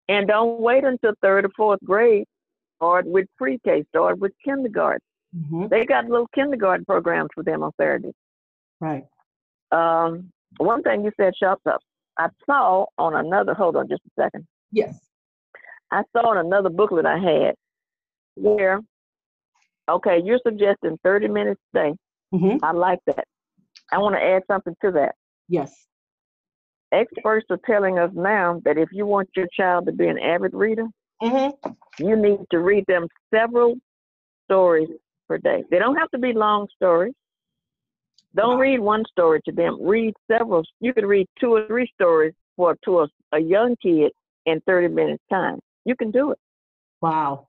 And 0.08 0.28
don't 0.28 0.60
wait 0.60 0.84
until 0.84 1.14
third 1.22 1.46
or 1.46 1.52
fourth 1.56 1.80
grade. 1.84 2.26
Start 2.78 3.06
with 3.06 3.28
pre-K. 3.38 3.84
Start 3.90 4.20
with 4.20 4.32
kindergarten. 4.44 5.00
hmm 5.34 5.68
They 5.68 5.86
got 5.86 6.06
little 6.06 6.28
kindergarten 6.34 6.86
programs 6.86 7.30
for 7.34 7.44
them 7.44 7.64
on 7.64 7.72
Saturdays. 7.80 8.14
Right. 8.80 9.04
Um, 9.72 10.32
one 10.58 10.82
thing 10.84 11.06
you 11.06 11.12
said, 11.16 11.34
shops 11.38 11.62
up. 11.66 11.80
I 12.18 12.28
saw 12.46 12.86
on 12.98 13.16
another. 13.16 13.54
Hold 13.54 13.78
on, 13.78 13.88
just 13.88 14.02
a 14.06 14.22
second. 14.24 14.46
Yes. 14.72 15.00
I 15.92 16.04
saw 16.16 16.32
in 16.34 16.46
another 16.46 16.70
booklet 16.70 17.06
I 17.06 17.18
had 17.20 17.56
where, 18.36 18.82
okay, 19.90 20.22
you're 20.24 20.40
suggesting 20.46 20.98
30 21.04 21.28
minutes 21.28 21.62
a 21.74 21.78
day. 21.78 21.94
Mm-hmm. 22.34 22.64
I 22.66 22.72
like 22.72 23.00
that. 23.08 23.26
I 23.92 23.98
want 24.00 24.16
to 24.16 24.22
add 24.22 24.44
something 24.48 24.76
to 24.84 24.92
that. 24.92 25.16
Yes. 25.48 25.88
Experts 26.92 27.46
are 27.50 27.60
telling 27.66 28.00
us 28.00 28.12
now 28.14 28.62
that 28.66 28.78
if 28.78 28.90
you 28.92 29.06
want 29.06 29.30
your 29.36 29.48
child 29.56 29.86
to 29.86 29.92
be 29.92 30.08
an 30.08 30.20
avid 30.20 30.54
reader, 30.54 30.88
Mm-hmm. 31.22 31.70
you 32.04 32.16
need 32.16 32.40
to 32.50 32.58
read 32.60 32.84
them 32.88 33.08
several 33.32 33.76
stories 34.46 34.90
per 35.30 35.38
day. 35.38 35.64
They 35.70 35.78
don't 35.78 35.96
have 35.96 36.10
to 36.12 36.18
be 36.18 36.34
long 36.34 36.68
stories. 36.76 37.14
Don't 38.36 38.58
read 38.58 38.80
one 38.80 39.04
story 39.12 39.40
to 39.46 39.52
them. 39.52 39.78
Read 39.82 40.16
several. 40.30 40.64
You 40.80 40.94
can 40.96 41.06
read 41.06 41.28
two 41.40 41.54
or 41.54 41.68
three 41.68 41.88
stories 41.94 42.34
for 42.56 42.76
to 42.86 43.02
a, 43.02 43.08
a 43.34 43.40
young 43.40 43.76
kid 43.84 44.12
in 44.48 44.62
30 44.66 44.88
minutes 44.88 45.24
time. 45.30 45.60
You 45.86 45.96
can 45.96 46.10
do 46.10 46.32
it. 46.32 46.40
Wow. 47.02 47.48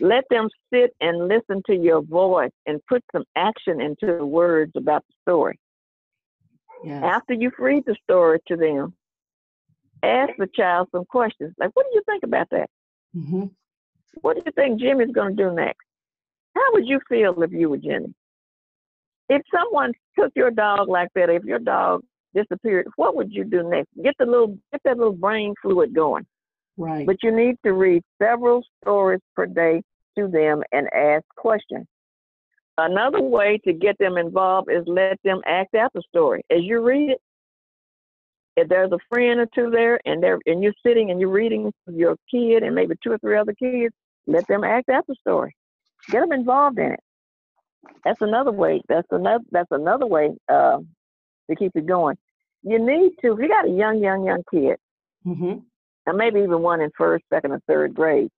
Let 0.00 0.24
them 0.30 0.48
sit 0.72 0.94
and 1.02 1.28
listen 1.28 1.62
to 1.66 1.74
your 1.74 2.00
voice 2.02 2.50
and 2.66 2.80
put 2.88 3.04
some 3.12 3.24
action 3.36 3.80
into 3.80 4.06
the 4.06 4.24
words 4.24 4.72
about 4.74 5.04
the 5.06 5.14
story. 5.30 5.58
Yes. 6.84 7.02
After 7.04 7.34
you've 7.34 7.58
read 7.58 7.84
the 7.86 7.96
story 8.02 8.38
to 8.48 8.56
them, 8.56 8.94
ask 10.02 10.32
the 10.38 10.48
child 10.54 10.88
some 10.92 11.04
questions 11.04 11.54
like, 11.58 11.70
"What 11.74 11.86
do 11.86 11.94
you 11.94 12.02
think 12.06 12.22
about 12.24 12.48
that? 12.50 12.68
Mm-hmm. 13.16 13.44
What 14.20 14.36
do 14.36 14.42
you 14.44 14.52
think 14.52 14.80
Jimmy's 14.80 15.14
going 15.14 15.36
to 15.36 15.42
do 15.42 15.54
next? 15.54 15.86
How 16.54 16.72
would 16.72 16.86
you 16.86 17.00
feel 17.08 17.40
if 17.42 17.52
you 17.52 17.70
were 17.70 17.78
Jimmy? 17.78 18.14
If 19.28 19.42
someone 19.54 19.92
took 20.18 20.32
your 20.36 20.50
dog 20.50 20.88
like 20.88 21.08
that, 21.14 21.30
if 21.30 21.44
your 21.44 21.58
dog 21.58 22.02
disappeared, 22.34 22.86
what 22.96 23.16
would 23.16 23.32
you 23.32 23.44
do 23.44 23.62
next? 23.68 23.88
Get 24.02 24.14
the 24.18 24.26
little, 24.26 24.58
get 24.70 24.82
that 24.84 24.98
little 24.98 25.12
brain 25.12 25.54
fluid 25.62 25.94
going. 25.94 26.26
Right. 26.76 27.06
But 27.06 27.16
you 27.22 27.34
need 27.34 27.56
to 27.64 27.72
read 27.72 28.02
several 28.20 28.62
stories 28.82 29.20
per 29.34 29.46
day 29.46 29.82
to 30.18 30.28
them 30.28 30.62
and 30.72 30.88
ask 30.94 31.24
questions. 31.36 31.86
Another 32.78 33.20
way 33.20 33.60
to 33.66 33.72
get 33.72 33.98
them 33.98 34.16
involved 34.16 34.70
is 34.70 34.82
let 34.86 35.18
them 35.24 35.40
act 35.46 35.74
out 35.74 35.92
the 35.94 36.02
story. 36.08 36.42
As 36.50 36.62
you 36.62 36.80
read 36.80 37.10
it, 37.10 37.20
if 38.56 38.68
there's 38.68 38.92
a 38.92 38.98
friend 39.08 39.40
or 39.40 39.46
two 39.54 39.70
there 39.70 40.00
and 40.04 40.22
they're 40.22 40.38
and 40.46 40.62
you're 40.62 40.74
sitting 40.84 41.10
and 41.10 41.20
you're 41.20 41.30
reading 41.30 41.72
your 41.86 42.16
kid 42.30 42.62
and 42.62 42.74
maybe 42.74 42.94
two 43.02 43.12
or 43.12 43.18
three 43.18 43.36
other 43.36 43.54
kids, 43.54 43.94
let 44.26 44.46
them 44.46 44.64
act 44.64 44.88
out 44.88 45.06
the 45.06 45.14
story. 45.20 45.54
Get 46.10 46.20
them 46.20 46.32
involved 46.32 46.78
in 46.78 46.92
it. 46.92 47.00
That's 48.04 48.20
another 48.20 48.52
way. 48.52 48.80
That's 48.88 49.08
another 49.10 49.44
that's 49.50 49.70
another 49.70 50.06
way 50.06 50.30
uh, 50.48 50.78
to 51.50 51.56
keep 51.56 51.72
it 51.74 51.86
going. 51.86 52.16
You 52.62 52.78
need 52.78 53.12
to 53.22 53.32
if 53.32 53.38
you 53.38 53.48
got 53.48 53.66
a 53.66 53.70
young, 53.70 54.02
young, 54.02 54.24
young 54.24 54.42
kid, 54.50 54.76
mm-hmm. 55.26 55.58
and 56.06 56.18
maybe 56.18 56.40
even 56.40 56.60
one 56.60 56.80
in 56.80 56.90
first, 56.96 57.24
second, 57.32 57.52
or 57.52 57.60
third 57.66 57.94
grade, 57.94 58.30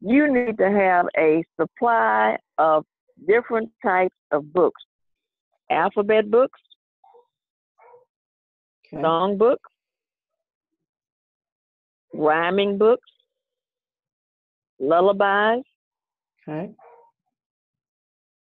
you 0.00 0.32
need 0.32 0.58
to 0.58 0.70
have 0.70 1.06
a 1.16 1.42
supply 1.60 2.36
of 2.58 2.84
different 3.26 3.70
types 3.82 4.16
of 4.30 4.52
books 4.52 4.82
alphabet 5.70 6.30
books, 6.30 6.60
Okay. 8.86 9.02
song 9.02 9.38
books, 9.38 9.70
rhyming 12.12 12.76
books, 12.76 13.08
lullabies, 14.80 15.64
Okay. 16.42 16.74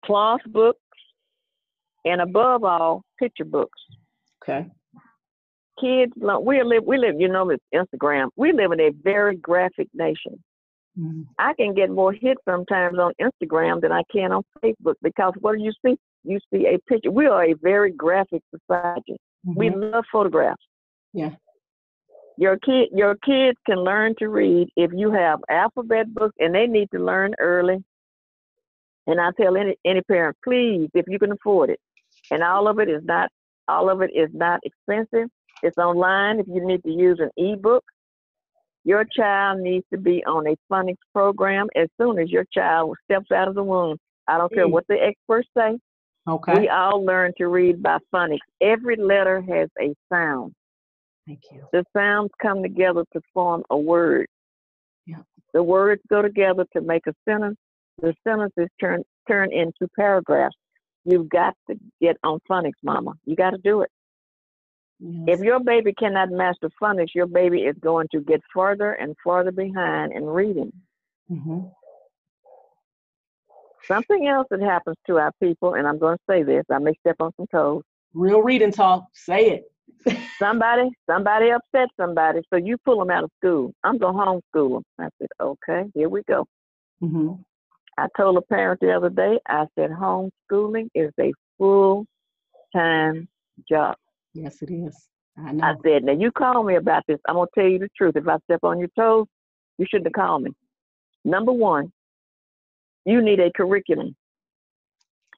cloth 0.06 0.42
books, 0.48 0.80
and 2.06 2.22
above 2.22 2.64
all, 2.64 3.04
picture 3.20 3.44
books. 3.44 3.80
Okay. 4.42 4.70
Kids, 5.82 6.14
we 6.16 6.64
live, 6.64 6.86
we 6.86 6.98
live, 6.98 7.20
you 7.20 7.28
know, 7.28 7.50
it's 7.50 7.64
Instagram. 7.74 8.30
We 8.38 8.54
live 8.54 8.72
in 8.72 8.80
a 8.80 8.92
very 9.04 9.36
graphic 9.36 9.90
nation. 9.94 10.42
Mm-hmm. 11.00 11.22
I 11.38 11.54
can 11.54 11.74
get 11.74 11.90
more 11.90 12.12
hits 12.12 12.42
sometimes 12.48 12.98
on 12.98 13.14
Instagram 13.22 13.82
than 13.82 13.92
I 13.92 14.04
can 14.12 14.32
on 14.32 14.44
Facebook 14.64 14.96
because 15.02 15.34
what 15.40 15.56
do 15.58 15.64
you 15.64 15.72
see? 15.86 15.96
You 16.24 16.40
see 16.52 16.66
a 16.68 16.80
picture. 16.90 17.12
We 17.12 17.28
are 17.28 17.46
a 17.46 17.54
very 17.54 17.92
graphic 17.92 18.42
society. 18.54 19.18
We 19.46 19.70
Mhm. 19.70 19.94
love 19.94 20.06
photographs. 20.12 20.66
Yeah. 21.14 21.36
Your 22.38 22.58
kid, 22.58 22.90
your 22.92 23.16
kids 23.16 23.58
can 23.66 23.80
learn 23.80 24.16
to 24.20 24.30
read 24.30 24.70
if 24.76 24.92
you 24.94 25.12
have 25.12 25.40
alphabet 25.50 26.14
books, 26.14 26.36
and 26.40 26.54
they 26.54 26.68
need 26.68 26.90
to 26.92 27.00
learn 27.00 27.34
early. 27.40 27.84
And 29.08 29.20
I 29.22 29.32
tell 29.40 29.56
any 29.58 29.76
any 29.86 30.02
parent, 30.02 30.38
please, 30.44 30.90
if 30.94 31.06
you 31.08 31.18
can 31.18 31.32
afford 31.32 31.70
it, 31.70 31.80
and 32.30 32.44
all 32.44 32.68
of 32.68 32.80
it 32.80 32.90
is 32.90 33.04
not 33.06 33.32
all 33.68 33.90
of 33.90 34.02
it 34.02 34.12
is 34.14 34.30
not 34.34 34.60
expensive. 34.64 35.30
It's 35.64 35.78
online. 35.78 36.40
If 36.40 36.48
you 36.48 36.66
need 36.66 36.84
to 36.84 36.92
use 36.92 37.20
an 37.20 37.32
ebook, 37.38 37.84
your 38.88 39.04
child 39.04 39.60
needs 39.60 39.86
to 39.92 40.00
be 40.00 40.24
on 40.24 40.48
a 40.48 40.56
phonics 40.72 40.96
program 41.14 41.68
as 41.76 41.90
soon 42.00 42.18
as 42.20 42.30
your 42.32 42.46
child 42.54 42.96
steps 43.04 43.30
out 43.34 43.50
of 43.50 43.56
the 43.56 43.64
womb. 43.64 43.98
I 44.30 44.38
don't 44.38 44.52
care 44.54 44.66
Mm. 44.66 44.72
what 44.72 44.88
the 44.88 44.96
experts 44.96 45.50
say. 45.58 45.78
Okay. 46.26 46.62
We 46.62 46.70
all 46.70 47.04
learn 47.04 47.34
to 47.38 47.50
read 47.50 47.84
by 47.84 47.98
phonics. 48.14 48.40
Every 48.62 48.96
letter 48.96 49.42
has 49.42 49.70
a 49.82 49.94
sound. 50.08 50.54
Thank 51.26 51.42
you. 51.52 51.68
The 51.74 51.84
sounds 51.92 52.32
come 52.42 52.64
together 52.64 53.04
to 53.12 53.22
form 53.34 53.64
a 53.70 53.78
word. 53.78 54.28
Yeah. 55.06 55.24
The 55.54 55.64
words 55.64 56.02
go 56.10 56.22
together 56.22 56.66
to 56.72 56.80
make 56.82 57.08
a 57.08 57.14
sentence. 57.28 57.58
The 58.02 58.16
sentences 58.26 58.70
turn 58.80 59.04
turn 59.28 59.52
into 59.52 59.90
paragraphs. 59.98 60.56
You've 61.04 61.28
got 61.28 61.56
to 61.70 61.78
get 62.00 62.16
on 62.24 62.40
phonics, 62.50 62.82
mama. 62.84 63.16
You 63.26 63.36
got 63.36 63.50
to 63.52 63.58
do 63.58 63.82
it. 63.82 63.92
Yes. 65.00 65.40
If 65.40 65.46
your 65.46 65.60
baby 65.60 65.94
cannot 65.94 66.32
master 66.32 66.70
phonics, 66.82 67.14
your 67.14 67.28
baby 67.28 67.62
is 67.62 67.76
going 67.80 68.08
to 68.12 68.22
get 68.22 68.42
farther 68.54 68.94
and 68.94 69.16
farther 69.24 69.52
behind 69.52 70.14
in 70.14 70.26
reading. 70.26 70.74
mm-hmm. 71.32 71.68
Something 73.88 74.28
else 74.28 74.48
that 74.50 74.60
happens 74.62 74.98
to 75.08 75.18
our 75.18 75.32
people, 75.42 75.76
and 75.76 75.88
I'm 75.88 75.98
going 75.98 76.18
to 76.18 76.24
say 76.30 76.44
this, 76.44 76.66
I 76.70 76.80
may 76.80 76.94
step 77.00 77.18
on 77.20 77.32
some 77.38 77.48
toes. 77.48 77.84
Real 78.14 78.42
reading 78.42 78.72
talk. 78.72 79.06
Say 79.14 79.64
it. 80.06 80.18
Somebody, 80.40 80.90
somebody 81.10 81.50
upset 81.50 81.88
somebody, 82.00 82.42
so 82.52 82.58
you 82.58 82.78
pull 82.86 83.00
them 83.00 83.10
out 83.10 83.24
of 83.24 83.32
school. 83.40 83.72
I'm 83.84 83.98
going 83.98 84.16
to 84.16 84.22
homeschool 84.22 84.76
them. 84.76 84.84
I 85.00 85.10
said, 85.20 85.30
okay, 85.40 85.86
here 85.94 86.10
we 86.10 86.24
go. 86.24 86.46
Mm-hmm. 87.02 87.42
I 87.98 88.08
told 88.16 88.38
a 88.38 88.42
parent 88.42 88.80
the 88.82 88.92
other 88.92 89.10
day, 89.10 89.40
I 89.48 89.66
said, 89.78 89.92
homeschooling 89.92 90.90
is 90.94 91.12
a 91.20 91.34
full 91.58 92.06
time 92.76 93.28
job. 93.70 93.96
Yes, 94.34 94.62
it 94.62 94.72
is. 94.72 95.08
I 95.38 95.50
I 95.50 95.52
know. 95.52 95.76
said, 95.86 96.04
now 96.04 96.14
you 96.14 96.32
call 96.32 96.64
me 96.64 96.76
about 96.76 97.04
this. 97.08 97.20
I'm 97.28 97.36
going 97.36 97.48
to 97.54 97.60
tell 97.62 97.70
you 97.70 97.80
the 97.80 97.90
truth. 97.98 98.16
If 98.16 98.28
I 98.28 98.38
step 98.46 98.60
on 98.64 98.80
your 98.80 98.90
toes, 98.98 99.28
you 99.78 99.86
shouldn't 99.90 100.08
have 100.08 100.14
called 100.14 100.44
me. 100.44 100.52
Number 101.26 101.52
one, 101.52 101.92
you 103.06 103.22
need 103.22 103.40
a 103.40 103.52
curriculum. 103.52 104.16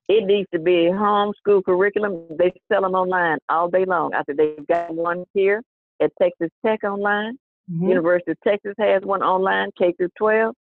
It 0.08 0.26
needs 0.26 0.50
to 0.54 0.60
be 0.60 0.88
a 0.88 0.92
homeschool 0.92 1.64
curriculum. 1.66 2.28
They 2.38 2.52
sell 2.72 2.82
them 2.82 2.96
online 2.96 3.38
all 3.50 3.70
day 3.70 3.86
long. 3.86 4.14
I 4.14 4.24
said, 4.26 4.38
they've 4.38 4.66
got 4.68 4.94
one 4.94 5.24
here 5.34 5.62
at 6.02 6.12
Texas 6.22 6.50
Tech 6.66 6.84
online. 6.84 7.38
Mhm. 7.72 7.90
University 7.90 8.32
of 8.32 8.38
Texas 8.42 8.74
has 8.80 9.04
one 9.04 9.22
online, 9.22 9.70
K 9.78 9.92
through 9.94 10.10
12. 10.18 10.56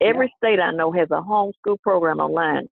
Every 0.00 0.32
state 0.36 0.58
I 0.58 0.72
know 0.72 0.90
has 0.92 1.08
a 1.12 1.20
homeschool 1.22 1.80
program 1.82 2.18
online. 2.18 2.68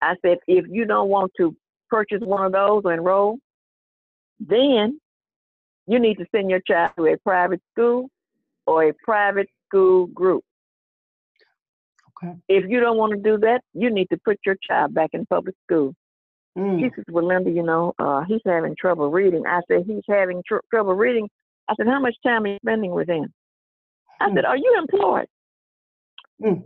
I 0.00 0.16
said, 0.24 0.38
if 0.46 0.66
you 0.68 0.86
don't 0.86 1.08
want 1.10 1.32
to 1.36 1.54
purchase 1.90 2.20
one 2.22 2.44
of 2.46 2.52
those 2.52 2.82
or 2.84 2.92
enroll, 2.94 3.38
then 4.40 5.00
you 5.86 5.98
need 5.98 6.18
to 6.18 6.26
send 6.34 6.50
your 6.50 6.60
child 6.60 6.92
to 6.96 7.06
a 7.06 7.16
private 7.18 7.60
school 7.72 8.08
or 8.66 8.88
a 8.88 8.92
private 9.04 9.48
school 9.66 10.06
group. 10.06 10.44
Okay. 12.22 12.34
If 12.48 12.70
you 12.70 12.80
don't 12.80 12.96
want 12.96 13.12
to 13.12 13.18
do 13.18 13.38
that, 13.38 13.62
you 13.74 13.90
need 13.90 14.08
to 14.10 14.18
put 14.24 14.38
your 14.46 14.56
child 14.66 14.94
back 14.94 15.10
in 15.12 15.26
public 15.26 15.56
school. 15.66 15.94
Mm. 16.56 16.80
She 16.80 16.90
says, 16.94 17.04
well, 17.10 17.24
Lynda, 17.24 17.54
you 17.54 17.62
know, 17.62 17.94
uh, 17.98 18.22
he's 18.28 18.40
having 18.46 18.76
trouble 18.78 19.10
reading. 19.10 19.44
I 19.46 19.60
said, 19.68 19.84
he's 19.86 20.02
having 20.08 20.42
tr- 20.46 20.58
trouble 20.70 20.94
reading. 20.94 21.28
I 21.68 21.74
said, 21.76 21.86
how 21.86 22.00
much 22.00 22.14
time 22.24 22.44
are 22.44 22.48
you 22.48 22.58
spending 22.62 22.92
with 22.92 23.08
him? 23.08 23.32
I 24.20 24.28
Hmm. 24.28 24.36
said, 24.36 24.44
are 24.44 24.56
you 24.56 24.76
employed? 24.78 25.26
Hmm. 26.40 26.60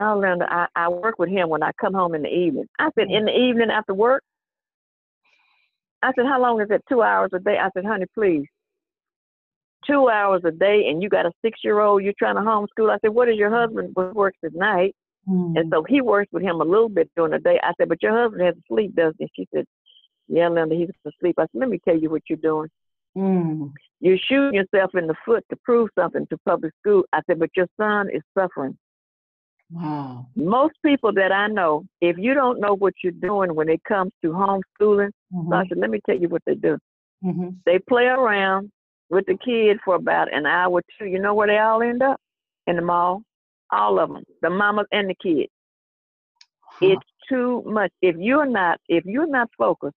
Oh, 0.00 0.20
Lynda, 0.20 0.46
I, 0.48 0.66
I 0.74 0.88
work 0.88 1.18
with 1.18 1.28
him 1.28 1.48
when 1.48 1.62
I 1.62 1.70
come 1.80 1.94
home 1.94 2.14
in 2.14 2.22
the 2.22 2.28
evening. 2.28 2.66
I 2.78 2.90
said, 2.94 3.06
Hmm. 3.08 3.14
in 3.14 3.24
the 3.26 3.36
evening 3.36 3.70
after 3.70 3.94
work? 3.94 4.22
I 6.02 6.12
said, 6.14 6.26
how 6.26 6.40
long 6.40 6.60
is 6.60 6.68
it? 6.70 6.82
Two 6.88 7.02
hours 7.02 7.30
a 7.34 7.38
day? 7.38 7.58
I 7.58 7.70
said, 7.74 7.84
honey, 7.84 8.06
please. 8.14 8.46
Two 9.86 10.08
hours 10.08 10.42
a 10.44 10.50
day, 10.50 10.88
and 10.88 11.02
you 11.02 11.08
got 11.08 11.26
a 11.26 11.32
six-year-old 11.42 12.02
you're 12.02 12.12
trying 12.18 12.36
to 12.36 12.42
homeschool. 12.42 12.90
I 12.90 12.98
said, 13.00 13.14
what 13.14 13.28
is 13.28 13.36
your 13.36 13.50
husband 13.50 13.94
works 13.94 14.38
at 14.44 14.54
night? 14.54 14.94
Mm. 15.28 15.58
And 15.58 15.72
so 15.72 15.84
he 15.88 16.00
works 16.00 16.30
with 16.32 16.42
him 16.42 16.60
a 16.60 16.64
little 16.64 16.88
bit 16.88 17.10
during 17.16 17.32
the 17.32 17.38
day. 17.38 17.58
I 17.62 17.72
said, 17.78 17.88
but 17.88 18.02
your 18.02 18.16
husband 18.16 18.42
has 18.42 18.54
to 18.54 18.62
sleep, 18.68 18.94
doesn't 18.94 19.16
he? 19.18 19.28
She 19.34 19.48
said, 19.54 19.64
yeah, 20.28 20.48
Lynda, 20.48 20.76
he's 20.76 20.90
asleep. 21.06 21.36
I 21.38 21.42
said, 21.42 21.60
let 21.60 21.68
me 21.68 21.80
tell 21.84 21.96
you 21.96 22.10
what 22.10 22.22
you're 22.28 22.38
doing. 22.38 22.68
Mm. 23.16 23.72
You're 24.00 24.18
shooting 24.18 24.54
yourself 24.54 24.94
in 24.94 25.06
the 25.06 25.14
foot 25.24 25.44
to 25.50 25.56
prove 25.64 25.88
something 25.98 26.26
to 26.28 26.38
public 26.46 26.72
school. 26.80 27.04
I 27.12 27.20
said, 27.26 27.38
but 27.38 27.50
your 27.56 27.66
son 27.80 28.08
is 28.12 28.22
suffering. 28.36 28.76
Wow. 29.70 30.26
Most 30.34 30.74
people 30.84 31.12
that 31.14 31.30
I 31.32 31.46
know, 31.48 31.84
if 32.00 32.16
you 32.18 32.32
don't 32.34 32.60
know 32.60 32.74
what 32.74 32.94
you're 33.02 33.12
doing 33.12 33.54
when 33.54 33.68
it 33.68 33.82
comes 33.84 34.12
to 34.22 34.30
homeschooling, 34.30 35.10
Mhm. 35.34 35.54
I 35.54 35.66
said, 35.68 35.78
let 35.78 35.90
me 35.90 36.00
tell 36.06 36.16
you 36.16 36.28
what 36.28 36.42
they 36.46 36.54
do. 36.54 36.78
Mhm. 37.24 37.56
They 37.66 37.78
play 37.78 38.06
around 38.06 38.70
with 39.10 39.26
the 39.26 39.36
kid 39.36 39.78
for 39.84 39.94
about 39.96 40.32
an 40.32 40.46
hour 40.46 40.70
or 40.72 40.82
two. 40.98 41.06
You 41.06 41.18
know 41.18 41.34
where 41.34 41.46
they 41.48 41.58
all 41.58 41.82
end 41.82 42.02
up? 42.02 42.20
in 42.66 42.76
the 42.76 42.82
mall. 42.82 43.22
All 43.70 43.98
of 43.98 44.10
them, 44.10 44.22
the 44.42 44.50
mamas 44.50 44.86
and 44.92 45.08
the 45.08 45.14
kids. 45.14 45.50
Huh. 46.60 46.86
It's 46.86 47.06
too 47.28 47.62
much. 47.66 47.90
If 48.02 48.16
you're 48.18 48.44
not, 48.46 48.78
if 48.88 49.04
you're 49.06 49.26
not 49.26 49.48
focused, 49.56 49.96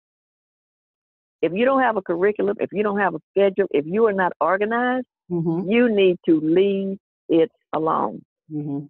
if 1.41 1.51
you 1.53 1.65
don't 1.65 1.81
have 1.81 1.97
a 1.97 2.01
curriculum, 2.01 2.57
if 2.59 2.69
you 2.71 2.83
don't 2.83 2.99
have 2.99 3.15
a 3.15 3.19
schedule, 3.31 3.65
if 3.71 3.85
you 3.87 4.05
are 4.05 4.13
not 4.13 4.33
organized, 4.39 5.07
Mhm, 5.31 5.69
you 5.71 5.89
need 5.89 6.17
to 6.27 6.39
leave 6.39 6.97
it 7.27 7.51
alone. 7.73 8.23
mhm. 8.51 8.89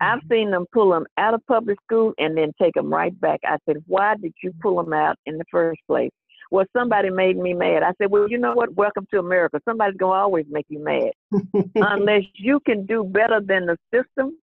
I've 0.00 0.20
seen 0.30 0.50
them 0.50 0.66
pull 0.72 0.90
them 0.90 1.06
out 1.16 1.34
of 1.34 1.44
public 1.46 1.78
school 1.82 2.12
and 2.18 2.36
then 2.36 2.52
take 2.60 2.74
them 2.74 2.92
right 2.92 3.18
back. 3.20 3.40
I 3.44 3.56
said, 3.66 3.76
why 3.86 4.14
did 4.16 4.34
you 4.42 4.52
pull 4.60 4.82
them 4.82 4.92
out 4.92 5.16
in 5.26 5.38
the 5.38 5.44
first 5.50 5.80
place? 5.86 6.10
Well, 6.50 6.66
somebody 6.76 7.10
made 7.10 7.36
me 7.36 7.54
mad. 7.54 7.82
I 7.82 7.92
said, 8.00 8.10
well, 8.10 8.28
you 8.28 8.38
know 8.38 8.52
what? 8.52 8.74
Welcome 8.74 9.06
to 9.12 9.18
America. 9.18 9.60
Somebody's 9.66 9.96
going 9.96 10.16
to 10.16 10.20
always 10.20 10.44
make 10.48 10.66
you 10.68 10.78
mad. 10.84 11.10
Unless 11.76 12.22
you 12.34 12.60
can 12.60 12.86
do 12.86 13.02
better 13.04 13.40
than 13.40 13.66
the 13.66 13.76
system, 13.92 14.36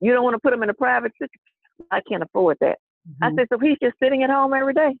you 0.00 0.12
don't 0.12 0.24
want 0.24 0.34
to 0.34 0.40
put 0.40 0.50
them 0.50 0.62
in 0.62 0.70
a 0.70 0.74
private 0.74 1.12
system. 1.12 1.40
I 1.90 2.00
can't 2.08 2.22
afford 2.22 2.56
that. 2.60 2.78
I 3.22 3.30
Mhm. 3.30 3.36
said, 3.36 3.46
so 3.52 3.58
he's 3.58 3.78
just 3.80 3.98
sitting 4.02 4.22
at 4.22 4.30
home 4.30 4.52
every 4.54 4.74
day. 4.74 4.94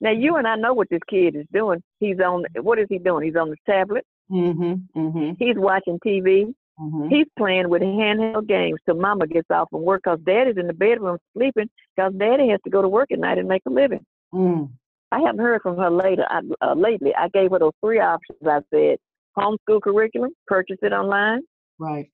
Now, 0.00 0.10
you 0.10 0.36
and 0.36 0.46
I 0.46 0.56
know 0.56 0.72
what 0.74 0.88
this 0.88 1.02
kid 1.08 1.36
is 1.36 1.46
doing. 1.52 1.82
He's 2.00 2.18
on, 2.20 2.44
what 2.60 2.78
is 2.78 2.86
he 2.88 2.98
doing? 2.98 3.24
He's 3.24 3.36
on 3.36 3.50
the 3.50 3.56
tablet. 3.66 4.04
Mhm, 4.30 4.82
mhm, 4.96 5.36
He's 5.38 5.56
watching 5.56 5.98
TV. 6.00 6.54
Mhm. 6.78 7.08
He's 7.10 7.26
playing 7.38 7.68
with 7.68 7.82
handheld 7.82 8.48
games 8.48 8.78
till 8.86 8.96
mama 8.96 9.26
gets 9.26 9.50
off 9.50 9.68
from 9.70 9.82
work 9.82 10.02
because 10.04 10.20
daddy's 10.24 10.56
in 10.56 10.66
the 10.66 10.72
bedroom 10.72 11.18
sleeping 11.36 11.68
because 11.96 12.12
daddy 12.18 12.48
has 12.48 12.60
to 12.64 12.70
go 12.70 12.82
to 12.82 12.88
work 12.88 13.10
at 13.12 13.18
night 13.18 13.38
and 13.38 13.48
make 13.48 13.62
a 13.66 13.70
living. 13.70 14.04
Mm, 14.32 14.70
I 15.12 15.20
haven't 15.20 15.40
heard 15.40 15.62
from 15.62 15.76
her 15.78 15.90
later. 15.90 16.24
I, 16.28 16.40
uh, 16.60 16.74
lately, 16.74 17.14
I 17.16 17.28
gave 17.28 17.52
her 17.52 17.58
those 17.58 17.72
three 17.84 18.00
options. 18.00 18.38
I 18.44 18.60
said, 18.72 18.96
homeschool 19.38 19.82
curriculum, 19.82 20.32
purchase 20.46 20.78
it 20.82 20.92
online, 20.92 21.42
Right, 21.78 22.10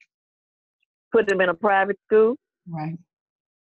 put 1.13 1.31
him 1.31 1.41
in 1.41 1.49
a 1.49 1.55
private 1.55 1.99
school, 2.07 2.37
right. 2.69 2.99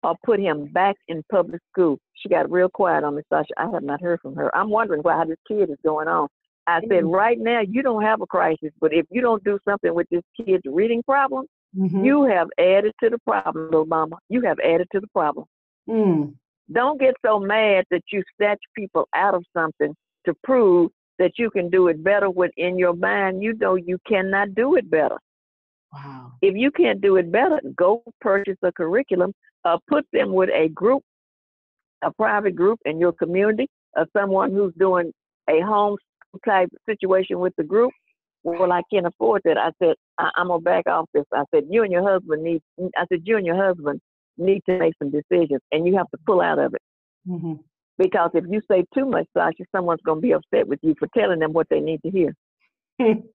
or 0.02 0.14
put 0.24 0.40
him 0.40 0.66
back 0.66 0.96
in 1.08 1.22
public 1.30 1.60
school. 1.72 1.98
She 2.14 2.28
got 2.28 2.50
real 2.50 2.68
quiet 2.68 3.04
on 3.04 3.16
me, 3.16 3.22
Sasha. 3.30 3.48
I 3.56 3.70
have 3.70 3.82
not 3.82 4.00
heard 4.02 4.20
from 4.20 4.36
her. 4.36 4.54
I'm 4.56 4.70
wondering 4.70 5.02
why 5.02 5.24
this 5.26 5.38
kid 5.48 5.70
is 5.70 5.78
going 5.84 6.08
on. 6.08 6.28
I 6.76 6.80
said, 6.88 7.04
Mhm. 7.04 7.12
right 7.12 7.38
now, 7.38 7.60
you 7.60 7.82
don't 7.82 8.02
have 8.02 8.20
a 8.22 8.26
crisis, 8.26 8.72
but 8.80 8.92
if 8.92 9.06
you 9.10 9.20
don't 9.20 9.42
do 9.44 9.58
something 9.66 9.94
with 9.94 10.08
this 10.10 10.22
kid's 10.36 10.62
reading 10.66 11.02
problem, 11.02 11.46
Mhm. 11.76 12.04
you 12.04 12.24
have 12.24 12.48
added 12.58 12.92
to 13.02 13.10
the 13.10 13.18
problem, 13.18 13.66
little 13.66 13.86
mama. 13.86 14.18
You 14.28 14.40
have 14.42 14.58
added 14.60 14.88
to 14.92 15.00
the 15.00 15.08
problem. 15.08 15.46
Mm, 15.88 16.34
Don't 16.72 17.00
get 17.00 17.14
so 17.24 17.38
mad 17.40 17.84
that 17.90 18.02
you 18.12 18.22
snatch 18.36 18.60
people 18.76 19.08
out 19.14 19.34
of 19.34 19.44
something 19.56 19.94
to 20.24 20.34
prove 20.44 20.90
that 21.18 21.32
you 21.38 21.50
can 21.50 21.68
do 21.68 21.88
it 21.88 22.02
better 22.02 22.30
when 22.30 22.50
in 22.56 22.78
your 22.78 22.94
mind. 22.94 23.42
You 23.42 23.54
know 23.54 23.74
you 23.74 23.98
cannot 24.06 24.54
do 24.54 24.76
it 24.76 24.88
better. 24.90 25.18
wow. 25.92 26.32
If 26.42 26.54
you 26.56 26.70
can't 26.70 27.00
do 27.00 27.16
it 27.16 27.30
better, 27.32 27.60
go 27.76 28.02
purchase 28.20 28.58
a 28.62 28.72
curriculum 28.72 29.32
or 29.64 29.78
put 29.88 30.06
them 30.12 30.32
with 30.32 30.50
a 30.50 30.68
group, 30.68 31.02
a 32.02 32.10
private 32.12 32.54
group 32.54 32.78
in 32.84 32.98
your 32.98 33.12
community, 33.12 33.68
or 33.96 34.06
someone 34.16 34.52
who's 34.52 34.72
doing 34.78 35.12
a 35.48 35.60
home 35.60 35.96
type 36.44 36.68
situation 36.88 37.38
with 37.38 37.54
the 37.56 37.64
group. 37.64 37.92
Well, 38.42 38.72
I 38.72 38.82
can't 38.92 39.06
afford 39.06 39.42
that. 39.44 39.58
I 39.58 39.70
said, 39.82 39.94
I- 40.18 40.30
I'm 40.36 40.48
gonna 40.48 40.60
back 40.62 40.86
off 40.86 41.06
this. 41.12 41.24
I 41.32 41.44
said, 41.54 41.64
you 41.68 41.82
and 41.82 41.92
your 41.92 42.02
husband 42.08 42.42
need. 42.42 42.62
I 42.96 43.04
said, 43.12 43.22
you 43.24 43.36
and 43.36 43.44
your 43.46 43.56
husband 43.56 44.00
need 44.38 44.62
to 44.66 44.78
make 44.78 44.94
some 44.98 45.10
decisions, 45.10 45.60
and 45.72 45.86
you 45.86 45.96
have 45.96 46.08
to 46.10 46.18
pull 46.26 46.40
out 46.40 46.58
of 46.58 46.72
it 46.72 46.80
Mhm. 47.28 47.62
because 47.98 48.30
if 48.34 48.44
you 48.48 48.62
say 48.70 48.84
too 48.94 49.04
much, 49.04 49.26
Sasha, 49.36 49.64
someone's 49.74 50.00
gonna 50.02 50.20
be 50.20 50.32
upset 50.32 50.66
with 50.66 50.78
you 50.82 50.94
for 50.98 51.08
telling 51.08 51.38
them 51.40 51.52
what 51.52 51.68
they 51.68 51.80
need 51.80 52.00
to 52.02 52.10
hear. 52.10 52.34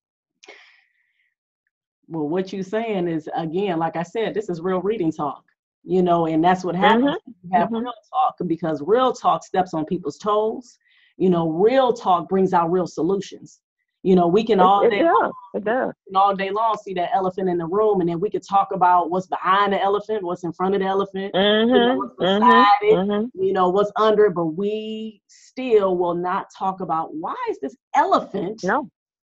Well, 2.08 2.28
what 2.30 2.54
you're 2.54 2.64
saying 2.64 3.08
is 3.08 3.28
again, 3.36 3.80
like 3.80 3.96
I 3.96 4.04
said, 4.04 4.34
this 4.36 4.48
is 4.50 4.62
real 4.62 4.80
reading 4.82 5.12
talk, 5.12 5.44
you 5.84 6.04
know, 6.04 6.28
and 6.28 6.44
that's 6.44 6.64
what 6.64 6.76
happens. 6.76 7.04
when 7.26 7.36
You 7.44 7.50
have 7.60 7.70
mhm. 7.70 7.82
real 7.82 7.94
talk 8.14 8.36
because 8.46 8.82
real 8.86 9.12
talk 9.12 9.44
steps 9.44 9.74
on 9.74 9.86
people's 9.86 10.18
toes. 10.20 10.78
You 11.18 11.30
know, 11.30 11.50
real 11.50 11.94
talk 11.94 12.30
brings 12.30 12.54
out 12.54 12.72
real 12.72 12.88
solutions. 12.88 13.60
You 14.04 14.16
know, 14.16 14.28
we 14.28 14.44
can 14.44 14.60
all 14.60 14.84
It, 14.84 14.88
it 14.88 14.98
day 14.98 15.02
does. 15.02 15.32
It 15.56 15.64
does. 15.64 15.94
all 16.16 16.36
day 16.36 16.52
long 16.52 16.78
see 16.84 16.94
that 16.96 17.10
elephant 17.14 17.50
in 17.50 17.58
the 17.58 17.66
room, 17.66 18.02
and 18.02 18.10
then 18.10 18.20
we 18.20 18.30
could 18.30 18.44
talk 18.48 18.70
about 18.74 19.10
what's 19.10 19.28
behind 19.28 19.74
the 19.74 19.82
elephant, 19.82 20.24
what's 20.24 20.44
in 20.44 20.54
front 20.54 20.76
of 20.76 20.82
the 20.82 20.88
elephant, 20.88 21.34
you 21.34 21.82
know, 21.82 21.96
what's 21.96 22.16
Mhm. 22.16 22.42
beside 22.42 22.78
it, 22.82 22.94
Mhm. 22.94 23.32
you 23.34 23.54
know, 23.54 23.70
what's 23.70 23.92
under 23.96 24.26
it, 24.26 24.36
but 24.36 24.46
we 24.46 25.22
still 25.28 25.98
will 25.98 26.14
not 26.16 26.48
talk 26.58 26.82
about 26.82 27.16
why 27.16 27.36
is 27.50 27.58
this 27.60 27.76
elephant 27.96 28.62
No, 28.64 28.90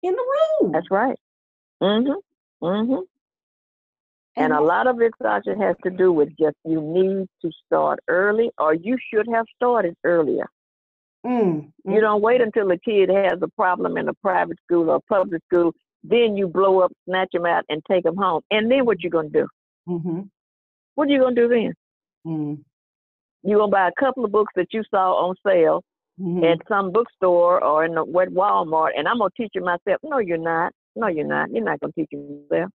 in 0.03 0.13
the 0.13 0.35
room? 0.61 0.71
that's 0.73 0.91
right. 0.91 1.17
mm-hmm 1.81 2.19
mm-hmm 2.65 3.01
And 4.35 4.53
a 4.53 4.61
lot 4.61 4.87
of 4.87 5.01
it, 5.01 5.13
Sasha, 5.21 5.55
has 5.57 5.75
to 5.83 5.89
do 5.89 6.11
with 6.11 6.29
just 6.37 6.57
you 6.65 6.81
need 6.81 7.27
to 7.43 7.51
start 7.65 7.99
early, 8.07 8.51
or 8.59 8.73
you 8.73 8.97
should 9.11 9.27
have 9.33 9.45
started 9.55 9.95
earlier. 10.03 10.47
Mm, 11.25 11.71
You 11.85 11.99
don't 12.01 12.21
wait 12.21 12.41
until 12.41 12.71
a 12.71 12.77
kid 12.77 13.09
has 13.09 13.39
a 13.41 13.47
problem 13.49 13.97
in 13.97 14.07
a 14.07 14.13
private 14.15 14.57
school 14.63 14.89
or 14.89 14.99
public 15.09 15.41
school, 15.51 15.73
then 16.03 16.37
you 16.37 16.47
blow 16.47 16.79
up, 16.81 16.91
snatch 17.05 17.29
them 17.33 17.45
out, 17.45 17.65
and 17.69 17.81
take 17.89 18.03
them 18.03 18.15
home. 18.15 18.41
And 18.51 18.71
then 18.71 18.85
what 18.85 19.03
you 19.03 19.09
gonna 19.09 19.29
do? 19.29 19.47
mm-hmm, 19.87 20.21
What 20.95 21.07
are 21.07 21.11
you 21.11 21.19
gonna 21.19 21.35
do 21.35 21.47
then? 21.49 21.73
mm, 22.25 22.63
You 23.43 23.57
gonna 23.57 23.71
buy 23.71 23.87
a 23.89 23.99
couple 23.99 24.23
of 24.25 24.31
books 24.31 24.53
that 24.55 24.73
you 24.73 24.83
saw 24.89 25.13
on 25.15 25.35
sale 25.45 25.83
mhm. 26.19 26.43
at 26.49 26.59
some 26.67 26.91
bookstore 26.91 27.63
or 27.63 27.83
in 27.85 27.93
the 27.95 28.01
at 28.03 28.29
Walmart, 28.29 28.91
and 28.97 29.07
I'm 29.07 29.17
gonna 29.17 29.31
teach 29.35 29.51
you 29.55 29.61
myself. 29.63 29.99
No, 30.03 30.19
you're 30.19 30.37
not. 30.37 30.71
No, 30.95 31.07
you're 31.07 31.27
not. 31.27 31.49
You're 31.51 31.63
not 31.63 31.79
gonna 31.79 31.93
teach 31.93 32.09
yourself. 32.11 32.71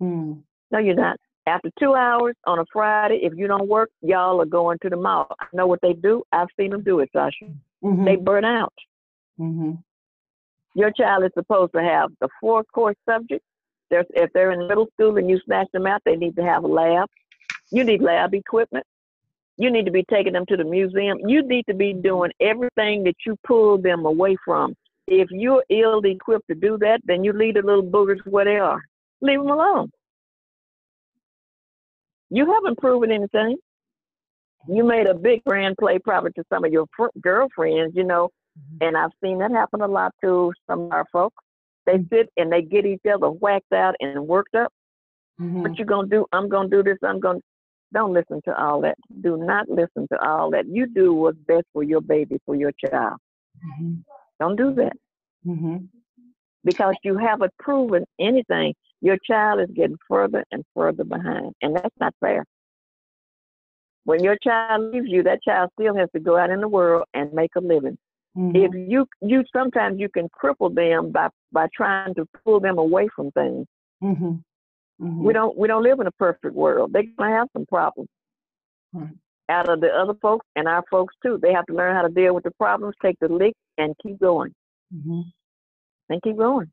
Mm, 0.00 0.42
No, 0.70 0.78
you're 0.78 0.94
not. 0.94 1.16
After 1.46 1.70
two 1.78 1.94
hours 1.94 2.34
on 2.44 2.58
a 2.58 2.64
Friday, 2.72 3.20
if 3.22 3.32
you 3.36 3.46
don't 3.46 3.68
work, 3.68 3.90
y'all 4.02 4.40
are 4.40 4.46
going 4.46 4.78
to 4.82 4.90
the 4.90 4.96
mall. 4.96 5.28
I 5.40 5.46
know 5.52 5.66
what 5.68 5.80
they 5.80 5.92
do. 5.92 6.24
I've 6.32 6.48
seen 6.58 6.70
them 6.70 6.82
do 6.82 7.00
it, 7.00 7.10
Sasha. 7.12 7.46
mhm, 7.84 8.04
They 8.04 8.16
burn 8.16 8.44
out. 8.44 8.74
mhm, 9.38 9.78
Your 10.74 10.90
child 10.90 11.24
is 11.24 11.30
supposed 11.34 11.72
to 11.72 11.82
have 11.82 12.10
the 12.20 12.28
four 12.40 12.64
core 12.64 12.94
subjects. 13.08 13.46
There's, 13.90 14.06
if 14.14 14.32
they're 14.32 14.50
in 14.50 14.66
middle 14.66 14.88
school 14.94 15.16
and 15.16 15.30
you 15.30 15.38
snatch 15.44 15.68
them 15.72 15.86
out, 15.86 16.02
they 16.04 16.16
need 16.16 16.34
to 16.36 16.42
have 16.42 16.64
a 16.64 16.66
lab. 16.66 17.08
You 17.70 17.84
need 17.84 18.02
lab 18.02 18.34
equipment. 18.34 18.84
You 19.56 19.70
need 19.70 19.86
to 19.86 19.90
be 19.92 20.04
taking 20.10 20.32
them 20.32 20.44
to 20.46 20.56
the 20.56 20.64
museum. 20.64 21.18
You 21.26 21.42
need 21.42 21.64
to 21.66 21.74
be 21.74 21.92
doing 21.94 22.32
everything 22.40 23.04
that 23.04 23.14
you 23.24 23.36
pull 23.46 23.78
them 23.78 24.04
away 24.04 24.36
from. 24.44 24.74
If 25.06 25.30
you're 25.30 25.64
ill 25.70 26.00
equipped 26.04 26.48
to 26.48 26.54
do 26.56 26.76
that, 26.78 27.00
then 27.04 27.22
you 27.24 27.32
leave 27.32 27.54
the 27.54 27.62
little 27.62 27.82
boogers 27.84 28.18
where 28.26 28.44
they 28.44 28.56
are. 28.58 28.82
Leave 29.22 29.38
them 29.38 29.50
alone. 29.50 29.90
You 32.30 32.52
haven't 32.52 32.78
proven 32.78 33.10
anything. 33.10 33.56
You 34.68 34.82
made 34.84 35.06
a 35.06 35.14
big 35.14 35.44
grand 35.44 35.76
play 35.78 35.98
probably 35.98 36.32
to 36.32 36.44
some 36.52 36.64
of 36.64 36.72
your 36.72 36.86
fr- 36.96 37.06
girlfriends, 37.20 37.94
you 37.96 38.04
know, 38.04 38.30
and 38.80 38.96
I've 38.96 39.12
seen 39.22 39.38
that 39.38 39.52
happen 39.52 39.80
a 39.80 39.86
lot 39.86 40.12
to 40.22 40.52
some 40.68 40.80
of 40.80 40.92
our 40.92 41.04
folks. 41.12 41.36
They 41.86 42.04
sit 42.12 42.30
and 42.36 42.50
they 42.50 42.62
get 42.62 42.84
each 42.84 43.02
other 43.12 43.30
whacked 43.30 43.72
out 43.72 43.94
and 44.00 44.26
worked 44.26 44.54
up. 44.56 44.72
mhm. 45.40 45.62
What 45.62 45.78
you 45.78 45.84
gonna 45.84 46.08
do? 46.08 46.26
I'm 46.32 46.48
gonna 46.48 46.68
do 46.68 46.82
this. 46.82 46.98
I'm 47.02 47.20
gonna. 47.20 47.40
Don't 47.92 48.12
listen 48.12 48.40
to 48.46 48.60
all 48.60 48.80
that. 48.80 48.96
Do 49.20 49.36
not 49.36 49.68
listen 49.68 50.08
to 50.12 50.18
all 50.26 50.50
that. 50.50 50.66
You 50.66 50.86
do 50.86 51.14
what's 51.14 51.38
best 51.46 51.66
for 51.72 51.84
your 51.84 52.00
baby, 52.00 52.38
for 52.44 52.56
your 52.56 52.72
child. 52.72 53.18
Mhm, 53.64 54.02
Don't 54.40 54.56
do 54.56 54.72
that 54.74 54.96
mhm, 55.46 55.88
because 56.64 56.96
you 57.04 57.16
haven't 57.18 57.52
proven 57.58 58.04
anything. 58.18 58.74
Your 59.06 59.18
child 59.30 59.60
is 59.60 59.70
getting 59.76 59.98
further 60.08 60.44
and 60.52 60.64
further 60.74 61.04
behind, 61.04 61.54
and 61.62 61.76
that's 61.76 61.96
not 62.00 62.14
fair. 62.20 62.44
When 64.04 64.22
your 64.24 64.36
child 64.42 64.92
leaves 64.92 65.08
you, 65.08 65.22
that 65.24 65.42
child 65.42 65.70
still 65.80 65.94
has 65.96 66.10
to 66.14 66.20
go 66.20 66.36
out 66.36 66.50
in 66.50 66.60
the 66.60 66.68
world 66.68 67.04
and 67.14 67.32
make 67.32 67.54
a 67.56 67.60
living. 67.60 67.98
If 68.52 68.72
mhm, 68.72 68.90
you 68.90 69.06
you 69.20 69.44
sometimes 69.54 70.00
you 70.00 70.08
can 70.08 70.28
cripple 70.30 70.74
them 70.74 71.12
by 71.12 71.28
by 71.52 71.68
trying 71.74 72.14
to 72.14 72.26
pull 72.44 72.60
them 72.60 72.78
away 72.78 73.08
from 73.14 73.30
things. 73.32 73.66
mhm, 74.02 74.42
mhm. 75.00 75.22
We 75.24 75.32
don't 75.32 75.56
we 75.56 75.68
don't 75.68 75.82
live 75.82 76.00
in 76.00 76.06
a 76.08 76.12
perfect 76.12 76.54
world. 76.54 76.92
They're 76.92 77.04
gonna 77.04 77.36
have 77.36 77.48
some 77.52 77.66
problems. 77.66 78.08
Right. 78.92 79.14
Out 79.48 79.68
of 79.68 79.80
the 79.80 79.88
other 79.88 80.14
folks 80.22 80.46
and 80.56 80.68
our 80.68 80.84
folks 80.90 81.14
too. 81.22 81.38
They 81.42 81.52
have 81.52 81.66
to 81.66 81.74
learn 81.74 81.94
how 81.94 82.02
to 82.02 82.08
deal 82.08 82.34
with 82.34 82.44
the 82.44 82.52
problems, 82.52 82.94
take 83.02 83.18
the 83.20 83.28
lick 83.28 83.54
and 83.78 83.94
keep 84.02 84.18
going. 84.20 84.54
Mhm. 84.94 85.32
And 86.10 86.22
keep 86.22 86.36
going. 86.36 86.70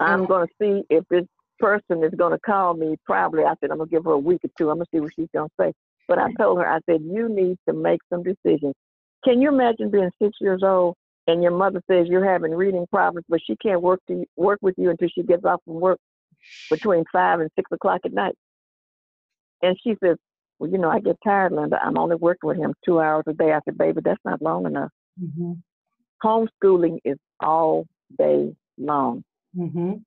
I'm 0.00 0.20
And- 0.20 0.28
gonna 0.28 0.46
see 0.60 0.84
if 0.90 1.04
this 1.08 1.26
person 1.58 2.02
is 2.04 2.12
gonna 2.14 2.38
call 2.40 2.74
me 2.74 2.96
probably. 3.04 3.44
I 3.44 3.54
said 3.60 3.70
I'm 3.70 3.78
gonna 3.78 3.88
give 3.88 4.04
her 4.04 4.12
a 4.12 4.18
week 4.18 4.44
or 4.44 4.50
two. 4.58 4.70
I'm 4.70 4.76
gonna 4.76 4.86
see 4.92 5.00
what 5.00 5.12
she's 5.14 5.28
gonna 5.34 5.48
say. 5.58 5.72
But 6.08 6.18
I 6.18 6.32
told 6.34 6.58
her, 6.58 6.68
I 6.68 6.78
said, 6.86 7.00
you 7.02 7.28
need 7.28 7.58
to 7.68 7.72
make 7.74 8.00
some 8.10 8.22
decisions. 8.22 8.74
Can 9.24 9.40
you 9.42 9.48
imagine 9.48 9.90
being 9.90 10.10
six 10.22 10.36
years 10.40 10.62
old 10.62 10.94
and 11.26 11.42
your 11.42 11.50
mother 11.50 11.82
says 11.90 12.06
you're 12.06 12.24
having 12.24 12.52
reading 12.54 12.86
problems, 12.92 13.26
but 13.28 13.40
she 13.44 13.56
can't 13.56 13.82
work 13.82 14.00
to 14.08 14.24
work 14.36 14.60
with 14.62 14.76
you 14.78 14.90
until 14.90 15.08
she 15.08 15.24
gets 15.24 15.44
off 15.44 15.60
from 15.64 15.80
work 15.80 15.98
between 16.70 17.04
five 17.12 17.40
and 17.40 17.50
six 17.56 17.70
o'clock 17.72 18.02
at 18.04 18.12
night. 18.12 18.36
And 19.62 19.76
she 19.82 19.96
says, 20.02 20.16
Well, 20.58 20.70
you 20.70 20.78
know, 20.78 20.90
I 20.90 21.00
get 21.00 21.16
tired, 21.24 21.52
Lynda. 21.52 21.78
I'm 21.82 21.98
only 21.98 22.16
working 22.16 22.46
with 22.48 22.58
him 22.58 22.72
two 22.84 23.00
hours 23.00 23.24
a 23.26 23.32
day. 23.32 23.52
I 23.52 23.60
said, 23.64 23.76
Baby, 23.78 24.00
that's 24.04 24.24
not 24.24 24.40
long 24.42 24.66
enough. 24.66 24.90
Mhm, 25.20 25.60
Homeschooling 26.22 26.98
is 27.04 27.18
all 27.40 27.86
day 28.18 28.54
long. 28.78 29.24
Mhm. 29.56 30.02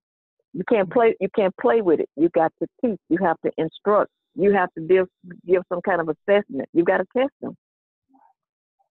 You 0.54 0.64
can't 0.68 0.90
play. 0.90 1.16
You 1.20 1.30
can't 1.36 1.56
play 1.62 1.82
with 1.82 2.00
it. 2.00 2.10
You 2.16 2.30
got 2.30 2.52
to 2.62 2.68
teach. 2.84 3.00
You 3.10 3.18
have 3.24 3.38
to 3.46 3.52
instruct. 3.58 4.12
You 4.36 4.52
have 4.54 4.70
to 4.74 4.82
give 4.82 5.08
give 5.46 5.64
some 5.70 5.82
kind 5.82 6.02
of 6.02 6.10
assessment. 6.10 6.70
You 6.74 6.84
got 6.84 6.98
to 6.98 7.06
test 7.16 7.34
them 7.42 7.56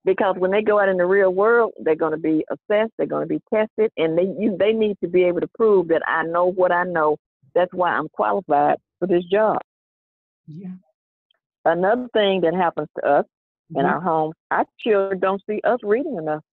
because 0.05 0.35
when 0.37 0.51
they 0.51 0.61
go 0.61 0.79
out 0.79 0.89
in 0.89 0.97
the 0.97 1.05
real 1.05 1.31
world, 1.31 1.73
they're 1.81 1.95
going 1.95 2.11
to 2.13 2.17
be 2.17 2.45
assessed. 2.49 2.93
They're 2.97 3.07
going 3.07 3.27
to 3.27 3.33
be 3.33 3.41
tested, 3.53 3.91
and 3.97 4.17
they 4.17 4.23
you, 4.23 4.55
they 4.57 4.73
need 4.73 4.97
to 5.03 5.09
be 5.09 5.23
able 5.23 5.41
to 5.41 5.49
prove 5.55 5.89
that 5.89 6.01
I 6.07 6.23
know 6.23 6.45
what 6.45 6.71
I 6.71 6.83
know. 6.83 7.17
That's 7.55 7.73
why 7.73 7.89
I'm 7.91 8.09
qualified 8.09 8.77
for 8.99 9.07
this 9.07 9.23
job. 9.25 9.59
Yeah. 10.47 10.75
Another 11.65 12.07
thing 12.13 12.41
that 12.41 12.53
happens 12.53 12.87
to 12.97 13.05
us 13.05 13.25
in 13.75 13.83
Mhm. 13.83 13.91
our 13.91 14.01
homes, 14.01 14.35
our 14.49 14.65
children 14.79 15.19
don't 15.19 15.43
see 15.45 15.59
us 15.63 15.79
reading 15.83 16.15
enough. 16.15 16.43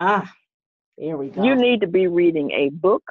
Ah, 0.00 0.32
there 0.96 1.16
we 1.16 1.28
go. 1.30 1.42
You 1.42 1.54
need 1.56 1.80
to 1.80 1.86
be 1.86 2.06
reading 2.06 2.50
a 2.52 2.70
book 2.70 3.02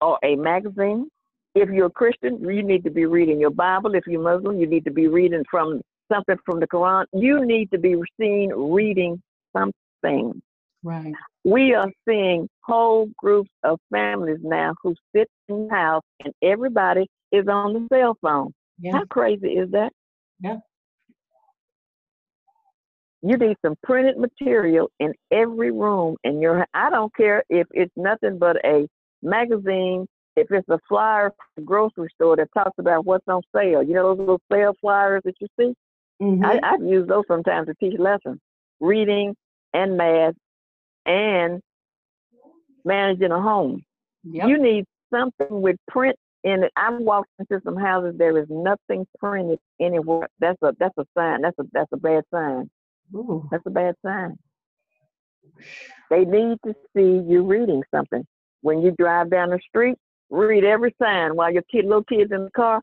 or 0.00 0.18
a 0.24 0.36
magazine. 0.36 1.08
If 1.54 1.70
you're 1.70 1.86
a 1.86 1.90
Christian, 1.90 2.40
you 2.40 2.62
need 2.62 2.82
to 2.84 2.90
be 2.90 3.06
reading 3.06 3.40
your 3.40 3.50
Bible. 3.50 3.94
If 3.94 4.06
you're 4.06 4.20
Muslim, 4.20 4.58
you 4.58 4.66
need 4.66 4.84
to 4.84 4.90
be 4.90 5.06
reading 5.06 5.44
from 5.50 5.80
something 6.12 6.36
from 6.44 6.60
the 6.60 6.66
Quran. 6.66 7.04
You 7.12 7.44
need 7.46 7.70
to 7.70 7.78
be 7.78 7.96
seen 8.20 8.52
reading 8.52 9.22
something. 9.56 10.42
right. 10.82 11.14
We 11.44 11.74
are 11.74 11.90
seeing 12.08 12.48
whole 12.62 13.08
groups 13.18 13.50
of 13.62 13.78
families 13.92 14.38
now 14.42 14.74
who 14.82 14.94
sit 15.14 15.28
in 15.48 15.68
the 15.68 15.74
house 15.74 16.02
and 16.24 16.32
everybody 16.42 17.06
is 17.32 17.46
on 17.48 17.74
the 17.74 17.86
cell 17.92 18.16
phone. 18.20 18.52
Yeah. 18.80 18.92
How 18.92 19.04
crazy 19.04 19.48
is 19.48 19.70
that? 19.72 19.92
Yeah. 20.40 20.56
You 23.22 23.36
need 23.36 23.56
some 23.64 23.74
printed 23.82 24.18
material 24.18 24.90
in 25.00 25.14
every 25.30 25.70
room 25.70 26.16
in 26.24 26.42
your 26.42 26.66
I 26.74 26.90
don't 26.90 27.14
care 27.14 27.42
if 27.48 27.66
it's 27.70 27.92
nothing 27.96 28.38
but 28.38 28.56
a 28.64 28.86
magazine, 29.24 30.06
if 30.36 30.50
it's 30.50 30.68
a 30.68 30.78
flyer 30.88 31.30
from 31.30 31.46
the 31.56 31.62
grocery 31.62 32.08
store 32.14 32.36
that 32.36 32.48
talks 32.54 32.78
about 32.78 33.04
what's 33.04 33.26
on 33.28 33.42
sale. 33.54 33.82
You 33.82 33.94
know 33.94 34.14
those 34.14 34.18
little 34.18 34.40
sale 34.50 34.74
flyers 34.80 35.22
that 35.24 35.34
you 35.40 35.46
see? 35.58 35.74
Mhm. 36.20 36.44
I, 36.44 36.60
I've 36.62 36.82
used 36.82 37.08
those 37.08 37.24
sometimes 37.28 37.66
to 37.68 37.74
teach 37.74 37.98
lessons, 37.98 38.40
reading 38.80 39.34
and 39.72 39.96
math 39.96 40.34
and 41.06 41.60
managing 42.84 43.32
a 43.32 43.40
home. 43.40 43.82
Yep. 44.24 44.48
You 44.48 44.58
need 44.58 44.84
something 45.12 45.60
with 45.62 45.76
print 45.88 46.16
in 46.44 46.64
it. 46.64 46.72
I've 46.76 47.00
walked 47.00 47.30
into 47.38 47.60
some 47.64 47.76
houses 47.76 48.14
there 48.18 48.36
is 48.38 48.46
nothing 48.48 49.06
printed 49.18 49.58
anywhere. 49.80 50.28
That's 50.38 50.60
a 50.62 50.74
that's 50.78 50.96
a 50.98 51.06
sign. 51.16 51.42
That's 51.42 51.58
a 51.58 51.64
that's 51.72 51.92
a 51.92 51.96
bad 51.96 52.24
sign. 52.32 52.70
Ooh. 53.14 53.46
That's 53.50 53.64
a 53.66 53.70
bad 53.70 53.94
sign. 54.04 54.36
They 56.10 56.24
need 56.24 56.58
to 56.64 56.74
see 56.96 57.22
you 57.28 57.44
reading 57.44 57.82
something. 57.94 58.24
When 58.64 58.80
you 58.80 58.94
drive 58.98 59.28
down 59.28 59.50
the 59.50 59.60
street, 59.68 59.98
read 60.30 60.64
every 60.64 60.94
sign 60.98 61.36
while 61.36 61.52
your 61.52 61.64
kid 61.70 61.84
little 61.84 62.02
kids 62.04 62.32
in 62.32 62.44
the 62.44 62.50
car. 62.52 62.80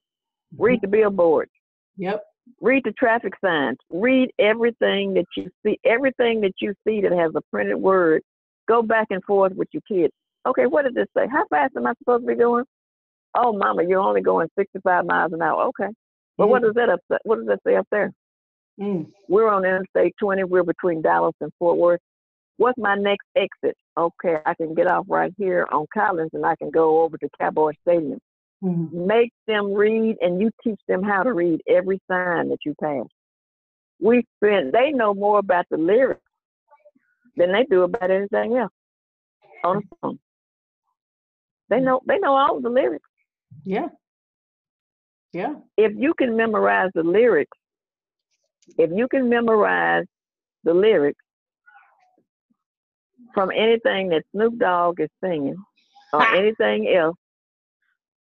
Read 0.55 0.79
the 0.83 0.87
billboards. 0.87 1.49
Yep. 1.97 2.23
Read 2.61 2.83
the 2.83 2.91
traffic 2.91 3.33
signs. 3.43 3.77
Read 3.89 4.29
everything 4.37 5.15
that 5.15 5.25
you 5.35 5.49
see. 5.65 5.79
Everything 5.83 6.39
that 6.41 6.53
you 6.61 6.75
see 6.85 7.01
that 7.01 7.11
has 7.11 7.31
a 7.35 7.41
printed 7.49 7.77
word. 7.77 8.21
Go 8.67 8.83
back 8.83 9.07
and 9.09 9.23
forth 9.23 9.53
with 9.53 9.69
your 9.71 9.81
kids. 9.87 10.13
Okay, 10.45 10.67
what 10.67 10.85
does 10.85 10.93
this 10.93 11.07
say? 11.17 11.25
How 11.31 11.45
fast 11.49 11.73
am 11.75 11.87
I 11.87 11.93
supposed 11.97 12.25
to 12.25 12.27
be 12.27 12.35
going? 12.35 12.65
Oh, 13.35 13.51
mama, 13.51 13.83
you're 13.83 14.01
only 14.01 14.21
going 14.21 14.49
65 14.59 15.05
miles 15.07 15.33
an 15.33 15.41
hour. 15.41 15.63
Okay. 15.69 15.91
But 16.37 16.49
what 16.49 16.61
does 16.61 16.75
that 16.75 16.89
up? 16.89 16.99
What 17.23 17.37
does 17.37 17.47
that 17.47 17.61
say 17.65 17.75
up 17.75 17.87
there? 17.89 18.11
Mm. 18.79 19.07
We're 19.27 19.49
on 19.49 19.65
Interstate 19.65 20.13
20. 20.19 20.43
We're 20.43 20.61
between 20.61 21.01
Dallas 21.01 21.33
and 21.41 21.51
Fort 21.57 21.77
Worth. 21.77 22.01
What's 22.61 22.77
my 22.77 22.93
next 22.93 23.25
exit? 23.35 23.75
Okay, 23.97 24.37
I 24.45 24.53
can 24.53 24.75
get 24.75 24.85
off 24.85 25.07
right 25.09 25.33
here 25.35 25.67
on 25.71 25.87
Collins 25.91 26.29
and 26.33 26.45
I 26.45 26.55
can 26.57 26.69
go 26.69 27.01
over 27.01 27.17
to 27.17 27.29
Cowboy 27.39 27.71
Stadium. 27.81 28.19
Mhm. 28.63 28.93
Make 28.93 29.33
them 29.47 29.73
read 29.73 30.17
and 30.21 30.39
you 30.39 30.51
teach 30.63 30.79
them 30.87 31.01
how 31.01 31.23
to 31.23 31.33
read 31.33 31.59
every 31.67 31.99
sign 32.07 32.49
that 32.49 32.59
you 32.63 32.75
pass. 32.79 33.07
We 33.99 34.23
spend, 34.35 34.73
they 34.73 34.91
know 34.91 35.15
more 35.15 35.39
about 35.39 35.65
the 35.71 35.77
lyrics 35.77 36.21
than 37.35 37.51
they 37.51 37.63
do 37.63 37.81
about 37.81 38.11
anything 38.11 38.55
else 38.57 38.71
on 39.63 39.77
the 39.77 39.95
phone. 39.99 40.19
They 41.69 41.79
know, 41.79 42.01
they 42.05 42.19
know 42.19 42.35
all 42.35 42.61
the 42.61 42.69
lyrics. 42.69 43.09
Yeah. 43.63 43.89
Yeah. 45.33 45.55
if 45.77 45.93
you 45.95 46.13
can 46.13 46.37
memorize 46.37 46.91
the 46.93 47.01
lyrics, 47.01 47.57
if 48.77 48.91
you 48.91 49.07
can 49.07 49.29
memorize 49.29 50.05
the 50.63 50.75
lyrics 50.75 51.23
from 53.33 53.51
anything 53.51 54.09
that 54.09 54.23
Snoop 54.31 54.57
Dogg 54.57 54.99
is 54.99 55.09
singing 55.23 55.55
or 56.13 56.27
anything 56.35 56.93
else, 56.93 57.15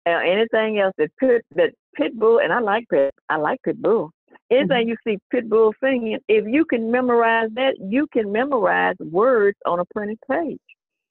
or 0.06 0.22
anything 0.22 0.78
else 0.78 0.94
that 0.98 1.10
Pit 1.18 1.44
that 1.54 1.72
Pitbull 1.98 2.42
and 2.42 2.52
I 2.52 2.60
like 2.60 2.86
Pit, 2.88 3.12
I 3.28 3.36
like 3.36 3.60
Pitbull. 3.66 4.10
Anything 4.50 4.88
you 4.88 4.96
see 5.06 5.18
Pitbull 5.32 5.72
singing, 5.82 6.18
if 6.28 6.44
you 6.46 6.64
can 6.64 6.90
memorize 6.90 7.50
that, 7.54 7.76
you 7.80 8.06
can 8.12 8.32
memorize 8.32 8.96
words 8.98 9.56
on 9.66 9.78
a 9.80 9.84
printed 9.94 10.18
page. 10.28 10.58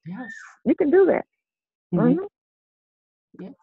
Yes. 0.05 0.29
You 0.65 0.75
can 0.75 0.89
do 0.89 1.05
that. 1.05 1.25
Mhm. 1.93 2.15
Mhm. 2.15 2.27
Yes. 3.39 3.53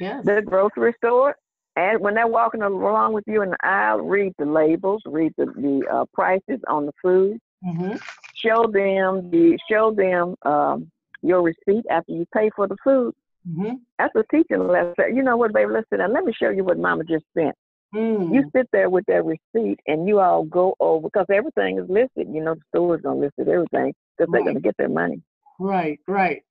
Yes. 0.00 0.24
the 0.24 0.42
grocery 0.42 0.92
store, 0.98 1.36
and 1.74 2.00
when 2.00 2.14
they're 2.14 2.26
walking 2.26 2.62
along 2.62 3.14
with 3.14 3.24
you 3.26 3.42
in 3.42 3.50
the 3.50 3.66
aisle, 3.66 3.98
read 3.98 4.32
the 4.38 4.44
labels, 4.44 5.02
read 5.06 5.32
the, 5.36 5.46
the 5.46 5.86
uh, 5.90 6.04
prices 6.12 6.60
on 6.68 6.86
the 6.86 6.92
food. 7.02 7.38
Hmm 7.62 7.96
Show 8.34 8.62
them 8.70 9.30
the 9.30 9.58
show 9.70 9.92
them 9.92 10.36
um, 10.50 10.90
your 11.22 11.42
receipt 11.42 11.84
after 11.90 12.12
you 12.12 12.24
pay 12.32 12.50
for 12.54 12.68
the 12.68 12.76
food. 12.84 13.14
hmm 13.44 13.74
That's 13.98 14.14
a 14.16 14.24
teaching 14.30 14.66
lesson. 14.68 15.16
You 15.16 15.22
know 15.22 15.36
what, 15.36 15.52
baby? 15.52 15.72
Listen, 15.72 15.98
now 15.98 16.08
let 16.08 16.24
me 16.24 16.32
show 16.32 16.50
you 16.50 16.64
what 16.64 16.78
Mama 16.78 17.04
just 17.04 17.24
sent. 17.36 17.54
Mm. 17.94 18.34
You 18.34 18.48
sit 18.54 18.68
there 18.72 18.90
with 18.90 19.04
that 19.06 19.24
receipt, 19.24 19.80
and 19.86 20.06
you 20.06 20.20
all 20.20 20.44
go 20.44 20.74
over 20.78 21.08
because 21.08 21.26
everything 21.32 21.78
is 21.78 21.88
listed. 21.88 22.28
You 22.32 22.44
know, 22.44 22.54
the 22.54 22.60
store's 22.68 23.00
gonna 23.00 23.18
list 23.18 23.34
it, 23.38 23.48
everything 23.48 23.94
because 24.16 24.30
they're 24.30 24.44
gonna 24.44 24.60
get 24.60 24.76
their 24.76 24.88
money. 24.88 25.22
Right. 25.58 25.98
Right. 26.06 26.42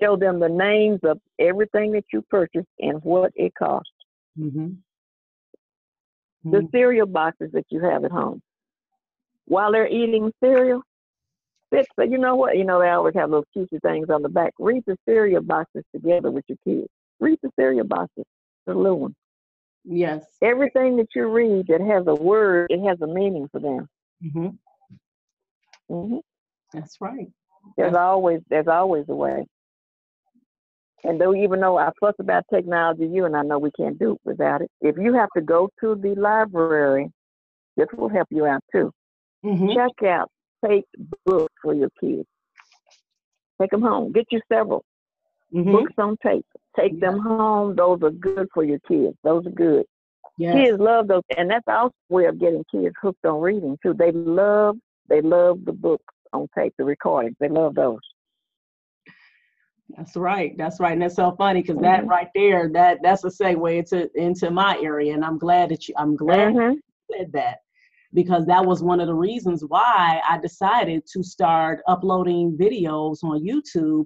Show 0.00 0.16
them 0.16 0.38
the 0.38 0.48
names 0.48 1.00
of 1.04 1.18
everything 1.38 1.92
that 1.92 2.04
you 2.12 2.22
purchased 2.22 2.68
and 2.78 3.02
what 3.02 3.32
it 3.34 3.52
cost. 3.54 3.90
hmm 4.36 4.72
the 6.44 6.68
cereal 6.72 7.06
boxes 7.06 7.50
that 7.52 7.64
you 7.70 7.80
have 7.80 8.04
at 8.04 8.10
home. 8.10 8.42
While 9.46 9.72
they're 9.72 9.88
eating 9.88 10.32
cereal, 10.42 10.82
but 11.96 12.10
you 12.10 12.18
know 12.18 12.36
what? 12.36 12.56
You 12.56 12.64
know, 12.64 12.80
they 12.80 12.88
always 12.90 13.14
have 13.14 13.30
those 13.30 13.44
cutesy 13.56 13.80
things 13.82 14.10
on 14.10 14.22
the 14.22 14.28
back. 14.28 14.52
Read 14.58 14.82
the 14.86 14.96
cereal 15.08 15.42
boxes 15.42 15.84
together 15.94 16.30
with 16.30 16.44
your 16.48 16.58
kids. 16.64 16.88
Read 17.18 17.38
the 17.42 17.50
cereal 17.58 17.86
boxes, 17.86 18.24
the 18.66 18.74
little 18.74 19.00
ones. 19.00 19.14
Yes. 19.84 20.24
Everything 20.42 20.96
that 20.98 21.08
you 21.14 21.26
read 21.28 21.66
that 21.68 21.80
has 21.80 22.06
a 22.06 22.14
word, 22.14 22.70
it 22.70 22.86
has 22.86 23.00
a 23.00 23.06
meaning 23.06 23.48
for 23.50 23.60
them. 23.60 23.88
hmm 24.20 24.48
hmm 25.88 26.18
That's 26.72 27.00
right. 27.00 27.28
There's 27.76 27.94
always 27.94 28.40
there's 28.48 28.68
always 28.68 29.04
a 29.08 29.14
way. 29.14 29.44
And 31.04 31.20
though 31.20 31.34
even 31.34 31.60
though 31.60 31.78
I 31.78 31.90
fuss 31.98 32.14
about 32.20 32.44
technology, 32.52 33.06
you 33.06 33.24
and 33.24 33.36
I 33.36 33.42
know 33.42 33.58
we 33.58 33.70
can't 33.72 33.98
do 33.98 34.12
it 34.12 34.20
without 34.24 34.62
it. 34.62 34.70
If 34.80 34.96
you 34.98 35.14
have 35.14 35.28
to 35.36 35.42
go 35.42 35.68
to 35.80 35.94
the 35.96 36.14
library, 36.14 37.10
this 37.76 37.88
will 37.96 38.08
help 38.08 38.28
you 38.30 38.46
out 38.46 38.62
too. 38.72 38.92
Hmm 39.42 39.72
check 39.72 40.02
out 40.06 40.30
take 40.64 40.84
books 41.26 41.52
for 41.62 41.74
your 41.74 41.90
kids. 42.00 42.26
Take 43.60 43.70
them 43.70 43.82
home. 43.82 44.12
Get 44.12 44.26
you 44.30 44.40
several 44.50 44.84
hmm 45.52 45.72
books 45.72 45.92
on 45.98 46.16
tape. 46.24 46.46
Take 46.78 47.00
them 47.00 47.18
home. 47.20 47.76
Those 47.76 48.02
are 48.02 48.10
good 48.10 48.48
for 48.54 48.64
your 48.64 48.78
kids. 48.88 49.16
Those 49.24 49.46
are 49.46 49.50
good. 49.50 49.84
Yes. 50.38 50.56
Kids 50.56 50.78
love 50.80 51.08
those, 51.08 51.22
and 51.36 51.50
that's 51.50 51.66
also 51.68 51.92
a 52.10 52.14
way 52.14 52.24
of 52.26 52.38
getting 52.40 52.64
kids 52.70 52.94
hooked 53.00 53.24
on 53.26 53.40
reading 53.40 53.76
too. 53.82 53.94
They 53.94 54.12
love 54.12 54.76
they 55.08 55.20
love 55.20 55.64
the 55.64 55.72
books 55.72 56.14
on 56.32 56.48
tape, 56.56 56.72
the 56.78 56.84
recordings. 56.84 57.36
They 57.40 57.48
love 57.48 57.74
those. 57.74 58.00
That's 59.96 60.16
right. 60.16 60.56
That's 60.56 60.80
right. 60.80 60.92
And 60.92 61.02
that's 61.02 61.16
so 61.16 61.32
funny 61.36 61.60
because 61.60 61.76
that 61.82 62.04
Mhm. 62.04 62.08
right 62.08 62.28
there, 62.34 62.68
that 62.70 63.02
that's 63.02 63.24
a 63.24 63.28
segue 63.28 63.76
into 63.76 64.10
into 64.18 64.50
my 64.50 64.78
area. 64.80 65.12
And 65.12 65.24
I'm 65.24 65.38
glad 65.38 65.68
that 65.70 65.86
you 65.88 65.94
I'm 65.98 66.16
glad 66.16 66.54
Mhm. 66.54 66.74
you 66.76 66.82
said 67.10 67.32
that 67.32 67.61
because 68.14 68.44
that 68.46 68.64
was 68.64 68.82
one 68.82 69.00
of 69.00 69.06
the 69.06 69.14
reasons 69.14 69.64
why 69.66 70.20
I 70.28 70.38
decided 70.38 71.02
to 71.12 71.22
start 71.22 71.80
uploading 71.88 72.56
videos 72.60 73.22
on 73.22 73.44
YouTube 73.44 74.04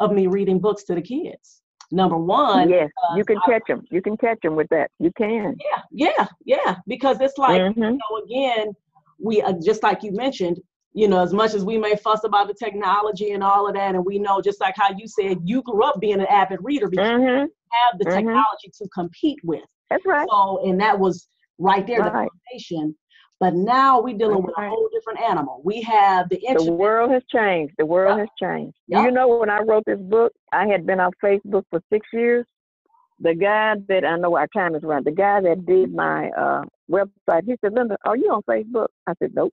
of 0.00 0.12
me 0.12 0.26
reading 0.26 0.58
books 0.58 0.84
to 0.84 0.94
the 0.94 1.02
kids. 1.02 1.62
Number 1.90 2.16
one, 2.16 2.70
Yes, 2.70 2.88
you 3.16 3.24
can 3.24 3.36
I- 3.38 3.50
catch 3.50 3.62
them. 3.68 3.82
You 3.90 4.00
can 4.00 4.16
catch 4.16 4.38
them 4.42 4.56
with 4.56 4.68
that. 4.70 4.90
You 4.98 5.12
can. 5.16 5.56
yeah, 5.60 5.82
yeah, 5.90 6.26
yeah, 6.46 6.76
because 6.86 7.20
it's 7.20 7.36
like 7.36 7.60
Mhm. 7.60 7.98
so 8.08 8.24
again, 8.24 8.72
we 9.18 9.42
uh, 9.42 9.52
just 9.62 9.82
like 9.82 10.02
you 10.02 10.12
mentioned, 10.12 10.58
you 10.94 11.06
know, 11.08 11.20
as 11.20 11.34
much 11.34 11.52
as 11.54 11.64
we 11.64 11.76
may 11.76 11.94
fuss 11.96 12.24
about 12.24 12.48
the 12.48 12.54
technology 12.54 13.32
and 13.32 13.42
all 13.44 13.68
of 13.68 13.74
that, 13.74 13.94
and 13.94 14.04
we 14.04 14.18
know, 14.18 14.40
just 14.40 14.60
like 14.60 14.74
how 14.76 14.88
you 14.96 15.06
said, 15.06 15.38
you 15.44 15.60
grew 15.62 15.84
up 15.84 16.00
being 16.00 16.20
an 16.20 16.26
avid 16.26 16.60
reader 16.62 16.88
because 16.88 17.06
Mhm. 17.20 17.42
you 17.42 17.52
have 17.70 17.98
the 17.98 18.06
Mhm. 18.06 18.14
technology 18.16 18.70
to 18.78 18.88
compete 18.88 19.38
with. 19.44 19.64
That's 19.90 20.04
right. 20.06 20.26
So, 20.30 20.64
and 20.64 20.80
that 20.80 20.98
was 20.98 21.28
right 21.58 21.86
there, 21.86 22.02
the 22.02 22.10
Right. 22.10 22.30
foundation. 22.50 22.96
But 23.42 23.54
now 23.54 24.00
we're 24.00 24.16
dealing 24.16 24.40
with 24.44 24.54
a 24.56 24.68
whole 24.68 24.88
different 24.92 25.18
animal. 25.18 25.60
We 25.64 25.82
have 25.82 26.28
the 26.28 26.36
internet. 26.36 26.64
The 26.64 26.72
world 26.74 27.10
has 27.10 27.24
changed. 27.28 27.74
The 27.76 27.84
world 27.84 28.16
Yeah. 28.16 28.20
has 28.20 28.28
changed. 28.40 28.76
Yeah. 28.86 29.04
You 29.04 29.10
know, 29.10 29.36
when 29.36 29.50
I 29.50 29.58
wrote 29.62 29.82
this 29.84 29.98
book, 29.98 30.32
I 30.52 30.68
had 30.68 30.86
been 30.86 31.00
on 31.00 31.10
Facebook 31.20 31.64
for 31.68 31.80
six 31.92 32.06
years. 32.12 32.46
the 33.18 33.34
guy 33.34 33.74
that 33.88 34.04
I 34.04 34.16
know 34.16 34.36
our 34.36 34.46
time 34.48 34.74
is 34.76 34.84
around, 34.84 35.06
the 35.06 35.12
guy 35.12 35.40
that 35.40 35.66
did 35.66 35.92
my 35.94 36.30
uh, 36.30 36.62
website, 36.90 37.44
he 37.46 37.56
said, 37.60 37.72
Lynda, 37.72 37.96
are 38.04 38.16
you 38.16 38.32
on 38.32 38.42
Facebook? 38.42 38.88
I 39.08 39.14
said, 39.20 39.32
Nope. 39.34 39.52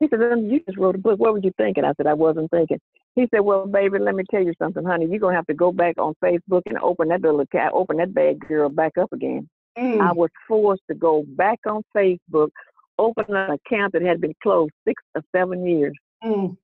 He 0.00 0.08
said, 0.08 0.18
Lynda, 0.20 0.50
you 0.50 0.60
just 0.66 0.78
wrote 0.78 0.94
a 0.96 0.98
book. 0.98 1.18
What 1.20 1.32
were 1.32 1.40
you 1.40 1.52
thinking? 1.56 1.84
I 1.84 1.92
said, 1.96 2.06
I 2.08 2.14
wasn't 2.14 2.50
thinking. 2.50 2.78
He 3.14 3.26
said, 3.32 3.40
Well, 3.40 3.66
baby, 3.66 3.98
let 4.00 4.14
me 4.16 4.24
tell 4.30 4.42
you 4.42 4.52
something, 4.60 4.84
honey. 4.84 5.06
You're 5.06 5.20
gonna 5.20 5.36
have 5.36 5.46
to 5.46 5.54
go 5.54 5.72
back 5.72 5.96
on 5.98 6.14
Facebook 6.24 6.62
and 6.66 6.78
open 6.78 7.08
that 7.08 7.22
little 7.22 7.46
cat, 7.46 7.72
open 7.72 7.96
that 7.98 8.14
bad 8.14 8.38
girl 8.40 8.68
back 8.68 8.98
up 8.98 9.12
again. 9.12 9.48
Mm. 9.78 10.00
I 10.00 10.12
was 10.12 10.30
forced 10.46 10.82
to 10.90 10.94
go 10.94 11.24
back 11.28 11.60
on 11.66 11.82
Facebook, 11.96 12.50
open 12.98 13.24
an 13.28 13.50
account 13.52 13.92
that 13.92 14.02
had 14.02 14.20
been 14.20 14.34
closed 14.42 14.72
six 14.86 15.02
or 15.14 15.22
seven 15.34 15.66
years. 15.66 15.92
Mm. 16.24 16.56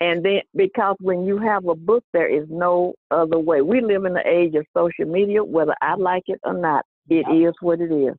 And 0.00 0.24
then 0.24 0.40
because 0.54 0.96
when 1.00 1.26
you 1.26 1.36
have 1.38 1.66
a 1.66 1.74
book, 1.74 2.04
there 2.12 2.28
is 2.28 2.46
no 2.48 2.94
other 3.10 3.38
way. 3.38 3.60
We 3.60 3.80
live 3.80 4.04
in 4.04 4.14
the 4.14 4.26
age 4.26 4.54
of 4.54 4.64
social 4.74 5.04
media, 5.04 5.42
whether 5.44 5.74
I 5.82 5.94
like 5.96 6.22
it 6.26 6.40
or 6.44 6.54
not. 6.54 6.84
It 7.08 7.26
Yep. 7.28 7.48
is 7.48 7.54
what 7.60 7.80
it 7.80 7.92
is. 7.92 8.14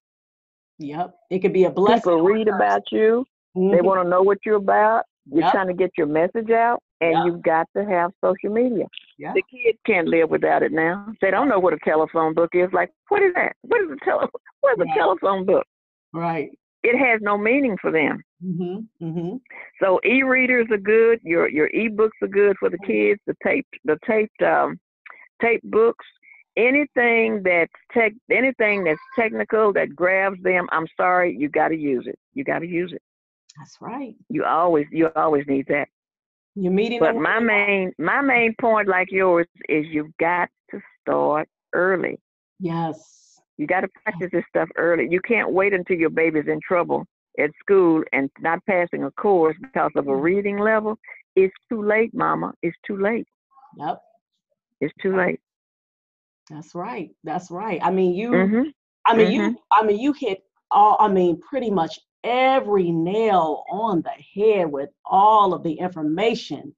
Yep. 0.80 1.16
It 1.30 1.40
could 1.40 1.54
be 1.54 1.64
a 1.64 1.70
blessing. 1.72 2.02
People 2.02 2.22
read 2.22 2.48
about 2.48 2.92
you. 2.92 3.26
They 3.56 3.62
Mhm. 3.62 3.84
want 3.84 4.04
to 4.04 4.10
know 4.10 4.22
what 4.22 4.40
you're 4.46 4.56
about. 4.58 5.06
You're 5.26 5.44
Yep. 5.44 5.52
trying 5.52 5.68
to 5.68 5.74
get 5.74 5.92
your 5.98 6.08
message 6.08 6.50
out, 6.52 6.82
and 7.00 7.14
Yep. 7.14 7.26
you've 7.26 7.42
got 7.42 7.68
to 7.76 7.86
have 7.86 8.12
social 8.24 8.52
media. 8.52 8.86
Yep. 9.22 9.36
The 9.36 9.44
kids 9.44 9.78
can't 9.86 10.08
live 10.08 10.32
without 10.32 10.64
it 10.64 10.72
now. 10.72 11.14
They 11.22 11.30
don't 11.30 11.48
know 11.48 11.60
what 11.60 11.74
a 11.74 11.78
telephone 11.86 12.34
book 12.34 12.50
is. 12.54 12.70
Like, 12.74 12.90
what 13.10 13.22
is 13.22 13.34
that? 13.36 13.56
What 13.62 13.82
is 13.82 13.90
a 13.92 14.04
tele? 14.04 14.28
What 14.62 14.80
is 14.80 14.88
a 14.90 14.98
telephone 14.98 15.46
book? 15.46 15.66
Right. 16.12 16.50
It 16.84 16.98
has 16.98 17.20
no 17.22 17.38
meaning 17.38 17.78
for 17.80 17.92
them. 17.92 18.24
Mhm. 18.44 18.88
Mhm. 19.00 19.40
So 19.80 20.00
e-readers 20.04 20.66
are 20.72 20.78
good. 20.78 21.20
Your 21.22 21.48
your 21.48 21.68
e-books 21.68 22.18
are 22.24 22.28
good 22.28 22.58
for 22.58 22.70
the 22.72 22.80
kids. 22.80 23.22
The 23.28 23.36
taped 23.44 23.76
the 23.86 24.00
taped 24.08 24.42
um, 24.42 24.80
taped 25.40 25.70
books. 25.70 26.06
Anything 26.58 27.44
that's 27.44 27.72
tech 27.94 28.14
anything 28.32 28.84
that's 28.84 29.00
technical 29.16 29.72
that 29.74 29.96
grabs 29.96 30.42
them. 30.42 30.68
I'm 30.72 30.88
sorry, 30.98 31.36
you 31.38 31.48
got 31.48 31.68
to 31.68 31.78
use 31.78 32.08
it. 32.08 32.18
You 32.34 32.44
got 32.44 32.60
to 32.60 32.68
use 32.68 32.92
it. 32.92 33.02
That's 33.58 33.78
right. 33.80 34.16
You 34.30 34.46
always 34.46 34.88
you 34.92 35.10
always 35.16 35.46
need 35.48 35.68
that. 35.68 35.88
You're 36.56 36.72
meeting 36.74 37.00
But 37.00 37.16
my 37.16 37.20
where 37.20 37.22
they 37.24 37.36
are. 37.36 37.42
main 37.42 37.94
my 38.00 38.22
main 38.22 38.56
point, 38.60 38.88
like 38.88 39.12
yours, 39.12 39.48
is 39.70 39.86
you've 39.90 40.16
got 40.20 40.50
to 40.72 40.80
start 41.02 41.48
early. 41.74 42.20
Yes. 42.60 43.42
You 43.58 43.68
got 43.68 43.82
to 43.82 43.88
practice 44.04 44.30
this 44.32 44.44
stuff 44.50 44.70
early. 44.78 45.08
You 45.10 45.20
can't 45.22 45.52
wait 45.52 45.74
until 45.74 45.98
your 45.98 46.10
baby's 46.10 46.48
in 46.48 46.60
trouble 46.62 47.06
at 47.40 47.52
school 47.60 48.04
and 48.14 48.30
not 48.40 48.60
passing 48.66 49.04
a 49.04 49.12
course 49.12 49.56
because 49.62 49.92
of 49.96 50.08
a 50.08 50.16
reading 50.16 50.58
level. 50.58 50.98
It's 51.36 51.54
too 51.70 51.84
late, 51.84 52.14
Mama. 52.14 52.54
It's 52.62 52.78
too 52.86 52.98
late. 52.98 53.28
Yep. 53.78 54.02
It's 54.82 54.94
too 55.02 55.16
late. 55.16 55.40
That's 56.50 56.76
right. 56.76 57.12
That's 57.24 57.52
right. 57.52 57.80
I 57.84 57.92
mean, 57.92 58.14
you. 58.14 58.32
hmm 58.32 58.64
I 59.06 59.16
mean, 59.16 59.32
you. 59.32 59.52
mhm. 59.52 59.56
I 59.72 59.84
mean, 59.84 60.00
you 60.00 60.14
hit 60.14 60.44
all. 60.72 60.98
I 61.00 61.08
mean, 61.08 61.40
pretty 61.40 61.70
much 61.72 62.00
every 62.24 62.92
nail 62.92 63.64
on 63.72 64.02
the 64.04 64.42
head 64.42 64.72
with 64.72 64.90
all 65.06 65.54
of 65.54 65.64
the 65.64 65.74
information 65.74 66.76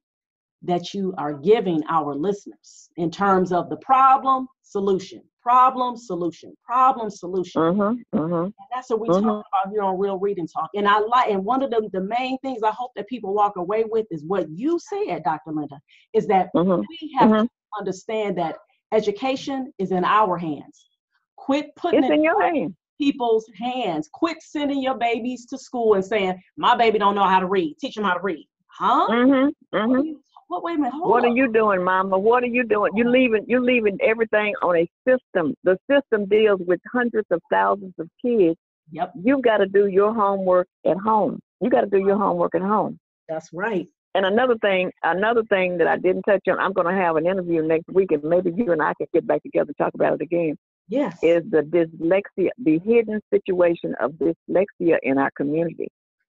that 0.61 0.93
you 0.93 1.13
are 1.17 1.33
giving 1.33 1.83
our 1.89 2.15
listeners 2.15 2.89
in 2.95 3.11
terms 3.11 3.51
of 3.51 3.69
the 3.69 3.75
problem 3.77 4.47
solution, 4.61 5.21
problem 5.41 5.97
solution, 5.97 6.55
problem 6.63 7.09
solution. 7.09 7.61
Mhm. 7.61 8.03
Mhm. 8.13 8.43
And 8.45 8.53
that's 8.71 8.89
what 8.89 9.01
we 9.01 9.09
Mhm. 9.09 9.21
talk 9.23 9.45
about 9.45 9.71
here 9.73 9.81
on 9.83 9.99
Real 9.99 10.17
Reading 10.17 10.47
Talk. 10.47 10.69
And 10.73 10.87
I 10.87 10.99
like, 10.99 11.29
and 11.29 11.43
one 11.43 11.61
of 11.61 11.69
the, 11.69 11.89
the 11.91 11.99
main 11.99 12.37
things 12.39 12.63
I 12.63 12.71
hope 12.71 12.91
that 12.95 13.07
people 13.07 13.33
walk 13.33 13.57
away 13.57 13.83
with 13.83 14.07
is 14.09 14.23
what 14.23 14.49
you 14.49 14.79
said, 14.79 15.23
Dr. 15.23 15.51
Lynda, 15.51 15.79
is 16.13 16.27
that 16.27 16.49
Mhm. 16.55 16.85
we 16.87 17.13
have 17.17 17.29
to 17.29 17.49
understand 17.77 18.37
that 18.37 18.57
education 18.93 19.73
is 19.77 19.91
in 19.91 20.05
our 20.05 20.37
hands. 20.37 20.87
Quit 21.35 21.75
putting 21.75 22.03
It's 22.05 22.09
it 22.11 22.13
in 22.13 22.23
your 22.23 22.41
in 22.41 22.55
hand. 22.55 22.75
People's 22.99 23.45
hands. 23.57 24.09
Quit 24.13 24.37
sending 24.41 24.81
your 24.81 24.97
babies 24.97 25.45
to 25.47 25.57
school 25.57 25.93
and 25.95 26.03
saying, 26.05 26.41
"My 26.57 26.75
baby 26.75 26.99
don't 26.99 27.15
know 27.15 27.23
how 27.23 27.39
to 27.39 27.47
read. 27.47 27.77
Teach 27.79 27.95
them 27.95 28.03
how 28.05 28.13
to 28.15 28.21
read." 28.23 28.47
Huh? 28.67 29.07
Mhm. 29.09 29.51
What, 29.71 29.79
are 29.81 29.87
Mhm. 29.87 30.05
you, 30.05 30.23
what? 30.47 30.63
Wait 30.63 30.75
a 30.75 30.77
minute. 30.77 30.93
Hold 30.93 31.09
What 31.09 31.23
up. 31.23 31.31
are 31.31 31.35
you 31.35 31.51
doing, 31.51 31.83
Mama? 31.83 32.17
What 32.17 32.43
are 32.43 32.47
you 32.47 32.63
doing? 32.63 32.91
You 32.95 33.09
leaving 33.09 33.45
you 33.47 33.59
leaving 33.59 33.97
everything 34.01 34.53
on 34.61 34.77
a 34.77 34.89
system. 35.07 35.53
The 35.63 35.77
system 35.89 36.25
deals 36.25 36.61
with 36.67 36.79
hundreds 36.91 37.27
of 37.31 37.41
thousands 37.51 37.93
of 37.99 38.09
kids. 38.23 38.57
Yep, 38.91 39.13
You've 39.23 39.41
got 39.41 39.57
to 39.57 39.65
do 39.67 39.87
your 39.87 40.13
homework 40.13 40.67
at 40.85 40.97
home. 40.97 41.39
You 41.61 41.69
got 41.69 41.81
to 41.81 41.87
do 41.87 41.99
your 41.99 42.17
homework 42.17 42.53
at 42.55 42.61
home. 42.61 42.99
that's 43.29 43.51
right. 43.53 43.87
And 44.15 44.25
another 44.27 44.55
thing, 44.57 44.91
another 45.03 45.43
thing 45.45 45.77
that 45.79 45.87
I 45.87 45.97
didn't 45.97 46.23
touch 46.23 46.41
on, 46.47 46.59
I'm 46.59 46.73
going 46.73 46.85
to 46.93 46.93
have 47.01 47.15
an 47.15 47.25
interview 47.25 47.63
next 47.63 47.87
week, 47.91 48.11
and 48.11 48.21
maybe 48.23 48.51
you 48.55 48.71
and 48.71 48.81
I 48.81 48.93
can 48.95 49.07
get 49.13 49.25
back 49.25 49.41
together 49.41 49.69
and 49.69 49.77
talk 49.77 49.93
about 49.95 50.13
it 50.13 50.21
again. 50.21 50.55
Yes. 50.87 51.17
Is 51.23 51.43
the 51.49 51.61
dyslexia, 51.61 52.49
the 52.57 52.79
hidden 52.79 53.21
situation 53.33 53.95
of 53.99 54.13
dyslexia 54.13 54.97
in 55.03 55.17
our 55.17 55.31
community? 55.37 55.87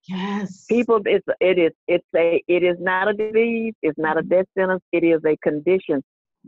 yes. 0.08 0.66
People, 0.66 1.00
it's 1.06 1.24
it 1.40 1.58
is 1.58 1.72
it's 1.88 2.06
a 2.14 2.42
it 2.46 2.62
is 2.62 2.76
not 2.78 3.08
a 3.08 3.14
disease, 3.14 3.74
it's 3.82 3.98
not 3.98 4.18
a 4.18 4.22
death 4.22 4.46
sentence, 4.56 4.82
it 4.92 5.02
is 5.04 5.20
a 5.24 5.36
condition. 5.42 6.02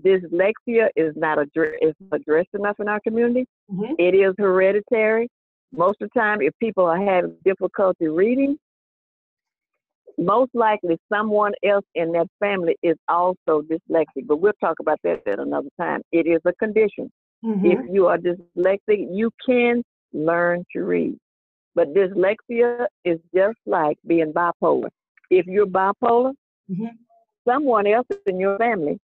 Dyslexia 0.05 0.89
is 0.95 1.15
not 1.17 1.39
addressed 1.39 1.79
is 1.81 1.95
addressed 2.13 2.51
enough 2.55 2.77
in 2.81 2.89
our 2.89 3.01
community. 3.01 3.47
Mhm. 3.71 3.95
It 3.99 4.15
is 4.15 4.35
hereditary. 4.39 5.29
Most 5.73 6.01
of 6.03 6.11
the 6.15 6.21
time, 6.21 6.43
if 6.43 6.53
people 6.61 6.85
are 6.85 7.03
having 7.03 7.37
difficulty 7.45 8.09
reading, 8.09 8.59
most 10.19 10.51
likely 10.55 10.99
someone 11.13 11.53
else 11.65 11.85
in 11.95 12.13
that 12.13 12.27
family 12.41 12.77
is 12.83 12.97
also 13.09 13.63
dyslexic. 13.63 14.27
But 14.27 14.37
we'll 14.37 14.53
talk 14.61 14.77
about 14.81 14.99
that 15.03 15.27
at 15.27 15.39
another 15.39 15.69
time. 15.81 16.03
It 16.13 16.27
is 16.27 16.41
a 16.45 16.53
condition. 16.55 17.11
Mhm. 17.45 17.65
If 17.65 17.91
you 17.91 18.07
are 18.07 18.19
dyslexic, 18.19 19.07
you 19.11 19.31
can 19.45 19.83
learn 20.13 20.65
to 20.73 20.85
read. 20.85 21.19
But 21.75 21.93
dyslexia 21.95 22.87
is 23.05 23.19
just 23.35 23.59
like 23.67 23.99
being 24.07 24.33
bipolar. 24.33 24.89
If 25.31 25.47
you're 25.47 25.67
bipolar, 25.67 26.33
Mhm. 26.71 26.97
someone 27.47 27.87
else 27.87 28.07
in 28.27 28.41
your 28.41 28.57
family, 28.59 28.99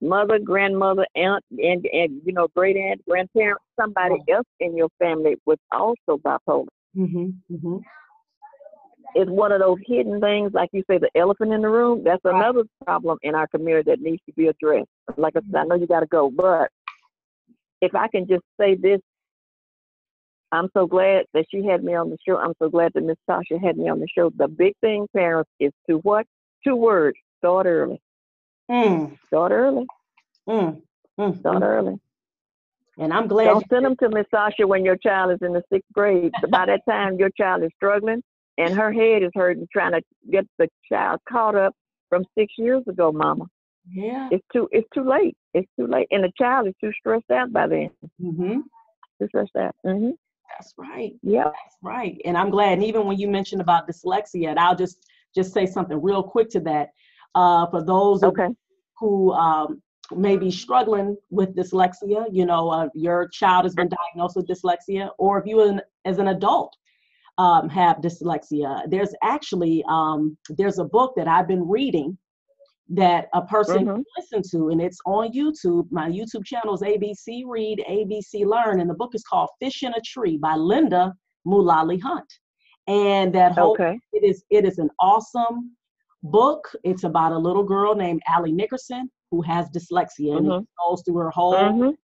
mother, 0.00 0.38
grandmother, 0.38 1.06
aunt, 1.14 1.44
and, 1.50 1.86
and 1.92 2.20
you 2.24 2.32
know, 2.32 2.48
great 2.56 2.76
aunt, 2.76 3.04
grandparent, 3.08 3.60
somebody 3.80 4.14
Right. 4.14 4.28
else 4.36 4.46
in 4.60 4.76
your 4.76 4.88
family 4.98 5.36
was 5.46 5.58
also 5.72 6.18
bipolar. 6.18 6.66
Mhm. 6.96 7.34
Mhm. 7.50 7.82
It's 9.14 9.30
one 9.30 9.52
of 9.52 9.60
those 9.60 9.78
hidden 9.86 10.20
things, 10.20 10.52
like 10.52 10.68
you 10.72 10.82
say, 10.88 10.98
the 10.98 11.10
elephant 11.14 11.52
in 11.52 11.62
the 11.62 11.68
room. 11.70 12.02
That's 12.04 12.24
another 12.24 12.64
problem 12.84 13.18
in 13.22 13.34
our 13.34 13.46
community 13.48 13.90
that 13.90 14.00
needs 14.00 14.22
to 14.26 14.32
be 14.34 14.48
addressed. 14.48 14.88
Like 15.16 15.34
I 15.36 15.40
said, 15.50 15.54
I 15.56 15.64
know 15.64 15.76
you 15.76 15.86
got 15.86 16.00
to 16.00 16.06
go, 16.06 16.30
but 16.30 16.70
if 17.80 17.94
I 17.94 18.08
can 18.08 18.26
just 18.26 18.44
say 18.60 18.74
this, 18.74 19.00
I'm 20.50 20.68
so 20.74 20.86
glad 20.86 21.26
that 21.34 21.46
she 21.50 21.64
had 21.64 21.84
me 21.84 21.94
on 21.94 22.10
the 22.10 22.16
show. 22.26 22.38
I'm 22.38 22.54
so 22.60 22.70
glad 22.70 22.92
that 22.94 23.02
Miss 23.04 23.18
Tasha 23.28 23.62
had 23.62 23.76
me 23.76 23.88
on 23.88 24.00
the 24.00 24.08
show. 24.08 24.30
The 24.34 24.48
big 24.48 24.74
thing, 24.80 25.06
parents, 25.14 25.50
is 25.60 25.72
to 25.88 25.98
what? 25.98 26.26
Two 26.64 26.76
words: 26.76 27.18
start 27.38 27.66
early. 27.66 28.00
Mm, 28.70 29.16
Start 29.26 29.52
early. 29.52 29.86
mm, 30.48 30.80
mm, 31.18 31.40
Start 31.40 31.58
mm. 31.58 31.66
early. 31.66 32.00
And 32.98 33.12
I'm 33.12 33.28
glad. 33.28 33.44
Don't 33.44 33.68
send 33.70 33.84
them 33.84 33.96
to 33.96 34.08
Miss 34.08 34.26
Sasha 34.30 34.66
when 34.66 34.84
your 34.84 34.96
child 34.96 35.32
is 35.32 35.38
in 35.40 35.52
the 35.52 35.62
sixth 35.72 35.90
grade. 35.92 36.32
By 36.50 36.66
that 36.66 36.80
time, 36.88 37.16
your 37.16 37.30
child 37.30 37.62
is 37.62 37.70
struggling 37.76 38.22
and 38.58 38.74
her 38.74 38.92
head 38.92 39.22
is 39.22 39.30
hurting 39.34 39.66
trying 39.72 39.92
to 39.92 40.02
get 40.30 40.46
the 40.58 40.68
child 40.90 41.20
caught 41.28 41.54
up 41.54 41.74
from 42.08 42.24
six 42.36 42.52
years 42.58 42.82
ago, 42.88 43.12
Mama. 43.12 43.44
Yeah. 43.90 44.28
It's 44.30 44.44
too 44.52 44.68
it's 44.72 44.88
too 44.94 45.04
late. 45.08 45.36
It's 45.54 45.68
too 45.78 45.86
late, 45.86 46.08
and 46.10 46.24
the 46.24 46.32
child 46.38 46.68
is 46.68 46.74
too 46.80 46.92
stressed 46.98 47.30
out 47.30 47.52
by 47.52 47.66
then. 47.66 47.90
hmm 48.20 48.60
Too 49.20 49.28
stressed 49.28 49.56
out. 49.56 49.74
hmm 49.84 50.10
That's 50.50 50.74
right. 50.76 51.12
Yep. 51.22 51.44
That's 51.44 51.76
right. 51.82 52.20
And 52.24 52.36
I'm 52.36 52.50
glad. 52.50 52.72
And 52.74 52.84
even 52.84 53.06
when 53.06 53.18
you 53.18 53.28
mentioned 53.28 53.60
about 53.60 53.88
dyslexia, 53.88 54.48
and 54.48 54.58
I'll 54.58 54.76
just 54.76 54.98
just 55.34 55.52
say 55.52 55.66
something 55.66 56.00
real 56.00 56.22
quick 56.22 56.48
to 56.50 56.60
that. 56.60 56.88
Uh, 57.34 57.66
for 57.70 57.84
those 57.84 58.22
Okay. 58.22 58.48
who 58.98 59.32
um, 59.32 59.82
may 60.16 60.36
be 60.36 60.50
struggling 60.50 61.16
with 61.30 61.54
dyslexia, 61.54 62.26
you 62.32 62.46
know, 62.46 62.70
uh, 62.70 62.88
your 62.94 63.28
child 63.28 63.64
has 63.64 63.74
been 63.74 63.88
diagnosed 63.88 64.34
with 64.36 64.46
dyslexia, 64.48 65.10
or 65.18 65.38
if 65.38 65.46
you 65.46 65.60
an, 65.62 65.80
as 66.06 66.18
an 66.18 66.28
adult 66.28 66.74
um, 67.36 67.68
have 67.68 67.98
dyslexia, 67.98 68.82
there's 68.90 69.14
actually 69.22 69.84
um, 69.88 70.36
there's 70.56 70.78
a 70.78 70.84
book 70.84 71.12
that 71.16 71.28
I've 71.28 71.46
been 71.46 71.68
reading 71.68 72.16
that 72.90 73.28
a 73.34 73.42
person 73.42 73.84
Mhm. 73.84 73.94
can 73.96 74.04
listen 74.16 74.42
to, 74.50 74.70
and 74.70 74.80
it's 74.80 74.98
on 75.04 75.32
YouTube. 75.32 75.90
My 75.90 76.08
YouTube 76.08 76.44
channel 76.44 76.74
is 76.74 76.82
ABC 76.82 77.44
Read, 77.46 77.84
ABC 77.88 78.44
Learn, 78.46 78.80
and 78.80 78.88
the 78.88 78.94
book 78.94 79.14
is 79.14 79.22
called 79.24 79.50
Fish 79.60 79.82
in 79.82 79.92
a 79.94 80.00
Tree 80.00 80.38
by 80.38 80.54
Lynda 80.54 81.12
Mullaly 81.46 82.00
Hunt. 82.00 82.30
And 82.86 83.34
that 83.34 83.52
whole 83.58 83.72
Okay. 83.72 83.98
it 84.14 84.24
is 84.24 84.42
it 84.50 84.64
is 84.64 84.78
an 84.78 84.90
awesome 85.00 85.76
book. 86.22 86.74
It's 86.84 87.04
about 87.04 87.32
a 87.32 87.38
little 87.38 87.62
girl 87.62 87.94
named 87.94 88.22
Ally 88.26 88.50
Nickerson 88.50 89.10
who 89.30 89.42
has 89.42 89.68
dyslexia, 89.70 90.38
and 90.38 90.46
it 90.46 90.50
Mhm. 90.50 90.66
goes 90.88 91.02
through 91.04 91.16
her 91.18 91.30
whole 91.30 91.52
Mhm. 91.52 91.96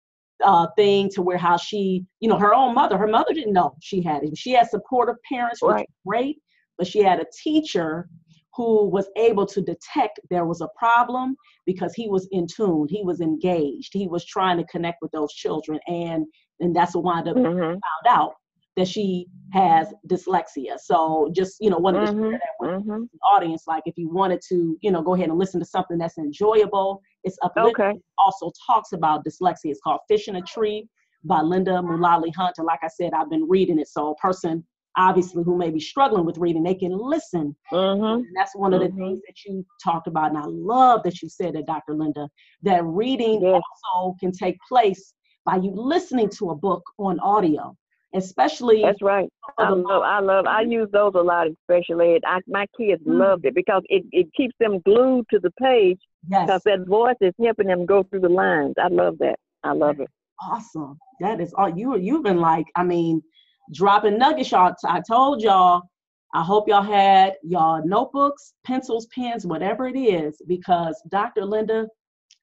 uh, 0.43 0.67
thing 0.75 1.07
to 1.09 1.21
where 1.21 1.37
how 1.37 1.55
she, 1.55 2.05
you 2.19 2.27
know, 2.27 2.37
her 2.37 2.53
own 2.53 2.73
mother, 2.73 2.97
her 2.97 3.07
mother 3.07 3.33
didn't 3.33 3.53
know 3.53 3.73
she 3.79 4.01
had 4.01 4.23
it. 4.23 4.37
She 4.37 4.51
had 4.51 4.67
supportive 4.69 5.15
parents, 5.31 5.61
which 5.61 5.71
Right. 5.71 5.87
was 5.89 5.95
great, 6.05 6.41
but 6.77 6.85
she 6.85 6.99
had 7.01 7.21
a 7.21 7.25
teacher 7.41 8.09
who 8.55 8.87
was 8.89 9.09
able 9.17 9.45
to 9.47 9.61
detect 9.61 10.19
there 10.29 10.45
was 10.45 10.61
a 10.61 10.67
problem 10.77 11.35
because 11.65 11.93
he 11.93 12.07
was 12.07 12.27
in 12.31 12.45
tune, 12.47 12.87
he 12.89 13.01
was 13.03 13.19
engaged, 13.21 13.91
he 13.93 14.07
was 14.07 14.25
trying 14.25 14.57
to 14.57 14.63
connect 14.65 14.97
with 15.01 15.11
those 15.11 15.33
children, 15.33 15.79
and 15.87 16.25
and 16.59 16.75
that's 16.75 16.95
what 16.95 17.03
wound 17.03 17.27
up 17.27 17.35
Mhm. 17.35 17.45
found 17.57 18.07
out 18.07 18.33
that 18.75 18.87
she 18.87 19.27
has 19.51 19.93
dyslexia. 20.07 20.79
So 20.79 21.29
just 21.35 21.57
you 21.59 21.69
know 21.69 21.79
Mhm. 21.79 22.05
share 22.05 22.31
that 22.31 22.41
with 22.59 22.71
Mhm. 22.85 23.09
the 23.11 23.19
audience. 23.19 23.67
Like 23.67 23.83
if 23.85 23.97
you 23.97 24.09
wanted 24.09 24.41
to, 24.49 24.77
you 24.81 24.91
know, 24.91 25.01
go 25.01 25.13
ahead 25.13 25.29
and 25.29 25.37
listen 25.37 25.59
to 25.59 25.65
something 25.65 25.97
that's 25.97 26.17
enjoyable, 26.17 27.01
it's 27.23 27.37
uplifting. 27.43 27.85
Okay. 27.85 28.01
Also 28.17 28.51
talks 28.67 28.91
about 28.93 29.25
dyslexia. 29.25 29.71
It's 29.71 29.81
called 29.81 29.99
Fish 30.07 30.27
in 30.27 30.35
a 30.37 30.41
Tree 30.41 30.87
by 31.23 31.39
Lynda 31.39 31.83
Mullaly 31.83 32.33
Hunt. 32.35 32.55
And 32.57 32.65
like 32.65 32.79
I 32.83 32.87
said, 32.87 33.13
I've 33.13 33.29
been 33.29 33.47
reading 33.47 33.79
it. 33.79 33.87
So 33.87 34.11
a 34.11 34.15
person 34.15 34.65
obviously 34.97 35.43
who 35.43 35.57
may 35.57 35.69
be 35.69 35.79
struggling 35.79 36.25
with 36.25 36.37
reading, 36.37 36.63
they 36.63 36.75
can 36.75 36.91
listen. 36.95 37.55
Mhm. 37.71 38.15
And 38.15 38.25
that's 38.35 38.55
one 38.55 38.73
of 38.73 38.81
the 38.81 38.89
Mhm. 38.89 38.97
things 38.97 39.21
that 39.27 39.43
you 39.45 39.65
talked 39.83 40.07
about. 40.07 40.29
And 40.29 40.37
I 40.37 40.45
love 40.45 41.03
that 41.03 41.21
you 41.21 41.29
said 41.29 41.55
that, 41.55 41.65
Dr. 41.65 41.93
Lynda, 41.93 42.27
that 42.63 42.83
reading 42.85 43.41
Yes. 43.41 43.61
also 43.91 44.15
can 44.19 44.31
take 44.31 44.57
place 44.67 45.13
by 45.45 45.55
you 45.57 45.71
listening 45.71 46.29
to 46.29 46.51
a 46.51 46.55
book 46.55 46.83
on 46.99 47.19
audio, 47.19 47.75
especially 48.13 48.81
That's 48.81 49.01
right. 49.01 49.29
I 49.57 49.69
love, 49.69 50.03
I 50.03 50.19
love, 50.19 50.45
I 50.45 50.61
use 50.61 50.89
those 50.91 51.15
a 51.15 51.21
lot 51.21 51.47
in 51.47 51.57
special 51.63 52.01
ed. 52.01 52.21
I, 52.25 52.39
my 52.47 52.65
kids 52.77 53.03
Mm. 53.03 53.17
loved 53.17 53.45
it 53.45 53.53
because 53.55 53.83
it, 53.89 54.05
it 54.11 54.31
keeps 54.33 54.55
them 54.59 54.79
glued 54.79 55.27
to 55.29 55.39
the 55.39 55.51
page 55.51 55.99
yes. 56.29 56.45
because 56.45 56.61
that 56.63 56.87
voice 56.87 57.17
is 57.21 57.33
helping 57.41 57.67
them 57.67 57.85
go 57.85 58.03
through 58.03 58.21
the 58.21 58.29
lines. 58.29 58.75
I 58.77 58.87
love 58.87 59.17
that. 59.19 59.39
I 59.63 59.71
love 59.73 59.99
it. 59.99 60.09
awesome. 60.41 60.97
That 61.21 61.39
is 61.39 61.53
all 61.53 61.69
you 61.69 61.95
you've 61.97 62.23
been 62.23 62.39
like, 62.41 62.65
I 62.75 62.83
mean, 62.83 63.21
dropping 63.71 64.17
nuggets, 64.17 64.51
y'all. 64.51 64.73
I 64.85 65.01
told 65.07 65.41
y'all, 65.41 65.83
I 66.33 66.43
hope 66.43 66.67
y'all 66.67 66.81
had 66.81 67.35
y'all 67.43 67.85
notebooks, 67.85 68.53
pencils, 68.65 69.07
pens, 69.13 69.45
whatever 69.45 69.87
it 69.87 69.97
is, 69.97 70.41
because 70.47 71.01
Dr. 71.09 71.41
Lynda 71.41 71.87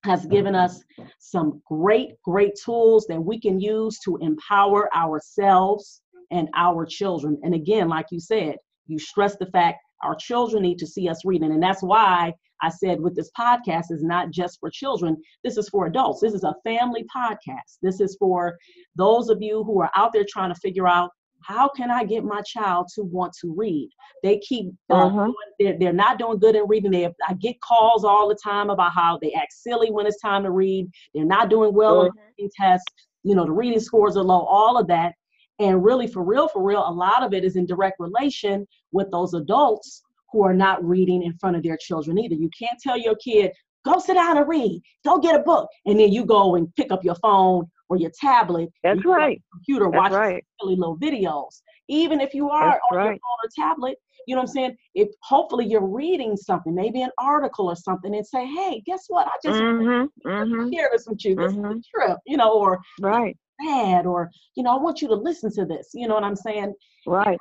has 0.04 0.24
given 0.26 0.54
us 0.54 0.82
some 1.18 1.60
great, 1.66 2.12
great 2.24 2.52
tools 2.64 3.06
that 3.08 3.20
we 3.20 3.38
can 3.38 3.60
use 3.60 3.98
to 4.04 4.16
empower 4.18 4.94
ourselves 4.96 6.00
and 6.30 6.48
our 6.56 6.86
children. 6.86 7.38
And 7.42 7.54
again, 7.54 7.88
like 7.88 8.06
you 8.10 8.20
said, 8.20 8.56
you 8.86 8.98
stress 8.98 9.36
the 9.36 9.46
fact 9.46 9.78
our 10.02 10.14
children 10.14 10.62
need 10.62 10.78
to 10.78 10.86
see 10.86 11.08
us 11.08 11.24
reading. 11.24 11.52
And 11.52 11.62
that's 11.62 11.82
why 11.82 12.32
I 12.62 12.68
said 12.68 13.00
with 13.00 13.14
this 13.16 13.30
podcast 13.38 13.90
is 13.90 14.02
not 14.02 14.30
just 14.30 14.58
for 14.60 14.70
children, 14.70 15.16
this 15.44 15.56
is 15.56 15.68
for 15.68 15.86
adults. 15.86 16.20
This 16.20 16.34
is 16.34 16.44
a 16.44 16.54
family 16.64 17.04
podcast. 17.14 17.78
This 17.82 18.00
is 18.00 18.16
for 18.18 18.56
those 18.96 19.28
of 19.28 19.40
you 19.40 19.64
who 19.64 19.80
are 19.80 19.90
out 19.96 20.12
there 20.12 20.26
trying 20.28 20.52
to 20.52 20.60
figure 20.60 20.88
out 20.88 21.10
how 21.42 21.68
can 21.68 21.90
I 21.90 22.04
get 22.04 22.22
my 22.22 22.42
child 22.42 22.88
to 22.96 23.02
want 23.02 23.32
to 23.40 23.54
read? 23.56 23.88
They 24.22 24.38
keep 24.40 24.66
uh, 24.90 25.08
doing- 25.08 25.34
they're, 25.58 25.78
they're 25.78 25.92
not 25.94 26.18
doing 26.18 26.38
good 26.38 26.54
in 26.54 26.64
reading. 26.68 26.90
They 26.90 27.06
I 27.06 27.32
get 27.38 27.58
calls 27.62 28.04
all 28.04 28.28
the 28.28 28.38
time 28.42 28.68
about 28.68 28.92
how 28.92 29.18
they 29.22 29.32
act 29.32 29.54
silly 29.54 29.90
when 29.90 30.06
it's 30.06 30.20
time 30.20 30.42
to 30.42 30.50
read. 30.50 30.86
They're 31.14 31.24
not 31.24 31.48
doing 31.48 31.72
well 31.72 32.00
on 32.00 32.10
Mhm. 32.10 32.12
reading 32.36 32.50
tests. 32.60 32.84
You 33.22 33.34
know, 33.34 33.44
the 33.46 33.52
reading 33.52 33.80
scores 33.80 34.18
are 34.18 34.22
low. 34.22 34.40
All 34.44 34.76
of 34.76 34.86
that, 34.88 35.14
and 35.58 35.82
really, 35.82 36.06
for 36.06 36.22
real, 36.22 36.46
for 36.48 36.62
real, 36.62 36.86
a 36.86 36.92
lot 36.92 37.22
of 37.22 37.32
it 37.32 37.42
is 37.44 37.56
in 37.56 37.64
direct 37.66 37.96
relation 38.00 38.66
with 38.92 39.10
those 39.10 39.32
adults 39.34 40.02
who 40.32 40.44
are 40.44 40.54
not 40.54 40.84
reading 40.84 41.22
in 41.22 41.36
front 41.38 41.56
of 41.56 41.62
their 41.62 41.76
children 41.76 42.18
either. 42.18 42.34
You 42.34 42.50
can't 42.58 42.78
tell 42.80 42.98
your 42.98 43.16
kid, 43.16 43.52
go 43.84 43.98
sit 43.98 44.14
down 44.14 44.36
and 44.36 44.48
read, 44.48 44.82
go 45.04 45.18
get 45.18 45.38
a 45.38 45.42
book, 45.42 45.68
and 45.86 45.98
then 45.98 46.12
you 46.12 46.24
go 46.24 46.56
and 46.56 46.72
pick 46.76 46.92
up 46.92 47.04
your 47.04 47.16
phone 47.16 47.64
or 47.88 47.96
your 47.96 48.10
tablet. 48.20 48.70
That's 48.82 49.04
you 49.04 49.12
right. 49.12 49.42
Computer 49.52 49.90
That's 49.90 49.96
watching 49.96 50.16
right. 50.18 50.44
silly 50.60 50.76
little 50.76 50.98
videos. 50.98 51.62
Even 51.88 52.20
if 52.20 52.34
you 52.34 52.50
are 52.50 52.70
That's 52.70 52.80
on 52.92 53.04
your 53.04 53.12
phone 53.14 53.18
or 53.44 53.48
tablet, 53.56 53.98
you 54.26 54.34
know 54.34 54.42
what 54.42 54.48
I'm 54.50 54.54
saying? 54.54 54.76
If 54.94 55.08
hopefully 55.22 55.66
you're 55.66 55.86
reading 55.86 56.36
something, 56.36 56.74
maybe 56.74 57.02
an 57.02 57.10
article 57.18 57.66
or 57.66 57.76
something, 57.76 58.14
and 58.14 58.26
say, 58.26 58.46
hey, 58.46 58.82
guess 58.86 59.06
what? 59.08 59.26
I 59.26 59.32
just 59.42 59.58
Mhm. 59.58 60.08
Mhm. 60.24 60.72
share 60.72 60.90
this 60.92 61.06
with 61.08 61.24
you. 61.24 61.34
This 61.34 61.50
is 61.52 61.56
a 61.58 61.62
Mhm. 61.62 61.82
trip, 61.92 62.18
you 62.26 62.36
know, 62.36 62.52
or 62.52 62.80
Right. 63.00 63.36
bad, 63.58 64.06
or 64.06 64.30
you 64.54 64.62
know, 64.62 64.76
I 64.76 64.80
want 64.80 65.02
you 65.02 65.08
to 65.08 65.14
listen 65.14 65.50
to 65.52 65.64
this. 65.64 65.90
You 65.94 66.06
know 66.06 66.14
what 66.14 66.24
I'm 66.24 66.36
saying? 66.36 66.74
Right. 67.06 67.38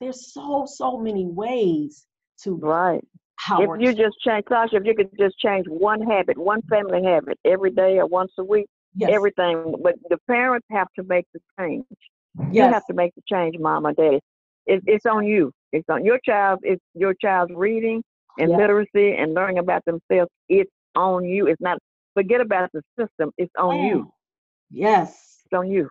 There's 0.00 0.32
so 0.32 0.66
so 0.66 0.98
many 0.98 1.26
ways 1.26 2.06
to 2.42 2.56
Right. 2.56 3.04
how 3.36 3.60
If 3.62 3.80
you 3.80 3.92
just 3.94 4.16
change, 4.20 4.44
Sasha, 4.48 4.76
if 4.76 4.84
you 4.84 4.94
could 4.94 5.10
just 5.18 5.38
change 5.38 5.66
one 5.68 6.00
habit, 6.02 6.36
one 6.38 6.62
family 6.62 7.02
habit 7.02 7.38
every 7.44 7.70
day 7.70 7.98
or 7.98 8.06
once 8.06 8.32
a 8.38 8.44
week, 8.44 8.66
yes, 8.94 9.10
everything. 9.12 9.74
But 9.82 9.96
the 10.08 10.18
parents 10.28 10.66
have 10.70 10.88
to 10.98 11.04
make 11.04 11.26
the 11.34 11.40
change. 11.58 11.84
Yes. 12.50 12.66
You 12.66 12.72
have 12.72 12.86
to 12.86 12.94
make 12.94 13.14
the 13.14 13.22
change, 13.30 13.56
mama, 13.58 13.92
daddy. 13.94 14.20
It, 14.66 14.82
it's 14.86 15.06
on 15.06 15.26
you. 15.26 15.52
It's 15.72 15.88
on 15.88 16.04
your 16.04 16.18
child. 16.24 16.60
It's 16.62 16.82
your 16.94 17.14
child's 17.14 17.52
reading 17.54 18.02
and 18.38 18.50
Yeah. 18.50 18.56
literacy 18.56 19.14
and 19.16 19.34
learning 19.34 19.58
about 19.58 19.84
themselves. 19.84 20.30
It's 20.48 20.70
on 20.96 21.24
you. 21.24 21.46
It's 21.46 21.60
not. 21.60 21.78
Forget 22.14 22.40
about 22.40 22.70
the 22.72 22.82
system. 22.98 23.30
It's 23.38 23.52
on 23.58 23.84
you. 23.86 24.06
Oh, 24.08 24.14
yes. 24.70 25.42
It's 25.44 25.56
on 25.58 25.68
you. 25.70 25.88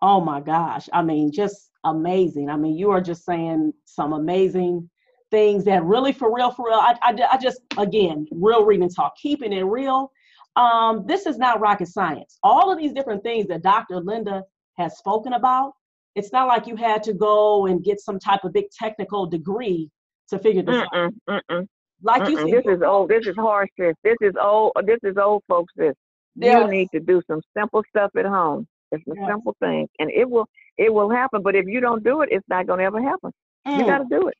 Oh 0.00 0.20
my 0.20 0.40
gosh. 0.40 0.88
I 0.92 1.02
mean, 1.02 1.30
just 1.32 1.70
amazing. 1.84 2.48
I 2.50 2.56
mean, 2.56 2.76
you 2.76 2.90
are 2.90 3.00
just 3.00 3.24
saying 3.24 3.72
some 3.84 4.12
amazing 4.12 4.88
things 5.30 5.64
that 5.64 5.82
really, 5.84 6.12
for 6.12 6.34
real, 6.34 6.50
for 6.50 6.66
real, 6.68 6.78
I, 6.78 6.94
I, 7.02 7.14
I 7.32 7.38
just, 7.38 7.60
again, 7.76 8.26
real 8.30 8.64
reading 8.64 8.88
talk, 8.88 9.14
keeping 9.20 9.52
it 9.52 9.62
real. 9.62 10.10
Um, 10.56 11.04
this 11.06 11.26
is 11.26 11.38
not 11.38 11.60
rocket 11.60 11.88
science. 11.88 12.38
All 12.42 12.72
of 12.72 12.78
these 12.78 12.92
different 12.92 13.22
things 13.22 13.46
that 13.48 13.62
Dr. 13.62 13.96
Lynda 13.96 14.42
has 14.78 14.98
spoken 14.98 15.34
about, 15.34 15.72
it's 16.14 16.32
not 16.32 16.48
like 16.48 16.66
you 16.66 16.76
had 16.76 17.02
to 17.04 17.12
go 17.14 17.66
and 17.66 17.84
get 17.84 18.00
some 18.00 18.18
type 18.18 18.44
of 18.44 18.52
big 18.52 18.66
technical 18.70 19.26
degree 19.26 19.90
to 20.28 20.38
figure 20.38 20.62
this 20.62 20.80
out. 20.82 20.88
Mm-mm, 20.92 21.10
mm-mm, 21.28 21.66
Like 22.02 22.26
you 22.26 22.36
mm-mm. 22.36 22.50
said, 22.50 22.64
This 22.64 22.64
is 22.76 22.82
old. 22.82 23.10
This 23.10 23.24
is 23.26 23.36
hard 23.36 23.68
this. 23.78 23.94
This 24.04 24.16
is 24.20 24.34
old. 24.40 24.72
This 24.86 24.98
is 25.02 25.16
old 25.16 25.42
folks. 25.48 25.72
This. 25.76 25.94
You 26.40 26.68
need 26.68 26.88
to 26.94 27.00
do 27.00 27.22
some 27.30 27.40
simple 27.56 27.82
stuff 27.88 28.10
at 28.16 28.26
home. 28.26 28.66
It's 28.92 29.04
some 29.06 29.16
Yes. 29.16 29.28
simple 29.28 29.56
things, 29.60 29.88
and 29.98 30.10
it 30.10 30.28
will 30.28 30.46
it 30.78 30.92
will 30.92 31.10
happen. 31.10 31.42
But 31.42 31.56
if 31.56 31.66
you 31.66 31.80
don't 31.80 32.04
do 32.04 32.22
it, 32.22 32.30
it's 32.32 32.46
not 32.48 32.66
gonna 32.66 32.84
ever 32.84 33.02
happen. 33.02 33.32
You 33.74 33.84
mm, 33.84 33.86
got 33.86 33.98
to 33.98 34.06
do 34.10 34.28
it. 34.28 34.34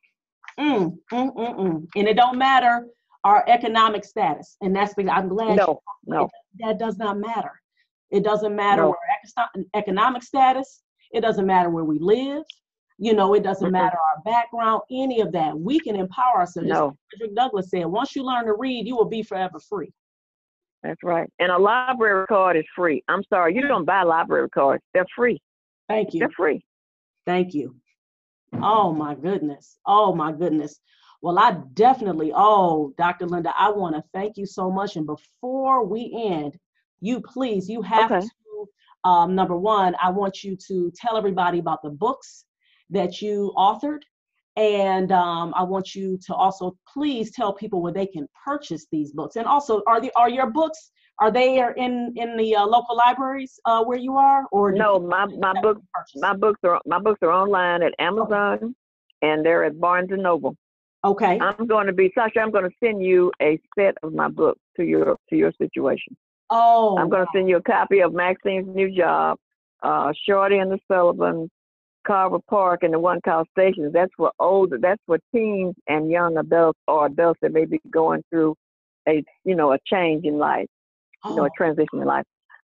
Mm, 0.59 0.97
mm, 1.13 1.35
mm, 1.37 1.57
mm. 1.57 1.87
and 1.97 2.09
it 2.09 2.15
don't 2.15 2.39
matter 2.39 2.87
our 3.25 3.45
economic 3.49 4.05
status. 4.05 4.57
And 4.61 4.75
that's 4.75 4.95
the, 4.95 5.09
I'm 5.11 5.29
glad 5.29 5.51
you 5.51 5.57
No, 5.57 5.81
no. 6.07 6.31
that 6.61 6.79
does 6.79 6.99
not 6.99 7.19
matter. 7.19 7.53
It 8.11 8.25
doesn't 8.25 8.55
matter 8.55 8.83
No. 8.83 8.89
where 8.89 9.65
economic 9.75 10.23
status. 10.23 10.83
It 11.13 11.21
doesn't 11.21 11.47
matter 11.47 11.71
where 11.71 11.85
we 11.85 11.99
live. 11.99 12.43
You 12.99 13.15
know, 13.15 13.35
it 13.35 13.43
doesn't 13.43 13.69
Mm-mm. 13.69 13.73
matter 13.73 13.97
our 13.97 14.23
background, 14.25 14.83
any 14.91 15.21
of 15.21 15.33
that. 15.33 15.59
We 15.59 15.79
can 15.79 15.95
empower 15.97 16.39
ourselves. 16.39 16.69
No. 16.69 16.87
like 16.87 16.95
Frederick 17.11 17.37
Douglass 17.37 17.71
said, 17.71 17.87
once 17.87 18.17
you 18.17 18.25
learn 18.25 18.47
to 18.47 18.55
read, 18.55 18.87
you 18.87 18.97
will 18.97 19.05
be 19.09 19.23
forever 19.23 19.59
free. 19.69 19.93
That's 20.83 21.03
right. 21.03 21.29
And 21.39 21.51
a 21.51 21.59
library 21.59 22.27
card 22.27 22.57
is 22.57 22.65
free. 22.75 23.03
I'm 23.09 23.23
sorry, 23.33 23.55
you 23.55 23.63
don't 23.67 23.85
buy 23.85 24.03
library 24.03 24.49
cards. 24.51 24.83
They're 24.95 25.07
free. 25.15 25.41
Thank 25.89 26.15
you. 26.15 26.21
They're 26.21 26.31
free. 26.37 26.65
Thank 27.27 27.55
you. 27.55 27.75
Oh 28.55 28.93
my 28.93 29.15
goodness. 29.15 29.79
Oh 29.87 30.15
my 30.15 30.33
goodness. 30.33 30.81
Well, 31.21 31.39
I 31.39 31.61
definitely, 31.75 32.33
oh, 32.35 32.95
Dr. 32.97 33.27
Lynda, 33.27 33.53
I 33.59 33.71
want 33.71 33.97
to 33.97 34.05
thank 34.13 34.37
you 34.37 34.47
so 34.47 34.71
much. 34.71 34.97
And 34.97 35.07
before 35.07 35.85
we 35.85 36.13
end, 36.31 36.57
you 37.01 37.21
please, 37.21 37.69
you 37.69 37.83
have 37.83 38.11
Okay. 38.13 38.21
to, 38.21 39.09
um, 39.09 39.35
number 39.35 39.57
one, 39.57 39.97
I 40.01 40.11
want 40.11 40.45
you 40.45 40.57
to 40.69 40.93
tell 40.95 41.17
everybody 41.17 41.59
about 41.59 41.83
the 41.83 41.91
books 41.91 42.45
that 42.91 43.21
you 43.21 43.53
authored. 43.57 44.03
And 44.57 45.13
um, 45.13 45.53
I 45.57 45.63
want 45.63 45.95
you 45.95 46.19
to 46.27 46.35
also 46.35 46.77
please 46.93 47.31
tell 47.33 47.53
people 47.53 47.81
where 47.81 47.93
they 47.93 48.07
can 48.07 48.27
purchase 48.45 48.87
these 48.91 49.13
books. 49.13 49.37
And 49.37 49.47
also, 49.47 49.83
are 49.87 50.01
the 50.01 50.11
are 50.17 50.29
your 50.31 50.51
books 50.51 50.91
are 51.21 51.31
they 51.31 51.61
are 51.61 51.73
in 51.73 52.13
in 52.17 52.37
the 52.37 52.57
uh, 52.57 52.67
local 52.67 52.97
libraries 52.97 53.59
uh, 53.65 53.83
where 53.85 53.99
you 53.99 54.17
are, 54.17 54.45
or 54.53 54.73
No, 54.73 54.99
my 54.99 55.27
my 55.27 55.55
books 55.61 55.83
my 56.17 56.35
books 56.35 56.61
are 56.65 56.81
my 56.87 56.99
books 56.99 57.19
are 57.23 57.33
online 57.33 57.83
at 57.83 57.95
Amazon, 57.99 58.75
and 59.23 59.45
they're 59.45 59.65
at 59.65 59.81
Barnes 59.81 60.11
and 60.11 60.23
Noble. 60.23 60.57
Okay. 61.05 61.39
I'm 61.41 61.67
going 61.67 61.87
to 61.87 61.93
be 61.93 62.11
Sasha. 62.15 62.41
I'm 62.41 62.51
going 62.51 62.69
to 62.69 62.77
send 62.83 63.03
you 63.03 63.33
a 63.41 63.61
set 63.79 63.95
of 64.03 64.13
my 64.13 64.29
books 64.29 64.61
to 64.77 64.85
your 64.85 65.17
to 65.31 65.37
your 65.37 65.53
situation. 65.59 66.17
Oh, 66.51 66.97
I'm 66.99 67.09
going 67.09 67.25
to 67.25 67.31
send 67.35 67.49
you 67.49 67.57
a 67.57 67.63
copy 67.63 68.01
of 68.01 68.13
Maxine's 68.13 68.75
New 68.75 68.91
Job, 68.97 69.39
uh, 69.83 70.13
Shorty 70.27 70.59
and 70.59 70.73
the 70.73 70.79
Sullivan, 70.89 71.51
Carver 72.07 72.39
Park, 72.49 72.83
and 72.83 72.95
the 72.95 72.99
one 72.99 73.21
called 73.21 73.49
Stations. 73.53 73.93
That's 73.93 74.11
for 74.17 74.33
older. 74.39 74.79
That's 74.81 75.03
for 75.07 75.19
teens 75.33 75.75
and 75.87 76.11
young 76.11 76.39
adults 76.39 76.81
or 76.89 77.07
adults 77.07 77.39
that 77.43 77.53
may 77.53 77.65
be 77.65 77.81
going 77.91 78.25
through 78.31 78.55
a 79.09 79.23
you 79.45 79.55
know 79.55 79.73
a 79.73 79.79
change 79.87 80.25
in 80.25 80.39
life, 80.39 80.67
you 81.25 81.35
know, 81.35 81.43
oh, 81.43 81.47
a 81.47 81.51
transition 81.57 82.01
in 82.01 82.05
life. 82.05 82.25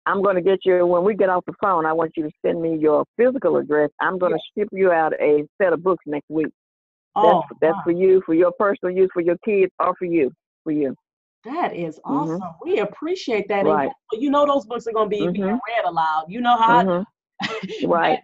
I'm 0.07 0.22
going 0.22 0.36
to 0.36 0.42
get 0.42 0.61
you 0.64 0.86
when 0.86 1.05
we 1.05 1.14
get 1.14 1.28
off 1.28 1.44
the 1.46 1.53
phone. 1.62 1.84
I 1.84 1.92
want 1.92 2.12
you 2.16 2.22
to 2.24 2.30
send 2.44 2.62
me 2.62 2.76
your 2.78 3.05
physical 3.16 3.57
address. 3.59 3.90
I'm 4.01 4.18
going 4.18 4.32
to 4.32 4.38
ship 4.57 4.68
you 4.72 4.90
out 4.90 5.12
a 5.20 5.44
set 5.61 5.72
of 5.72 5.82
books 5.82 6.03
next 6.07 6.30
week. 6.30 6.46
That's 7.14 7.26
oh, 7.26 7.42
that's 7.61 7.76
wow. 7.76 7.82
for 7.84 7.90
you, 7.90 8.22
for 8.24 8.34
your 8.34 8.53
personal 8.59 8.94
use, 8.94 9.11
for 9.12 9.20
your 9.20 9.36
kids, 9.44 9.72
or 9.80 9.94
for 9.99 10.05
you, 10.07 10.30
for 10.64 10.72
you. 10.72 10.94
that 11.44 11.74
is 11.74 11.99
Mhm. 12.05 12.22
awesome. 12.36 12.42
We 12.62 12.78
appreciate 12.80 13.49
that. 13.49 13.64
Right. 13.64 13.90
And 14.12 14.22
you- 14.22 14.30
know 14.30 14.44
those 14.46 14.66
books 14.66 14.86
are 14.86 14.92
going 14.92 15.07
to 15.09 15.16
be 15.16 15.20
being 15.30 15.32
Mhm. 15.57 15.61
read 15.68 15.84
aloud. 15.86 16.24
You 16.28 16.40
know 16.40 16.57
how. 16.57 16.78
I- 16.78 16.84
hmm 16.84 17.03
Right. 17.86 18.20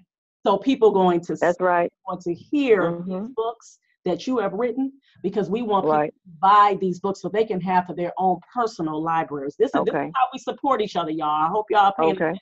so 0.47 0.59
people 0.59 0.91
going 0.91 1.21
to 1.23 1.37
That's 1.37 1.61
right. 1.61 1.91
want 2.09 2.21
to 2.23 2.35
hear 2.35 3.03
these 3.07 3.15
Mhm. 3.15 3.35
books. 3.35 3.79
That 4.05 4.27
you 4.27 4.39
have 4.39 4.53
written 4.53 4.93
because 5.23 5.49
we 5.49 5.63
want 5.63 5.87
Right. 5.87 6.13
people 6.13 6.35
to 6.35 6.39
buy 6.41 6.77
these 6.81 7.01
books 7.01 7.23
so 7.23 7.29
they 7.31 7.45
can 7.45 7.61
have 7.63 7.87
for 7.87 7.95
their 7.95 8.13
own 8.19 8.39
personal 8.53 9.01
libraries. 9.03 9.57
This 9.59 9.71
is, 9.75 9.85
this 9.85 9.95
is 9.95 10.13
how 10.15 10.27
we 10.33 10.39
support 10.39 10.83
each 10.83 10.97
other, 10.97 11.11
y'all. 11.11 11.45
I 11.45 11.49
hope 11.49 11.67
y'all 11.71 11.93
paying 11.99 12.15
Okay. 12.17 12.35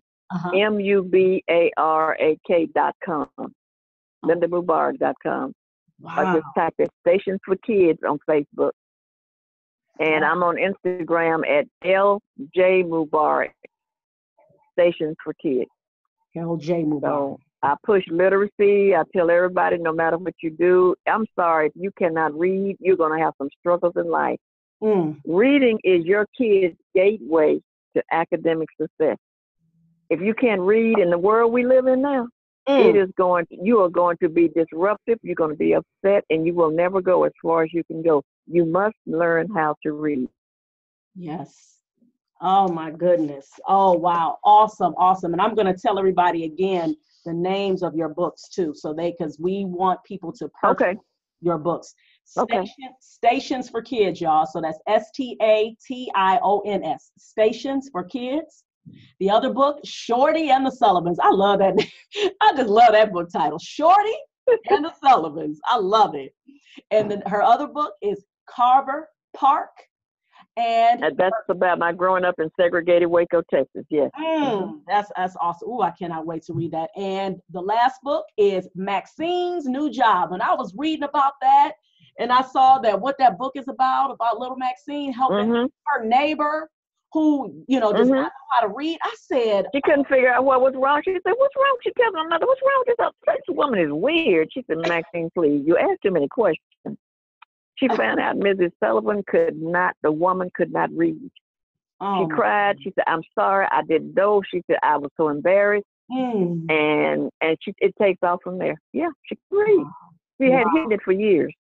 M 0.56 0.80
U 0.80 1.04
B 1.04 1.44
A 1.50 1.72
R 1.78 2.18
A 2.20 2.38
K 2.48 2.68
dot 2.74 2.96
com. 3.04 3.28
LyndaMubarak.com. 4.26 5.50
Or 5.50 5.52
Wow. 6.02 6.16
I 6.18 6.34
just 6.36 6.48
type 6.58 6.74
in 6.80 6.88
Stations 7.08 7.40
for 7.46 7.56
Kids 7.58 8.00
on 8.08 8.20
Facebook. 8.30 8.72
And 10.00 10.26
I'm 10.26 10.42
on 10.44 10.58
Instagram 10.58 11.48
at 11.48 11.66
LJ 11.86 12.84
Mubarak, 12.86 13.52
Stations 14.74 15.16
for 15.24 15.34
Kids. 15.42 15.70
LJ 16.36 16.86
Mubarak. 16.86 17.02
So 17.02 17.40
I 17.62 17.76
push 17.86 18.04
literacy. 18.10 18.96
I 18.96 19.04
tell 19.16 19.30
everybody 19.30 19.78
no 19.78 19.94
matter 19.94 20.18
what 20.18 20.34
you 20.42 20.50
do, 20.50 20.96
I'm 21.08 21.26
sorry, 21.36 21.68
if 21.68 21.74
you 21.76 21.92
cannot 21.98 22.38
read, 22.38 22.76
you're 22.80 22.98
going 22.98 23.18
to 23.18 23.24
have 23.24 23.34
some 23.38 23.50
struggles 23.60 23.94
in 23.96 24.10
life. 24.10 24.40
Mm, 24.82 25.22
Reading 25.26 25.80
is 25.84 26.04
your 26.04 26.26
kid's 26.38 26.76
gateway 26.94 27.62
to 27.96 28.04
academic 28.12 28.68
success. 28.80 29.18
If 30.14 30.22
you 30.22 30.36
can't 30.36 30.62
read 30.62 31.00
in 31.00 31.10
the 31.10 31.18
world 31.18 31.52
we 31.52 31.66
live 31.66 31.88
in 31.88 32.04
now, 32.04 32.28
it 32.68 32.96
mm. 32.96 33.04
is 33.04 33.10
going 33.18 33.48
to, 33.48 33.58
you 33.60 33.80
are 33.82 33.90
going 33.90 34.16
to 34.18 34.30
be 34.30 34.48
disruptive, 34.48 35.18
you're 35.24 35.34
going 35.34 35.50
to 35.50 35.58
be 35.58 35.74
upset, 35.74 36.24
and 36.30 36.46
you 36.46 36.54
will 36.54 36.70
never 36.70 37.02
go 37.02 37.24
as 37.24 37.32
far 37.42 37.64
as 37.64 37.74
you 37.74 37.84
can 37.86 38.04
go. 38.04 38.22
You 38.46 38.64
must 38.64 38.96
learn 39.08 39.50
how 39.56 39.76
to 39.82 39.94
read. 39.94 40.30
Yes. 41.16 41.78
Oh 42.42 42.68
my 42.68 42.92
goodness. 42.92 43.50
Oh 43.68 43.94
wow. 43.94 44.38
Awesome. 44.44 44.94
Awesome. 44.98 45.34
And 45.34 45.42
I'm 45.42 45.56
going 45.56 45.66
to 45.66 45.74
tell 45.74 45.98
everybody 45.98 46.46
again 46.46 46.96
the 47.26 47.34
names 47.34 47.82
of 47.82 47.96
your 47.96 48.10
books 48.10 48.50
too, 48.50 48.74
so 48.76 48.94
they 48.94 49.16
because 49.18 49.40
we 49.40 49.66
want 49.66 50.04
people 50.04 50.32
to 50.34 50.48
purchase 50.62 50.90
Okay. 50.90 51.00
your 51.42 51.58
books. 51.58 51.96
Okay. 52.38 52.66
Station, 52.66 52.94
Stations 53.00 53.70
for 53.70 53.82
Kids, 53.82 54.22
y'all. 54.22 54.46
So 54.46 54.62
that's 54.62 54.78
S 54.88 55.10
T 55.16 55.38
A 55.42 55.76
T 55.84 56.12
I 56.16 56.40
O 56.44 56.60
N 56.68 56.84
S. 56.84 57.12
Stations 57.18 57.90
for 57.92 58.04
Kids. 58.04 58.64
The 59.20 59.30
other 59.30 59.54
book, 59.54 59.80
Shorty 59.86 60.50
and 60.50 60.66
the 60.66 60.72
Sullivans. 60.72 61.20
I 61.22 61.30
love 61.30 61.60
that. 61.60 61.76
I 62.42 62.54
just 62.56 62.70
love 62.70 62.92
that 62.94 63.12
book 63.12 63.30
title, 63.32 63.60
Shorty 63.60 64.14
and 64.70 64.86
the 64.86 64.94
Sullivans. 65.02 65.60
I 65.66 65.78
love 65.78 66.16
it. 66.16 66.36
And 66.92 67.10
then 67.10 67.24
her 67.28 67.42
other 67.42 67.68
book 67.68 67.94
is 68.02 68.26
Carver 68.48 69.10
Park. 69.36 69.70
And 70.56 71.04
And 71.04 71.18
that's 71.18 71.36
about 71.50 71.80
my 71.80 71.92
growing 71.92 72.24
up 72.24 72.36
in 72.40 72.50
segregated 72.60 73.08
Waco, 73.08 73.42
Texas. 73.50 73.86
Yes. 73.90 74.12
Mm, 74.20 74.82
that's 74.88 75.12
that's 75.16 75.36
awesome. 75.40 75.70
Ooh, 75.70 75.82
I 75.82 75.92
cannot 75.92 76.28
wait 76.28 76.44
to 76.44 76.54
read 76.54 76.72
that. 76.72 76.90
And 76.96 77.38
the 77.52 77.62
last 77.62 78.00
book 78.04 78.26
is 78.38 78.68
Maxine's 78.76 79.66
New 79.66 79.90
Job. 79.90 80.32
And 80.32 80.44
I 80.44 80.54
was 80.54 80.74
reading 80.78 81.04
about 81.04 81.34
that, 81.42 81.74
and 82.20 82.32
I 82.32 82.42
saw 82.44 82.78
that 82.80 83.00
what 83.00 83.18
that 83.18 83.40
book 83.40 83.54
is 83.56 83.68
about 83.68 84.12
about 84.12 84.38
little 84.40 84.58
Maxine 84.58 85.12
helping 85.12 85.48
hmm 85.50 85.66
her 85.88 86.06
neighbor 86.06 86.70
who 87.14 87.64
you 87.68 87.80
know 87.80 87.94
does 87.94 88.10
Mhm. 88.10 88.16
not 88.16 88.24
know 88.24 88.48
how 88.52 88.62
to 88.68 88.74
read. 88.74 88.98
I 89.04 89.16
said, 89.18 89.68
She 89.74 89.82
couldn't 89.82 90.08
figure 90.08 90.30
out 90.34 90.44
what 90.46 90.62
was 90.62 90.74
wrong. 90.76 91.02
She 91.06 91.14
said, 91.14 91.34
"What's 91.38 91.56
wrong?" 91.56 91.78
She 91.84 91.92
tells 91.94 92.14
my 92.14 92.26
mother, 92.28 92.46
"What's 92.46 92.62
wrong 92.62 92.84
with 92.88 92.98
this? 92.98 93.10
This 93.48 93.56
woman 93.56 93.80
is 93.80 93.92
weird." 93.92 94.50
She 94.52 94.64
said, 94.68 94.78
"Maxine, 94.80 95.30
please, 95.36 95.64
you 95.66 95.78
ask 95.78 96.02
too 96.02 96.12
many 96.12 96.28
questions." 96.28 96.98
She 97.76 97.88
found 97.98 98.20
out 98.20 98.36
Mrs. 98.38 98.72
Sullivan 98.84 99.24
could 99.28 99.62
not. 99.62 99.96
The 100.02 100.12
woman 100.12 100.50
could 100.56 100.72
not 100.74 100.90
read. 100.96 101.30
"Oh, 102.02 102.22
She 102.22 102.28
cried. 102.36 102.78
She 102.82 102.92
said, 102.96 103.04
"I'm 103.08 103.24
sorry, 103.36 103.68
I 103.72 103.82
didn't 103.84 104.16
know." 104.16 104.42
She 104.50 104.64
said, 104.68 104.78
"I 104.84 104.98
was 104.98 105.12
so 105.18 105.30
embarrassed," 105.30 105.86
mm, 106.12 106.70
and 106.70 107.30
and 107.42 107.58
she 107.62 107.74
it 107.80 107.94
takes 108.02 108.20
off 108.24 108.40
from 108.44 108.58
there. 108.58 108.80
Yeah, 108.94 109.10
she 109.24 109.36
can 109.36 109.58
read. 109.60 109.86
She 110.42 110.52
had 110.52 110.66
Wow. 110.66 110.72
hidden 110.74 110.92
it 110.94 111.02
for 111.04 111.12
years. 111.12 111.54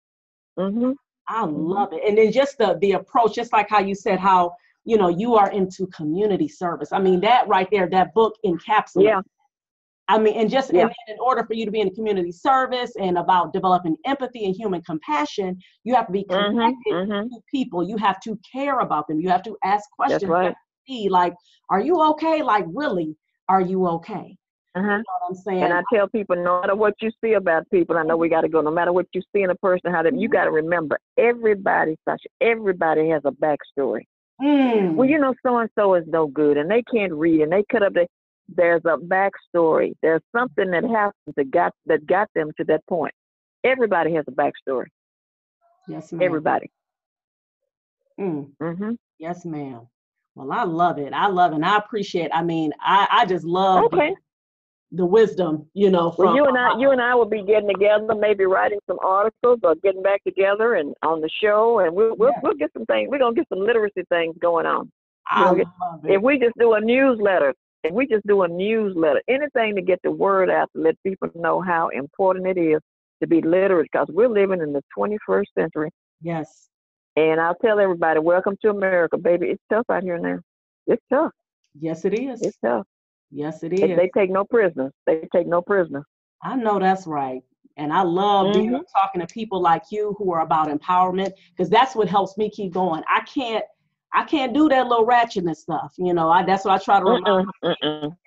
hmm 0.57 0.91
I 1.27 1.45
love 1.45 1.93
it." 1.93 2.01
And 2.07 2.17
then 2.17 2.31
just 2.31 2.57
the 2.57 2.77
the 2.81 2.93
approach, 2.93 3.35
just 3.35 3.53
like 3.53 3.69
how 3.69 3.79
you 3.79 3.95
said 3.95 4.19
how 4.19 4.55
you 4.85 4.97
know 4.97 5.09
you 5.09 5.35
are 5.35 5.51
into 5.51 5.87
community 5.87 6.47
service. 6.47 6.91
I 6.91 6.99
mean 6.99 7.21
that 7.21 7.47
right 7.47 7.67
there, 7.71 7.89
that 7.89 8.13
book 8.13 8.35
encapsulates 8.45 9.03
Yeah. 9.03 9.21
I 10.07 10.17
mean, 10.17 10.35
and 10.35 10.49
just 10.49 10.73
Yeah. 10.73 10.81
and 10.81 10.89
then 10.89 11.15
in 11.15 11.19
order 11.21 11.43
for 11.45 11.53
you 11.53 11.65
to 11.65 11.71
be 11.71 11.79
in 11.79 11.89
community 11.95 12.31
service 12.31 12.91
and 12.99 13.17
about 13.17 13.53
developing 13.53 13.95
empathy 14.05 14.45
and 14.45 14.53
human 14.55 14.81
compassion, 14.81 15.57
you 15.83 15.95
have 15.95 16.07
to 16.07 16.11
be 16.11 16.25
hmm 16.29 16.35
connected 16.51 17.07
hmm 17.07 17.27
to 17.29 17.39
people. 17.49 17.87
You 17.87 17.97
have 17.97 18.19
to 18.21 18.37
care 18.51 18.79
about 18.79 19.07
them. 19.07 19.21
You 19.21 19.29
have 19.29 19.43
to 19.43 19.57
ask 19.63 19.89
questions. 19.91 20.21
That's 20.21 20.29
right. 20.29 20.49
to 20.49 20.55
see, 20.85 21.07
like, 21.07 21.33
are 21.69 21.79
you 21.79 22.01
okay? 22.11 22.41
Like, 22.43 22.65
really, 22.73 23.15
are 23.47 23.61
you 23.61 23.87
okay? 23.87 24.37
Uh-huh. 24.75 24.87
You 24.87 24.97
know 24.97 25.03
what 25.03 25.29
I'm 25.29 25.35
saying? 25.35 25.63
And 25.63 25.73
I 25.73 25.81
tell 25.93 26.07
people, 26.07 26.35
no 26.35 26.61
matter 26.61 26.75
what 26.75 26.93
you 27.01 27.11
see 27.23 27.33
about 27.33 27.69
people, 27.69 27.97
I 27.97 28.03
know 28.03 28.17
we 28.17 28.29
got 28.29 28.41
to 28.41 28.49
go. 28.49 28.61
No 28.61 28.71
matter 28.71 28.91
what 28.93 29.05
you 29.13 29.21
see 29.33 29.43
in 29.43 29.49
a 29.49 29.55
person, 29.55 29.91
how 29.93 30.01
they, 30.03 30.11
you 30.13 30.27
got 30.29 30.45
to 30.45 30.51
remember, 30.51 30.99
everybody, 31.17 31.97
Sasha, 32.05 32.27
everybody 32.41 33.09
has 33.09 33.21
a 33.25 33.31
backstory. 33.31 34.07
Mm, 34.41 34.95
Well, 34.95 35.07
you 35.07 35.19
know, 35.19 35.33
so 35.43 35.57
and 35.57 35.69
so 35.77 35.95
is 35.95 36.05
no 36.07 36.27
good, 36.27 36.57
and 36.57 36.69
they 36.69 36.83
can't 36.83 37.13
read, 37.13 37.41
and 37.41 37.51
they 37.51 37.63
cut 37.71 37.83
up. 37.83 37.93
The, 37.93 38.07
there's 38.49 38.81
a 38.85 38.97
backstory. 38.97 39.93
There's 40.01 40.21
something 40.35 40.71
that 40.71 40.83
happened 40.83 41.35
that 41.37 41.51
got 41.51 41.73
that 41.85 42.05
got 42.07 42.27
them 42.35 42.51
to 42.57 42.63
that 42.65 42.85
point. 42.87 43.13
Everybody 43.63 44.13
has 44.15 44.25
a 44.27 44.31
backstory. 44.31 44.87
yes, 45.87 46.11
ma'am. 46.11 46.21
Everybody. 46.23 46.69
Mm, 48.19 48.51
hmm 48.61 48.91
yes, 49.19 49.45
ma'am. 49.45 49.87
Well, 50.35 50.51
I 50.51 50.63
love 50.63 50.97
it. 50.99 51.13
I 51.13 51.27
love 51.27 51.51
it. 51.51 51.55
And 51.55 51.65
I 51.65 51.77
appreciate. 51.77 52.25
It. 52.25 52.31
I 52.33 52.43
mean, 52.43 52.71
I 52.81 53.07
I 53.11 53.25
just 53.25 53.45
love 53.45 53.85
Okay. 53.85 54.09
the, 54.09 54.15
wisdom. 54.91 55.65
You 55.73 55.89
know, 55.89 56.11
from 56.11 56.25
Well, 56.27 56.35
you 56.35 56.45
and 56.45 56.57
I, 56.57 56.77
you 56.77 56.91
and 56.91 57.01
I 57.01 57.15
will 57.15 57.25
be 57.25 57.43
getting 57.43 57.69
together, 57.69 58.13
maybe 58.15 58.45
writing 58.45 58.79
some 58.87 58.99
articles 59.03 59.59
or 59.63 59.75
getting 59.75 60.03
back 60.03 60.23
together 60.23 60.75
and 60.75 60.93
on 61.01 61.21
the 61.21 61.29
show, 61.41 61.79
and 61.79 61.95
we'll 61.95 62.15
we'll, 62.17 62.29
Yeah. 62.29 62.39
we'll 62.43 62.53
get 62.55 62.71
some 62.73 62.85
things. 62.85 63.09
We're 63.09 63.19
gonna 63.19 63.35
get 63.35 63.47
some 63.49 63.59
literacy 63.59 64.03
things 64.09 64.35
going 64.41 64.65
on. 64.65 64.91
I 65.29 65.45
love 65.45 65.59
it. 65.59 65.67
If 66.03 66.21
we 66.21 66.37
just 66.39 66.57
do 66.59 66.73
a 66.73 66.81
newsletter, 66.81 67.53
if 67.83 67.93
we 67.93 68.05
just 68.07 68.25
do 68.27 68.41
a 68.43 68.47
newsletter, 68.47 69.21
anything 69.27 69.75
to 69.75 69.81
get 69.81 69.99
the 70.03 70.11
word 70.11 70.49
out 70.49 70.69
to 70.75 70.81
let 70.81 70.95
people 71.03 71.29
know 71.35 71.61
how 71.61 71.87
important 71.89 72.45
it 72.47 72.57
is 72.57 72.79
to 73.21 73.27
be 73.27 73.39
literate, 73.41 73.87
because 73.91 74.07
we're 74.11 74.27
living 74.27 74.61
in 74.61 74.73
the 74.73 74.81
21st 74.97 75.45
century. 75.57 75.89
yes. 76.21 76.67
And 77.17 77.41
I'll 77.41 77.55
tell 77.55 77.79
everybody, 77.79 78.19
welcome 78.21 78.55
to 78.61 78.69
America, 78.69 79.17
baby. 79.17 79.47
It's 79.47 79.61
tough 79.69 79.85
out 79.91 80.01
here 80.01 80.17
now. 80.17 80.39
It's 80.87 81.03
tough. 81.11 81.31
Yes, 81.79 82.05
it 82.05 82.13
is. 82.13 82.41
It's 82.41 82.57
tough. 82.63 82.85
Yes, 83.31 83.63
it 83.63 83.73
is. 83.73 83.81
They, 83.81 83.95
they 83.95 84.11
take 84.15 84.29
no 84.29 84.43
prisoners. 84.43 84.91
They 85.07 85.27
take 85.33 85.47
no 85.47 85.61
prisoners. 85.61 86.05
I 86.43 86.55
know 86.55 86.79
that's 86.79 87.07
right. 87.07 87.41
And 87.77 87.93
I 87.93 88.03
love 88.03 88.53
being 88.53 88.71
Mhm. 88.71 88.83
talking 88.93 89.21
to 89.21 89.27
people 89.27 89.61
like 89.61 89.83
you 89.91 90.15
who 90.17 90.33
are 90.33 90.41
about 90.41 90.67
empowerment 90.67 91.31
because 91.51 91.69
that's 91.69 91.95
what 91.95 92.07
helps 92.09 92.37
me 92.37 92.49
keep 92.49 92.73
going. 92.73 93.03
I 93.07 93.21
can't 93.21 93.63
I 94.13 94.25
can't 94.25 94.53
do 94.53 94.67
that 94.69 94.87
little 94.87 95.05
ratchetness 95.07 95.57
stuff. 95.57 95.93
You 95.97 96.13
know, 96.13 96.29
I 96.29 96.43
that's 96.43 96.65
what 96.65 96.73
I 96.73 96.83
try 96.83 96.99
to 96.99 97.05
remind 97.05 97.25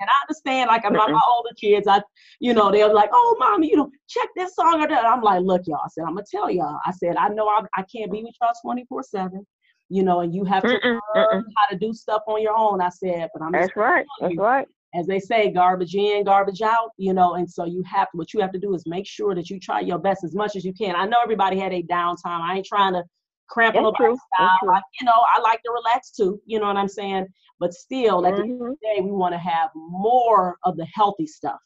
and 0.00 0.08
I 0.10 0.24
understand 0.24 0.68
like 0.68 0.84
my, 0.84 0.90
Mm-mm. 0.90 1.12
my 1.12 1.20
older 1.28 1.50
kids, 1.60 1.86
I 1.86 2.02
you 2.40 2.54
know, 2.54 2.70
they're 2.72 2.92
like, 2.92 3.10
oh 3.12 3.36
mommy, 3.38 3.70
you 3.70 3.76
know, 3.76 3.90
check 4.08 4.28
this 4.36 4.54
song 4.54 4.82
or 4.82 4.88
that. 4.88 5.06
I'm 5.06 5.22
like, 5.22 5.42
look, 5.42 5.62
y'all, 5.66 5.80
I 5.84 5.88
said, 5.88 6.04
I'm 6.06 6.14
gonna 6.14 6.24
tell 6.30 6.50
y'all. 6.50 6.78
I 6.86 6.90
said, 6.92 7.16
I 7.16 7.28
know 7.28 7.46
I, 7.48 7.62
I 7.76 7.84
can't 7.94 8.10
be 8.10 8.22
with 8.24 8.34
y'all 8.40 8.52
24-7, 8.64 9.44
you 9.90 10.02
know, 10.02 10.20
and 10.20 10.34
you 10.34 10.44
have 10.44 10.64
to 10.64 10.80
learn 11.14 11.44
how 11.56 11.66
to 11.70 11.76
do 11.78 11.92
stuff 11.92 12.22
on 12.26 12.42
your 12.42 12.56
own. 12.56 12.80
I 12.80 12.88
said, 12.88 13.28
but 13.32 13.42
I'm 13.42 13.52
That's 13.52 13.76
right. 13.76 14.06
That's 14.20 14.32
you. 14.34 14.40
right. 14.40 14.66
As 14.94 15.06
they 15.06 15.18
say, 15.18 15.50
garbage 15.50 15.94
in, 15.94 16.24
garbage 16.24 16.62
out, 16.62 16.90
you 16.96 17.12
know, 17.12 17.34
and 17.34 17.50
so 17.50 17.64
you 17.64 17.82
have 17.82 18.08
what 18.12 18.32
you 18.32 18.40
have 18.40 18.52
to 18.52 18.58
do 18.58 18.74
is 18.74 18.84
make 18.86 19.06
sure 19.06 19.34
that 19.34 19.50
you 19.50 19.58
try 19.58 19.80
your 19.80 19.98
best 19.98 20.24
as 20.24 20.34
much 20.34 20.56
as 20.56 20.64
you 20.64 20.72
can. 20.72 20.94
I 20.94 21.06
know 21.06 21.16
everybody 21.22 21.58
had 21.58 21.72
a 21.72 21.82
downtime. 21.82 22.40
I 22.40 22.56
ain't 22.56 22.66
trying 22.66 22.92
to 22.92 23.02
cramp 23.48 23.74
That's 23.74 23.82
nobody's 23.82 24.18
style. 24.34 24.70
I, 24.70 24.80
you 25.00 25.06
know, 25.06 25.24
I 25.34 25.40
like 25.40 25.62
to 25.62 25.70
relax 25.72 26.10
too, 26.12 26.40
you 26.46 26.60
know 26.60 26.66
what 26.66 26.76
I'm 26.76 26.88
saying? 26.88 27.26
But 27.58 27.72
still, 27.74 28.26
at 28.26 28.36
the 28.36 28.42
end 28.42 28.50
of 28.52 28.66
Mhm. 28.66 28.76
the 28.80 28.86
day, 28.96 29.00
we 29.00 29.10
want 29.10 29.32
to 29.32 29.38
have 29.38 29.70
more 29.74 30.56
of 30.64 30.76
the 30.76 30.86
healthy 30.94 31.26
stuff. 31.26 31.58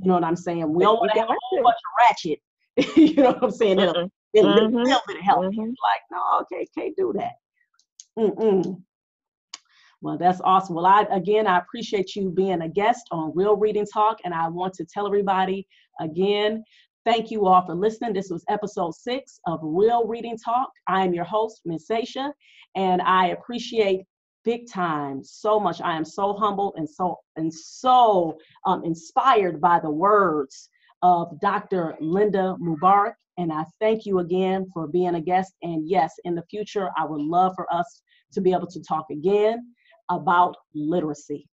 You 0.00 0.08
know 0.08 0.14
what 0.14 0.24
I'm 0.24 0.36
saying? 0.36 0.72
We 0.72 0.84
don't 0.84 0.98
want 0.98 1.12
to 1.12 1.18
have 1.20 1.28
a 1.28 1.34
whole 1.40 1.62
bunch 1.62 1.76
of 1.76 2.06
ratchet. 2.08 2.40
you 2.96 3.22
know 3.22 3.32
what 3.32 3.44
I'm 3.44 3.50
saying? 3.50 3.78
It'll, 3.80 3.94
Mm-mm. 3.94 4.08
it'll 4.34 4.50
a 4.50 4.54
little 4.54 5.02
bit 5.06 5.16
of 5.18 5.22
healthy. 5.24 5.56
Like, 5.58 6.00
no, 6.10 6.40
okay, 6.42 6.66
can't 6.76 6.96
do 6.96 7.12
that. 7.16 7.32
Well, 10.02 10.16
that's 10.16 10.40
awesome. 10.44 10.76
Well, 10.76 10.86
I 10.86 11.02
again, 11.10 11.46
I 11.46 11.58
appreciate 11.58 12.16
you 12.16 12.30
being 12.30 12.62
a 12.62 12.68
guest 12.68 13.06
on 13.10 13.32
Real 13.34 13.56
Reading 13.56 13.86
Talk, 13.86 14.18
and 14.24 14.32
I 14.32 14.48
want 14.48 14.72
to 14.74 14.84
tell 14.86 15.06
everybody 15.06 15.66
again, 16.00 16.64
thank 17.04 17.30
you 17.30 17.46
all 17.46 17.64
for 17.66 17.74
listening. 17.74 18.14
This 18.14 18.30
was 18.30 18.42
episode 18.48 18.94
six 18.94 19.40
of 19.46 19.60
Real 19.62 20.06
Reading 20.06 20.38
Talk. 20.42 20.70
I 20.88 21.04
am 21.04 21.12
your 21.12 21.24
host, 21.24 21.60
Ms. 21.66 21.86
Sasha, 21.86 22.32
and 22.76 23.02
I 23.02 23.28
appreciate 23.28 24.06
big 24.42 24.70
time 24.70 25.22
so 25.22 25.60
much. 25.60 25.82
I 25.82 25.96
am 25.96 26.06
so 26.06 26.32
humbled 26.32 26.74
and 26.76 26.88
so 26.88 27.18
and 27.36 27.52
so 27.52 28.38
um, 28.64 28.82
inspired 28.84 29.60
by 29.60 29.80
the 29.80 29.90
words 29.90 30.70
of 31.02 31.38
Dr. 31.40 31.94
Lynda 32.00 32.58
Mubarak. 32.58 33.14
And 33.36 33.52
I 33.52 33.64
thank 33.80 34.06
you 34.06 34.20
again 34.20 34.66
for 34.72 34.86
being 34.86 35.14
a 35.14 35.20
guest. 35.20 35.52
And 35.62 35.86
yes, 35.86 36.14
in 36.24 36.34
the 36.34 36.44
future, 36.48 36.88
I 36.96 37.04
would 37.04 37.20
love 37.20 37.52
for 37.54 37.70
us 37.72 38.00
to 38.32 38.40
be 38.40 38.52
able 38.52 38.66
to 38.68 38.82
talk 38.82 39.06
again 39.10 39.74
about 40.10 40.56
literacy. 40.74 41.46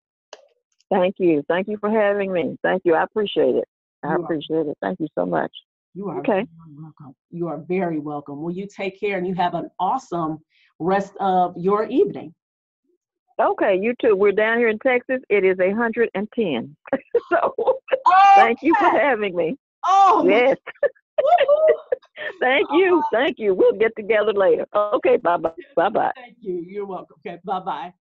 Thank 0.91 1.15
you. 1.19 1.43
Thank 1.47 1.67
you 1.67 1.77
for 1.79 1.89
having 1.89 2.31
me. 2.31 2.57
Thank 2.63 2.81
you. 2.85 2.95
I 2.95 3.03
appreciate 3.03 3.55
it. 3.55 3.65
I 4.03 4.07
You 4.09 4.13
are- 4.13 4.23
appreciate 4.23 4.67
it. 4.67 4.77
Thank 4.81 4.99
you 4.99 5.07
so 5.15 5.25
much. 5.25 5.51
You 5.93 6.09
are 6.09 6.19
Okay. 6.19 6.45
very 6.45 6.75
welcome. 6.81 7.15
You 7.31 7.47
are 7.47 7.57
very 7.57 7.99
welcome. 7.99 8.41
Well, 8.41 8.53
you 8.53 8.67
take 8.67 8.99
care 8.99 9.17
and 9.17 9.25
you 9.27 9.33
have 9.35 9.53
an 9.55 9.69
awesome 9.79 10.39
rest 10.79 11.13
of 11.19 11.57
your 11.57 11.85
evening. 11.85 12.33
Okay, 13.39 13.75
you 13.79 13.93
too. 14.01 14.15
We're 14.15 14.31
down 14.31 14.57
here 14.57 14.67
in 14.67 14.79
Texas. 14.79 15.21
It 15.29 15.43
is 15.43 15.57
110. 15.59 16.75
so 17.29 17.53
oh, 17.59 17.79
thank 18.35 18.59
you 18.63 18.73
for 18.79 18.89
having 18.89 19.35
me. 19.35 19.57
Oh, 19.85 20.25
Yes. 20.27 20.57
Thank 22.39 22.67
you. 22.71 23.01
Thank 23.11 23.37
you. 23.39 23.53
We'll 23.53 23.73
get 23.73 23.91
together 23.95 24.33
later. 24.33 24.65
Okay, 24.75 25.17
bye 25.17 25.37
bye. 25.37 25.51
Bye 25.75 25.89
bye. 25.89 26.11
Thank 26.15 26.37
you. 26.41 26.63
You're 26.67 26.85
welcome. 26.85 27.15
Okay, 27.25 27.39
bye 27.43 27.59
bye. 27.59 27.93